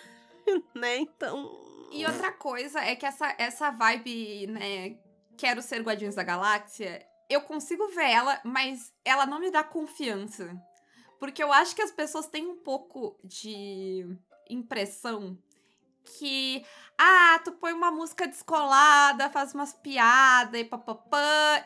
né? 0.74 0.98
Então. 0.98 1.64
E 1.92 2.04
outra 2.04 2.32
coisa 2.32 2.80
é 2.80 2.94
que 2.94 3.06
essa, 3.06 3.34
essa 3.38 3.70
vibe, 3.70 4.48
né, 4.48 4.96
quero 5.36 5.62
ser 5.62 5.82
Guardiões 5.82 6.14
da 6.14 6.22
Galáxia, 6.22 7.04
eu 7.28 7.40
consigo 7.42 7.88
ver 7.88 8.10
ela, 8.10 8.40
mas 8.44 8.92
ela 9.04 9.26
não 9.26 9.38
me 9.38 9.50
dá 9.50 9.62
confiança. 9.62 10.54
Porque 11.18 11.42
eu 11.42 11.52
acho 11.52 11.74
que 11.74 11.82
as 11.82 11.90
pessoas 11.90 12.26
têm 12.26 12.46
um 12.46 12.56
pouco 12.56 13.18
de 13.24 14.06
impressão 14.50 15.38
que, 16.18 16.64
ah, 16.96 17.40
tu 17.42 17.50
põe 17.52 17.72
uma 17.72 17.90
música 17.90 18.28
descolada, 18.28 19.28
faz 19.30 19.52
umas 19.54 19.72
piadas 19.72 20.60
e 20.60 20.64
papapã, 20.64 21.18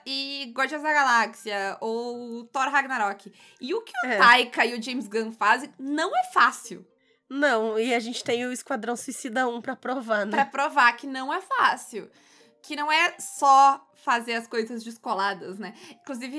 e 0.06 0.50
Guardiões 0.56 0.82
da 0.82 0.92
Galáxia, 0.92 1.76
ou 1.80 2.44
Thor 2.46 2.70
Ragnarok. 2.70 3.30
E 3.60 3.74
o 3.74 3.82
que 3.82 3.92
o 4.04 4.08
É. 4.08 4.16
Taika 4.16 4.64
e 4.64 4.78
o 4.78 4.82
James 4.82 5.08
Gunn 5.08 5.30
fazem 5.32 5.70
não 5.78 6.16
é 6.16 6.24
fácil. 6.32 6.86
Não, 7.28 7.78
e 7.78 7.94
a 7.94 8.00
gente 8.00 8.24
tem 8.24 8.44
o 8.46 8.52
Esquadrão 8.52 8.96
Suicida 8.96 9.46
1 9.46 9.60
pra 9.60 9.76
provar, 9.76 10.24
né? 10.24 10.32
Pra 10.32 10.46
provar 10.46 10.92
que 10.94 11.06
não 11.06 11.32
é 11.32 11.40
fácil. 11.40 12.10
Que 12.62 12.76
não 12.76 12.90
é 12.90 13.16
só 13.18 13.86
fazer 13.94 14.34
as 14.34 14.46
coisas 14.46 14.82
descoladas, 14.82 15.58
né? 15.58 15.74
Inclusive, 16.02 16.38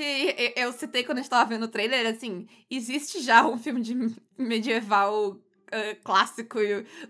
eu 0.56 0.72
citei 0.72 1.04
quando 1.04 1.18
a 1.18 1.20
gente 1.20 1.30
tava 1.30 1.48
vendo 1.48 1.64
o 1.64 1.68
trailer, 1.68 2.06
assim, 2.06 2.46
existe 2.70 3.20
já 3.20 3.46
um 3.46 3.58
filme 3.58 3.80
de 3.80 3.94
medieval 4.36 5.38
ah, 5.72 5.96
clássico 6.04 6.58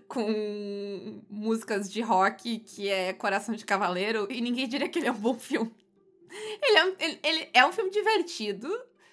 com 0.07 1.21
músicas 1.29 1.91
de 1.91 2.01
rock 2.01 2.59
que 2.59 2.87
é 2.87 3.11
Coração 3.11 3.53
de 3.53 3.65
Cavaleiro, 3.65 4.25
e 4.29 4.39
ninguém 4.39 4.67
diria 4.67 4.87
que 4.87 4.99
ele 4.99 5.07
é 5.07 5.11
um 5.11 5.19
bom 5.19 5.37
filme. 5.37 5.73
Ele 6.61 6.77
é 6.77 6.85
um, 6.85 6.95
ele, 6.99 7.19
ele 7.23 7.49
é 7.53 7.65
um 7.65 7.71
filme 7.71 7.91
divertido, 7.91 8.69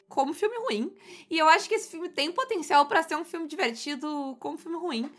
como 0.08 0.32
filme 0.34 0.56
ruim. 0.58 0.94
E 1.28 1.38
eu 1.38 1.48
acho 1.48 1.68
que 1.68 1.74
esse 1.74 1.90
filme 1.90 2.08
tem 2.08 2.30
potencial 2.30 2.86
pra 2.86 3.02
ser 3.02 3.16
um 3.16 3.24
filme 3.24 3.46
divertido 3.46 4.36
como 4.38 4.56
filme 4.56 4.78
ruim. 4.78 5.10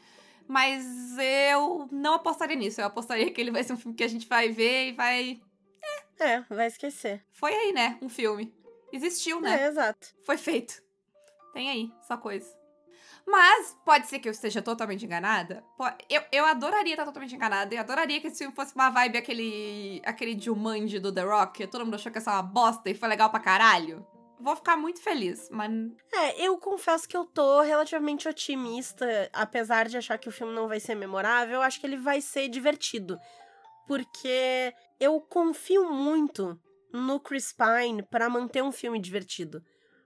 Mas 0.47 0.85
eu 1.17 1.87
não 1.91 2.15
apostaria 2.15 2.55
nisso. 2.55 2.81
Eu 2.81 2.85
apostaria 2.85 3.31
que 3.31 3.39
ele 3.39 3.51
vai 3.51 3.63
ser 3.63 3.73
um 3.73 3.77
filme 3.77 3.95
que 3.95 4.03
a 4.03 4.07
gente 4.07 4.27
vai 4.27 4.49
ver 4.49 4.89
e 4.89 4.91
vai. 4.93 5.41
É, 6.19 6.41
vai 6.41 6.67
esquecer. 6.67 7.23
Foi 7.31 7.53
aí, 7.53 7.73
né? 7.73 7.97
Um 8.01 8.09
filme. 8.09 8.53
Existiu, 8.91 9.41
né? 9.41 9.63
É, 9.63 9.67
exato. 9.67 10.09
Foi 10.23 10.37
feito. 10.37 10.83
Tem 11.53 11.69
aí, 11.69 11.91
só 12.07 12.17
coisa. 12.17 12.47
Mas 13.25 13.77
pode 13.85 14.07
ser 14.07 14.19
que 14.19 14.27
eu 14.27 14.31
esteja 14.31 14.61
totalmente 14.61 15.05
enganada. 15.05 15.63
Eu, 16.09 16.21
eu 16.31 16.45
adoraria 16.45 16.93
estar 16.93 17.05
totalmente 17.05 17.35
enganada. 17.35 17.73
Eu 17.73 17.79
adoraria 17.79 18.19
que 18.19 18.27
esse 18.27 18.39
filme 18.39 18.53
fosse 18.53 18.75
uma 18.75 18.89
vibe 18.89 19.17
aquele, 19.17 20.01
aquele 20.05 20.39
Jumanji 20.39 20.99
do 20.99 21.11
The 21.11 21.21
Rock. 21.21 21.67
Todo 21.67 21.85
mundo 21.85 21.95
achou 21.95 22.11
que 22.11 22.17
ia 22.17 22.21
ser 22.21 22.29
uma 22.29 22.41
bosta 22.41 22.89
e 22.89 22.93
foi 22.93 23.07
legal 23.07 23.29
pra 23.29 23.39
caralho. 23.39 24.05
Vou 24.41 24.55
ficar 24.55 24.75
muito 24.75 25.01
feliz, 25.01 25.49
mas 25.51 25.71
É, 26.13 26.41
eu 26.45 26.57
confesso 26.57 27.07
que 27.07 27.15
eu 27.15 27.25
tô 27.25 27.61
relativamente 27.61 28.27
otimista, 28.27 29.29
apesar 29.31 29.87
de 29.87 29.97
achar 29.97 30.17
que 30.17 30.29
o 30.29 30.31
filme 30.31 30.53
não 30.53 30.67
vai 30.67 30.79
ser 30.79 30.95
memorável, 30.95 31.55
eu 31.55 31.61
acho 31.61 31.79
que 31.79 31.85
ele 31.85 31.97
vai 31.97 32.21
ser 32.21 32.47
divertido. 32.47 33.19
Porque 33.87 34.73
eu 34.99 35.19
confio 35.21 35.91
muito 35.91 36.59
no 36.91 37.19
Chris 37.19 37.53
Pine 37.53 38.03
pra 38.03 38.29
manter 38.29 38.63
um 38.63 38.71
filme 38.71 38.99
divertido. 38.99 39.63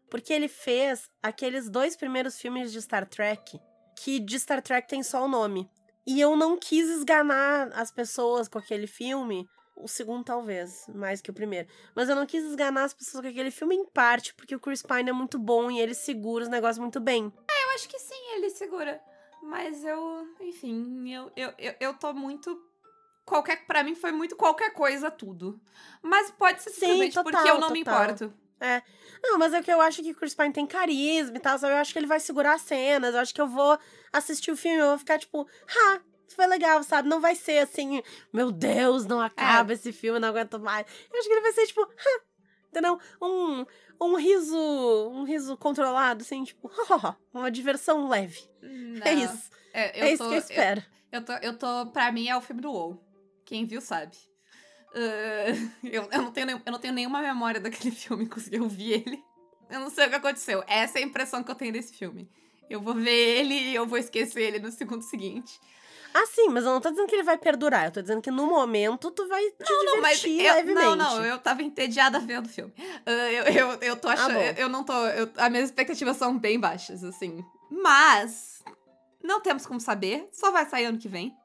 Porque 0.09 0.33
ele 0.33 0.47
fez 0.47 1.09
aqueles 1.21 1.69
dois 1.69 1.95
primeiros 1.95 2.39
filmes 2.39 2.71
de 2.71 2.81
Star 2.81 3.07
Trek, 3.07 3.59
que 3.97 4.19
de 4.19 4.39
Star 4.39 4.61
Trek 4.61 4.87
tem 4.87 5.01
só 5.01 5.23
o 5.25 5.27
nome. 5.27 5.69
E 6.05 6.21
eu 6.21 6.35
não 6.35 6.57
quis 6.57 6.87
esganar 6.89 7.71
as 7.73 7.91
pessoas 7.91 8.47
com 8.47 8.59
aquele 8.59 8.85
filme. 8.85 9.47
O 9.75 9.87
segundo, 9.87 10.23
talvez, 10.23 10.87
mais 10.93 11.21
que 11.21 11.29
o 11.29 11.33
primeiro. 11.33 11.67
Mas 11.93 12.07
eu 12.07 12.15
não 12.15 12.25
quis 12.25 12.43
esganar 12.45 12.85
as 12.85 12.93
pessoas 12.93 13.21
com 13.23 13.29
aquele 13.29 13.51
filme, 13.51 13.75
em 13.75 13.85
parte, 13.85 14.33
porque 14.33 14.55
o 14.55 14.59
Chris 14.59 14.81
Pine 14.81 15.09
é 15.09 15.13
muito 15.13 15.37
bom 15.37 15.69
e 15.69 15.79
ele 15.81 15.93
segura 15.93 16.43
os 16.43 16.49
negócios 16.49 16.79
muito 16.79 16.99
bem. 16.99 17.23
eu 17.25 17.69
acho 17.75 17.89
que 17.89 17.99
sim, 17.99 18.35
ele 18.35 18.49
segura. 18.49 19.01
Mas 19.43 19.83
eu, 19.83 20.27
enfim, 20.39 21.11
eu, 21.11 21.31
eu, 21.35 21.53
eu, 21.57 21.73
eu 21.79 21.93
tô 21.93 22.13
muito. 22.13 22.59
Qualquer, 23.25 23.65
pra 23.65 23.83
mim 23.83 23.95
foi 23.95 24.11
muito 24.11 24.35
qualquer 24.35 24.71
coisa 24.71 25.11
tudo. 25.11 25.59
Mas 26.01 26.31
pode 26.31 26.63
ser 26.63 26.69
Sim, 26.69 26.79
simplesmente 26.79 27.13
total, 27.13 27.31
porque 27.31 27.49
eu 27.49 27.59
não 27.59 27.71
me 27.71 27.83
total. 27.83 28.03
importo. 28.03 28.33
Não, 29.21 29.37
mas 29.37 29.53
é 29.53 29.61
que 29.61 29.71
eu 29.71 29.81
acho 29.81 30.01
que 30.01 30.11
o 30.11 30.15
Chris 30.15 30.33
Pine 30.33 30.53
tem 30.53 30.65
carisma 30.65 31.35
e 31.35 31.39
tal, 31.39 31.57
sabe? 31.57 31.73
Eu 31.73 31.77
acho 31.77 31.91
que 31.91 31.99
ele 31.99 32.07
vai 32.07 32.19
segurar 32.19 32.53
as 32.53 32.61
cenas. 32.61 33.13
Eu 33.13 33.19
acho 33.21 33.33
que 33.33 33.41
eu 33.41 33.47
vou 33.47 33.77
assistir 34.13 34.51
o 34.51 34.57
filme 34.57 34.77
e 34.77 34.81
eu 34.81 34.89
vou 34.89 34.97
ficar 34.97 35.17
tipo, 35.19 35.47
ah, 35.67 35.95
isso 35.95 36.14
foi 36.33 36.47
legal, 36.47 36.81
sabe? 36.83 37.07
Não 37.09 37.19
vai 37.19 37.35
ser 37.35 37.59
assim, 37.59 38.01
meu 38.33 38.51
Deus, 38.51 39.05
não 39.05 39.19
acaba 39.21 39.73
esse 39.73 39.91
filme, 39.91 40.19
não 40.19 40.29
aguento 40.29 40.59
mais. 40.59 40.85
Eu 41.11 41.19
acho 41.19 41.27
que 41.27 41.33
ele 41.33 41.41
vai 41.41 41.51
ser 41.53 41.67
tipo, 41.67 41.81
ah, 41.81 42.21
entendeu? 42.69 42.99
Um, 43.21 43.65
um 44.01 44.15
riso, 44.15 44.57
um 45.11 45.23
riso 45.23 45.55
controlado, 45.57 46.23
assim, 46.23 46.43
tipo, 46.43 46.71
uma 47.33 47.51
diversão 47.51 48.07
leve. 48.07 48.49
Não, 48.61 49.05
É 49.05 49.13
isso. 49.13 49.49
É, 49.73 49.99
eu 50.01 50.05
é 50.05 50.13
isso 50.13 50.23
tô- 50.23 50.29
que 50.29 50.35
eu 50.35 50.39
espero. 50.39 50.83
Eu 51.11 51.23
tô, 51.23 51.33
eu 51.33 51.57
tô, 51.57 51.85
pra 51.87 52.11
mim 52.11 52.27
é 52.27 52.35
o 52.35 52.41
filme 52.41 52.61
do 52.61 52.71
WoW. 52.71 52.99
Quem 53.45 53.65
viu 53.65 53.79
sabe. 53.81 54.17
Ah, 54.93 55.51
eu, 55.83 56.03
eu, 56.11 56.21
não 56.21 56.31
tenho, 56.31 56.49
eu 56.65 56.71
não 56.71 56.79
tenho 56.79 56.93
nenhuma 56.93 57.21
memória 57.21 57.59
daquele 57.59 57.91
filme, 57.95 58.27
consegui 58.27 58.59
ouvir 58.59 58.93
ele. 59.05 59.23
Eu 59.69 59.79
não 59.79 59.89
sei 59.89 60.05
o 60.05 60.09
que 60.09 60.15
aconteceu. 60.15 60.63
Essa 60.67 60.99
é 60.99 61.01
a 61.03 61.05
impressão 61.05 61.43
que 61.43 61.49
eu 61.51 61.55
tenho 61.55 61.73
desse 61.73 61.93
filme. 61.93 62.29
Eu 62.69 62.81
vou 62.81 62.93
ver 62.95 63.11
ele 63.11 63.53
e 63.53 63.75
eu 63.75 63.85
vou 63.85 63.97
esquecer 63.97 64.41
ele 64.41 64.59
no 64.59 64.71
segundo 64.71 65.01
seguinte. 65.03 65.59
Ah, 66.17 66.25
sim, 66.27 66.47
mas 66.47 66.63
eu 66.63 66.71
não 66.71 66.79
tô 66.79 66.89
dizendo 66.89 67.07
que 67.09 67.15
ele 67.15 67.23
vai 67.23 67.37
perdurar. 67.37 67.85
Eu 67.85 67.91
tô 67.91 68.01
dizendo 68.01 68.21
que 68.21 68.31
no 68.31 68.47
momento 68.47 69.11
tu 69.11 69.27
vai 69.27 69.43
te 69.51 69.69
Não, 69.69 69.99
mas 70.01 70.21
divertir 70.21 70.45
eu, 70.45 70.53
levemente. 70.53 70.85
não, 70.85 70.95
não, 70.95 71.25
eu 71.25 71.37
tava 71.37 71.61
entediada 71.61 72.19
vendo 72.19 72.45
o 72.45 72.49
filme. 72.49 72.73
Ah, 73.05 73.11
eu, 73.31 73.43
eu, 73.43 73.73
eu 73.81 73.97
tô 73.97 74.07
achando. 74.07 74.33
bom. 74.35 74.39
eu, 74.41 74.53
eu 74.53 74.69
não 74.69 74.81
tô. 74.85 74.93
eu- 75.07 75.29
as 75.35 75.51
minhas 75.51 75.65
expectativas 75.65 76.15
são 76.15 76.37
bem 76.39 76.57
baixas, 76.57 77.03
assim. 77.03 77.43
Mas. 77.69 78.63
Não 79.21 79.41
temos 79.41 79.65
como 79.65 79.79
saber. 79.81 80.29
Só 80.31 80.51
vai 80.51 80.65
sair 80.65 80.85
ano 80.85 80.97
que 80.97 81.09
vem. 81.09 81.35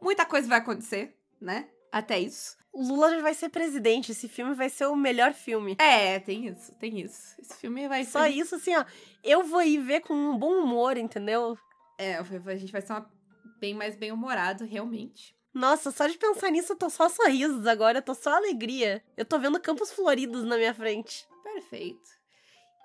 Muita 0.00 0.24
coisa 0.24 0.48
vai 0.48 0.58
acontecer, 0.58 1.14
né? 1.38 1.68
Até 1.92 2.18
isso. 2.18 2.56
Lula 2.72 3.10
já 3.10 3.20
vai 3.20 3.34
ser 3.34 3.48
presidente. 3.50 4.12
Esse 4.12 4.26
filme 4.28 4.54
vai 4.54 4.70
ser 4.70 4.86
o 4.86 4.96
melhor 4.96 5.34
filme. 5.34 5.76
É, 5.78 6.18
tem 6.20 6.46
isso, 6.46 6.72
tem 6.76 7.00
isso. 7.00 7.34
Esse 7.38 7.54
filme 7.56 7.88
vai 7.88 8.04
Só 8.04 8.22
ser. 8.22 8.30
isso, 8.30 8.54
assim, 8.54 8.74
ó. 8.74 8.84
Eu 9.22 9.42
vou 9.44 9.60
ir 9.62 9.78
ver 9.78 10.00
com 10.00 10.14
um 10.14 10.38
bom 10.38 10.62
humor, 10.62 10.96
entendeu? 10.96 11.58
É, 11.98 12.14
a 12.16 12.22
gente 12.56 12.70
vai 12.72 12.80
ser 12.80 12.92
uma, 12.92 13.10
bem 13.58 13.74
mais 13.74 13.96
bem-humorado, 13.96 14.64
realmente. 14.64 15.36
Nossa, 15.52 15.90
só 15.90 16.06
de 16.06 16.16
pensar 16.18 16.50
nisso, 16.50 16.72
eu 16.72 16.76
tô 16.76 16.88
só 16.88 17.08
sorrisos 17.08 17.66
agora. 17.66 17.98
Eu 17.98 18.02
tô 18.02 18.14
só 18.14 18.30
alegria. 18.36 19.02
Eu 19.16 19.24
tô 19.24 19.38
vendo 19.38 19.60
campos 19.60 19.90
floridos 19.90 20.44
na 20.44 20.56
minha 20.56 20.74
frente. 20.74 21.26
Perfeito. 21.42 22.08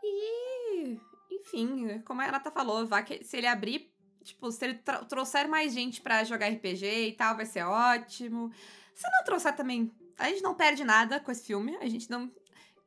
E, 0.04 0.98
enfim, 1.32 2.00
como 2.06 2.22
a 2.22 2.26
Renata 2.26 2.52
falou, 2.52 2.86
vai 2.88 3.04
que- 3.04 3.24
se 3.24 3.38
ele 3.38 3.48
abrir, 3.48 3.92
tipo, 4.24 4.52
se 4.52 4.66
ele 4.66 4.76
tro- 4.76 5.06
trouxer 5.06 5.48
mais 5.48 5.74
gente 5.74 6.02
pra 6.02 6.24
jogar 6.24 6.48
RPG 6.48 7.08
e 7.10 7.14
tal, 7.14 7.36
vai 7.36 7.46
ser 7.46 7.64
ótimo. 7.64 8.52
Se 8.96 9.04
não 9.12 9.24
trouxer 9.24 9.56
também, 9.56 9.92
a 10.18 10.30
gente 10.30 10.42
não 10.42 10.56
perde 10.56 10.84
nada 10.84 11.20
com 11.20 11.32
esse 11.32 11.46
filme, 11.46 11.76
a 11.78 11.88
gente 11.88 12.10
não 12.10 12.32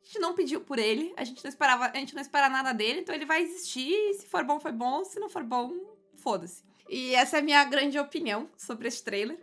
a 0.02 0.08
gente 0.08 0.20
não 0.20 0.34
pediu 0.36 0.60
por 0.60 0.78
ele, 0.78 1.12
a 1.16 1.24
gente 1.24 1.42
não 1.42 1.48
esperava, 1.48 1.86
a 1.86 1.96
gente 1.96 2.14
não 2.14 2.22
espera 2.22 2.48
nada 2.48 2.72
dele, 2.72 3.00
então 3.00 3.12
ele 3.12 3.24
vai 3.26 3.42
existir, 3.42 4.14
se 4.14 4.24
for 4.26 4.44
bom 4.44 4.60
foi 4.60 4.70
bom, 4.70 5.02
se 5.04 5.18
não 5.18 5.28
for 5.28 5.42
bom, 5.42 5.72
foda-se. 6.16 6.62
E 6.88 7.14
essa 7.14 7.36
é 7.36 7.40
a 7.40 7.42
minha 7.42 7.64
grande 7.64 7.98
opinião 7.98 8.48
sobre 8.56 8.88
esse 8.88 9.02
trailer. 9.02 9.38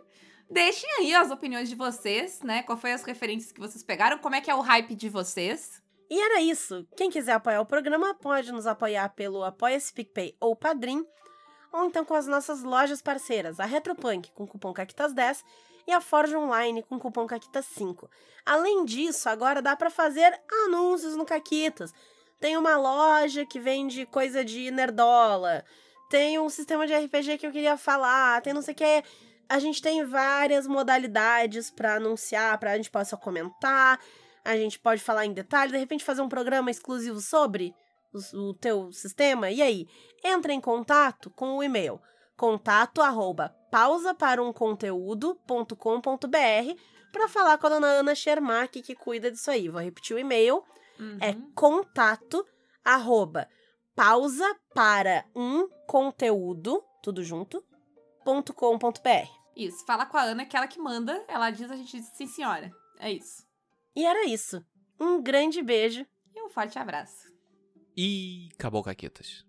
Deixem 0.50 0.88
aí 0.98 1.14
as 1.14 1.30
opiniões 1.30 1.68
de 1.68 1.74
vocês, 1.74 2.40
né? 2.42 2.62
Qual 2.62 2.78
foi 2.78 2.92
as 2.92 3.02
referências 3.02 3.52
que 3.52 3.60
vocês 3.60 3.82
pegaram, 3.82 4.18
como 4.18 4.34
é 4.34 4.40
que 4.40 4.50
é 4.50 4.54
o 4.54 4.60
hype 4.60 4.94
de 4.94 5.08
vocês? 5.08 5.82
E 6.10 6.20
era 6.20 6.40
isso. 6.40 6.86
Quem 6.96 7.10
quiser 7.10 7.32
apoiar 7.32 7.60
o 7.60 7.66
programa 7.66 8.14
pode 8.14 8.52
nos 8.52 8.66
apoiar 8.66 9.08
pelo 9.10 9.42
Apoia-se 9.42 9.92
PicPay 9.92 10.36
ou 10.38 10.54
Padrim, 10.54 11.04
ou 11.72 11.86
então 11.86 12.04
com 12.04 12.14
as 12.14 12.26
nossas 12.26 12.62
lojas 12.62 13.02
parceiras, 13.02 13.58
a 13.58 13.64
Retropunk 13.64 14.30
com 14.32 14.46
cupom 14.46 14.72
CAQUITAS10 14.72 15.42
e 15.86 15.92
a 15.92 16.00
Forge 16.00 16.36
Online 16.36 16.82
com 16.82 16.98
cupom 16.98 17.26
CAQUITAS5. 17.26 18.08
Além 18.44 18.84
disso, 18.84 19.28
agora 19.28 19.60
dá 19.60 19.74
pra 19.74 19.90
fazer 19.90 20.40
anúncios 20.66 21.16
no 21.16 21.24
Caquitas. 21.24 21.92
Tem 22.38 22.56
uma 22.56 22.76
loja 22.76 23.46
que 23.46 23.58
vende 23.58 24.06
coisa 24.06 24.44
de 24.44 24.70
nerdola, 24.70 25.64
tem 26.10 26.38
um 26.38 26.48
sistema 26.48 26.86
de 26.86 26.94
RPG 26.94 27.38
que 27.38 27.46
eu 27.46 27.52
queria 27.52 27.76
falar, 27.76 28.40
tem 28.42 28.52
não 28.52 28.62
sei 28.62 28.74
o 28.74 28.76
que. 28.76 29.04
A 29.48 29.58
gente 29.58 29.80
tem 29.82 30.04
várias 30.04 30.66
modalidades 30.66 31.70
pra 31.70 31.96
anunciar, 31.96 32.58
pra 32.58 32.76
gente 32.76 32.90
possa 32.90 33.16
comentar. 33.16 34.00
A 34.44 34.56
gente 34.56 34.78
pode 34.78 35.02
falar 35.02 35.26
em 35.26 35.32
detalhe, 35.32 35.72
de 35.72 35.78
repente 35.78 36.04
fazer 36.04 36.22
um 36.22 36.28
programa 36.28 36.70
exclusivo 36.70 37.20
sobre 37.20 37.74
o, 38.12 38.48
o 38.48 38.54
teu 38.54 38.92
sistema. 38.92 39.50
E 39.50 39.62
aí, 39.62 39.86
entra 40.22 40.52
em 40.52 40.60
contato 40.60 41.30
com 41.30 41.56
o 41.56 41.62
e-mail 41.62 42.00
contato 42.36 43.00
arroba 43.00 43.54
pausa 43.70 44.12
para 44.12 44.42
um 44.42 44.52
conteúdo.com.br 44.52 46.80
para 47.12 47.28
falar 47.28 47.58
com 47.58 47.66
a 47.66 47.70
dona 47.70 47.86
Ana 47.86 48.14
Schermack 48.14 48.82
que 48.82 48.94
cuida 48.94 49.30
disso 49.30 49.50
aí. 49.50 49.68
Vou 49.68 49.80
repetir 49.80 50.16
o 50.16 50.18
e-mail, 50.18 50.62
é 51.20 51.30
Uhum. 51.30 51.52
contato 51.54 52.44
arroba 52.84 53.48
pausa 53.94 54.44
para 54.74 55.24
um 55.34 55.68
conteúdo, 55.86 56.82
tudo 57.02 57.22
junto, 57.22 57.64
d&d.com.br. 58.24 59.28
Isso, 59.56 59.84
fala 59.86 60.04
com 60.06 60.16
a 60.16 60.22
Ana 60.22 60.44
que 60.44 60.56
ela 60.56 60.66
que 60.66 60.80
manda, 60.80 61.24
ela 61.28 61.50
diz, 61.50 61.70
a 61.70 61.76
gente 61.76 61.96
diz 61.98 62.06
sim 62.14 62.26
senhora. 62.26 62.72
É 62.98 63.12
isso. 63.12 63.46
E 63.94 64.04
era 64.04 64.26
isso. 64.26 64.64
Um 64.98 65.22
grande 65.22 65.62
beijo. 65.62 66.04
E 66.34 66.42
um 66.42 66.48
forte 66.48 66.78
abraço. 66.78 67.32
E 67.96 68.48
acabou, 68.54 68.82
Caquetas. 68.82 69.44